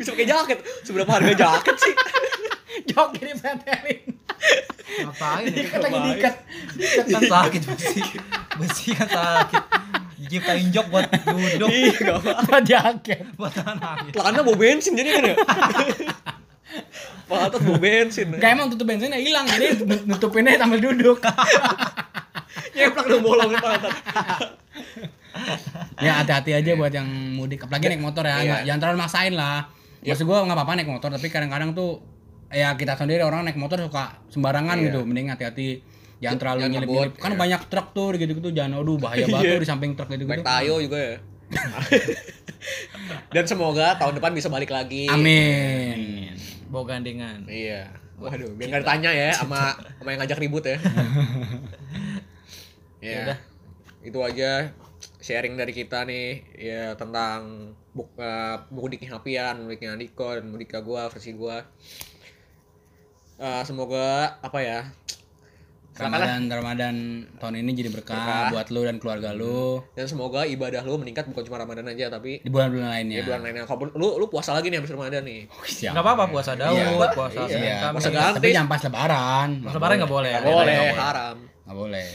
Bisa 0.00 0.16
pakai 0.16 0.26
jaket. 0.26 0.58
Seberapa 0.80 1.10
harga 1.12 1.32
jaket 1.36 1.76
sih? 1.76 1.94
Jok 2.88 3.20
ini 3.20 3.32
pretelin. 3.36 4.13
Ngapain 4.94 5.44
ya? 5.46 5.52
Diikat 5.52 5.80
lagi 5.80 5.98
diikat. 6.06 6.34
Diikat 6.76 7.04
kan 7.08 7.22
sakit 7.26 7.62
besi. 7.66 8.00
Besi 8.60 8.88
kan 8.94 9.08
sakit. 9.08 9.62
Diciptain 10.24 10.66
jok 10.70 10.86
buat 10.88 11.04
duduk. 11.10 11.68
Iya. 11.68 12.14
Buat 12.46 12.64
jaket. 12.64 13.20
buat 13.34 13.52
tahan 13.52 13.76
angin. 13.76 14.10
Celana 14.14 14.40
bau 14.40 14.54
bensin 14.54 14.92
jadi 14.94 15.10
kan 15.18 15.22
ya. 15.28 15.36
Pak 17.24 17.38
atas 17.50 17.60
bau 17.60 17.76
bensin. 17.76 18.28
Kayak 18.36 18.52
emang 18.56 18.68
tutup 18.70 18.86
bensinnya 18.86 19.18
hilang 19.18 19.44
jadi 19.44 19.78
nutupinnya 20.06 20.56
sambil 20.56 20.80
duduk. 20.80 21.18
Nyeplak 22.74 23.06
dong 23.06 23.22
bolong 23.22 23.50
di 23.50 23.58
pantat. 23.58 23.92
ya 25.98 26.22
hati-hati 26.22 26.54
aja 26.54 26.72
buat 26.78 26.94
yang 26.94 27.06
mudik 27.34 27.66
apalagi 27.66 27.90
naik 27.90 28.02
motor 28.02 28.22
ya 28.22 28.38
Iya. 28.40 28.56
jangan 28.70 28.80
terlalu 28.80 28.98
maksain 29.02 29.34
lah 29.34 29.66
maksud 30.00 30.24
gua 30.26 30.46
nggak 30.46 30.56
apa-apa 30.56 30.72
naik 30.78 30.90
motor 30.90 31.10
tapi 31.10 31.26
kadang-kadang 31.26 31.74
tuh 31.74 31.98
ya 32.54 32.72
kita 32.74 32.94
sendiri 32.94 33.20
orang 33.20 33.44
naik 33.44 33.58
motor 33.58 33.76
suka 33.76 34.22
sembarangan 34.30 34.78
Iya. 34.78 34.84
gitu 34.88 35.00
mending 35.02 35.28
hati-hati 35.28 35.68
jangan 36.22 36.38
terlalu 36.38 36.58
Jangan 36.62 36.72
nyelip-nyelip 36.72 37.12
ngebut, 37.12 37.24
kan 37.26 37.30
iya. 37.30 37.36
banyak 37.36 37.60
truk 37.68 37.86
tuh 37.90 38.06
gitu-gitu 38.14 38.48
jangan 38.50 38.72
aduh 38.80 38.96
bahaya 38.96 39.26
banget 39.34 39.44
Iya. 39.44 39.52
tuh 39.52 39.60
di 39.60 39.68
samping 39.68 39.90
truk 39.92 40.08
gitu 40.08 40.24
Baik 40.24 40.40
gitu 40.40 40.46
tayo 40.46 40.74
juga 40.78 40.98
ya. 40.98 41.16
Dan 43.34 43.44
semoga 43.44 43.98
tahun 43.98 44.14
depan 44.16 44.32
bisa 44.32 44.48
balik 44.48 44.70
lagi. 44.70 45.10
amin 45.10 46.32
Bawa 46.70 46.84
gandengan. 46.88 47.44
Iya. 47.44 47.92
Waduh, 48.14 48.54
biar 48.54 48.70
nggak 48.70 48.82
ditanya 48.86 49.10
ya 49.10 49.30
sama 49.34 49.74
sama 49.98 50.08
yang 50.14 50.20
ngajak 50.22 50.38
ribut 50.38 50.64
ya. 50.64 50.78
ya. 53.04 53.36
Itu 54.00 54.22
aja 54.22 54.70
sharing 55.18 55.56
dari 55.56 55.72
kita 55.72 56.04
nih 56.04 56.44
ya 56.54 56.94
tentang 56.94 57.72
buk, 57.90 58.14
eh, 58.16 58.56
mudiknya 58.70 59.18
Hapian, 59.18 59.66
mudiknya 59.66 59.98
Andiko 59.98 60.30
dan 60.30 60.46
mudiknya 60.48 60.80
gua 60.80 61.10
versi 61.10 61.34
gua. 61.34 61.66
Eh, 63.34 63.62
semoga 63.64 64.06
apa 64.38 64.58
ya? 64.58 64.80
Ramadan 65.94 66.50
Ramadan 66.50 66.94
tahun 67.38 67.62
ini 67.62 67.70
jadi 67.72 67.86
berkah, 67.88 68.18
Berkah. 68.18 68.50
buat 68.50 68.66
lu 68.68 68.82
dan 68.82 68.98
keluarga 68.98 69.30
lu 69.30 69.78
Dan 69.94 70.10
semoga 70.10 70.42
ibadah 70.42 70.82
lu 70.82 70.98
meningkat 70.98 71.30
bukan 71.30 71.46
cuma 71.46 71.54
Ramadan 71.56 71.86
aja 71.86 72.10
tapi 72.10 72.42
di 72.42 72.50
bulan-bulan 72.50 72.82
ya 72.82 72.94
lainnya. 72.98 73.22
bulan 73.22 73.40
lainnya. 73.46 73.62
Kalau 73.62 73.94
lu 73.94 74.08
lu 74.18 74.26
puasa 74.26 74.50
lagi 74.52 74.74
nih 74.74 74.82
habis 74.82 74.90
Ramadan 74.90 75.22
nih. 75.22 75.46
Siap. 75.62 75.94
Enggak 75.94 76.02
apa-apa 76.04 76.24
puasa 76.28 76.58
Daud, 76.58 76.74
Iya. 76.74 77.14
puasa 77.14 77.40
Iya. 77.40 77.52
Senin 77.52 77.74
Kamis. 77.78 77.94
Puasa 77.94 78.10
ganti. 78.10 78.36
Tapi 78.36 78.48
jangan 78.50 78.68
pas 78.68 78.82
lebaran. 78.82 79.48
Pas 79.62 79.72
lebaran 79.72 79.94
nggak 79.96 80.10
boleh. 80.10 80.32
Nggak 80.32 80.42
Ada 80.42 80.50
boleh, 80.52 80.74
nggak 80.74 80.98
haram. 81.00 81.36
Nggak 81.62 81.76
boleh. 81.78 82.08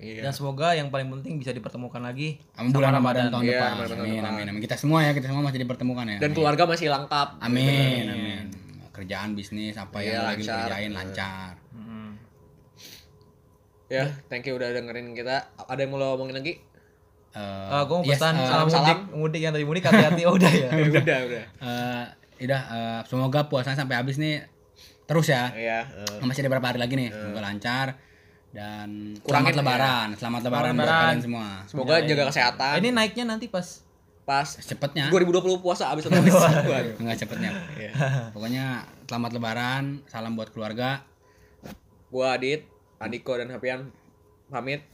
Iya. 0.00 0.20
Dan 0.24 0.32
semoga 0.32 0.68
yang 0.72 0.88
paling 0.88 1.08
penting 1.12 1.32
bisa 1.36 1.52
dipertemukan 1.52 2.00
lagi 2.00 2.40
Amin 2.56 2.72
bulan 2.72 2.96
Ramadan 2.96 3.28
tahun 3.28 3.44
Iya, 3.44 3.52
depan. 3.54 3.68
Ramadan 3.76 3.96
Amin, 4.00 4.16
depan. 4.16 4.32
amin, 4.32 4.44
amin. 4.48 4.60
Kita 4.64 4.76
semua 4.80 5.04
ya, 5.04 5.12
kita 5.12 5.28
semua 5.28 5.44
masih 5.44 5.60
dipertemukan 5.60 6.04
ya. 6.06 6.16
Dan 6.16 6.24
Amin. 6.24 6.36
keluarga 6.40 6.62
masih 6.64 6.88
lengkap. 6.88 7.28
Amin, 7.38 8.04
amin. 8.08 8.44
Kerjaan 9.00 9.32
bisnis 9.32 9.72
apa 9.74 9.96
Iya, 9.98 10.12
yang 10.12 10.24
lagi 10.26 10.42
kerjain 10.44 10.92
lancar. 10.92 11.56
Mm. 11.72 12.12
Ya, 13.88 14.04
thank 14.28 14.44
you 14.44 14.54
udah 14.54 14.70
dengerin 14.70 15.12
kita. 15.12 15.50
Ada 15.58 15.80
yang 15.80 15.90
mau 15.90 15.98
lo 15.98 16.14
omongin 16.14 16.36
lagi? 16.36 16.60
Eh, 17.30 17.38
Ah, 17.66 17.82
gue 17.82 17.96
mau 17.96 18.04
yes, 18.04 18.18
pesan 18.18 18.34
eh, 18.34 18.44
sama 18.44 18.68
salam. 18.68 18.86
mudik, 18.86 18.98
mudik 19.16 19.40
yang 19.40 19.52
tadi 19.52 19.64
mudik 19.64 19.82
hati-hati 19.82 20.22
oh, 20.24 20.34
udah 20.34 20.52
ya. 20.52 20.68
udah, 21.00 21.18
udah. 21.24 21.44
eh, 21.58 22.04
udah 22.40 22.62
eh, 22.68 23.00
semoga 23.06 23.40
puasanya 23.46 23.78
sampai 23.78 23.96
habis 23.96 24.14
nih 24.16 24.44
terus 25.06 25.26
ya. 25.26 25.48
Iya, 25.50 25.80
eh, 25.88 26.20
Masih 26.20 26.42
ada 26.42 26.50
beberapa 26.50 26.68
hari 26.68 26.78
lagi 26.78 26.94
nih, 26.94 27.08
semoga 27.08 27.40
lancar 27.40 27.86
dan 28.50 29.14
Kurangin, 29.22 29.54
selamat 29.54 29.54
lebaran, 29.56 30.08
selamat 30.12 30.40
lebaran 30.44 30.72
buat 30.72 30.82
lebaran. 30.82 31.02
kalian 31.08 31.22
semua. 31.22 31.48
semoga 31.64 31.94
jaga 32.02 32.24
kesehatan. 32.28 32.74
Ini 32.78 32.88
naiknya 32.92 33.24
nanti 33.24 33.46
pas 33.46 33.66
pas 34.30 34.46
Cepetnya. 34.46 35.10
2020 35.10 35.58
puasa 35.58 35.90
abis. 35.90 36.06
Waduh. 36.70 36.94
Enggak 37.02 37.18
cepetnya. 37.18 37.50
Iya. 37.74 37.92
Pokoknya 38.30 38.86
selamat 39.10 39.30
lebaran, 39.34 40.06
salam 40.06 40.38
buat 40.38 40.54
keluarga. 40.54 41.02
Gua 42.14 42.38
Adit, 42.38 42.62
Andiko 43.02 43.34
dan 43.34 43.50
Hapian 43.50 43.90
pamit. 44.46 44.86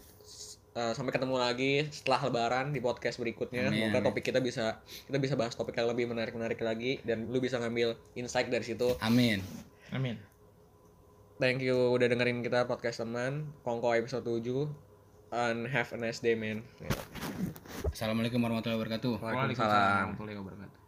Eh, 0.77 0.93
sampai 0.93 1.13
ketemu 1.13 1.37
lagi 1.37 1.85
setelah 1.93 2.33
lebaran 2.33 2.73
di 2.73 2.81
podcast 2.81 3.21
berikutnya. 3.21 3.69
Amin, 3.69 3.93
Semoga 3.93 4.01
amin. 4.01 4.07
topik 4.09 4.25
kita 4.25 4.41
bisa 4.41 4.81
kita 5.05 5.21
bisa 5.21 5.37
bahas 5.37 5.53
topik 5.53 5.77
yang 5.77 5.89
lebih 5.89 6.09
menarik-menarik 6.09 6.61
lagi 6.61 7.01
dan 7.05 7.29
lu 7.29 7.41
bisa 7.41 7.61
ngambil 7.61 7.97
insight 8.17 8.49
dari 8.49 8.65
situ. 8.65 8.97
Amin. 9.05 9.45
Amin. 9.93 10.17
Thank 11.37 11.61
you 11.61 11.77
udah 11.93 12.09
dengerin 12.09 12.41
kita 12.41 12.65
podcast 12.65 13.05
teman 13.05 13.53
Kongko 13.61 13.93
episode 13.93 14.25
7 14.25 14.86
and 15.37 15.69
have 15.69 15.93
a 15.93 15.99
nice 16.01 16.19
day 16.19 16.33
man. 16.33 16.65
Assalamualaikum 17.93 18.41
warahmatullahi 18.41 18.81
wabarakatuh. 18.81 19.13
Waalaikumsalam. 19.21 20.17
warahmatullahi 20.17 20.39
wabarakatuh. 20.41 20.86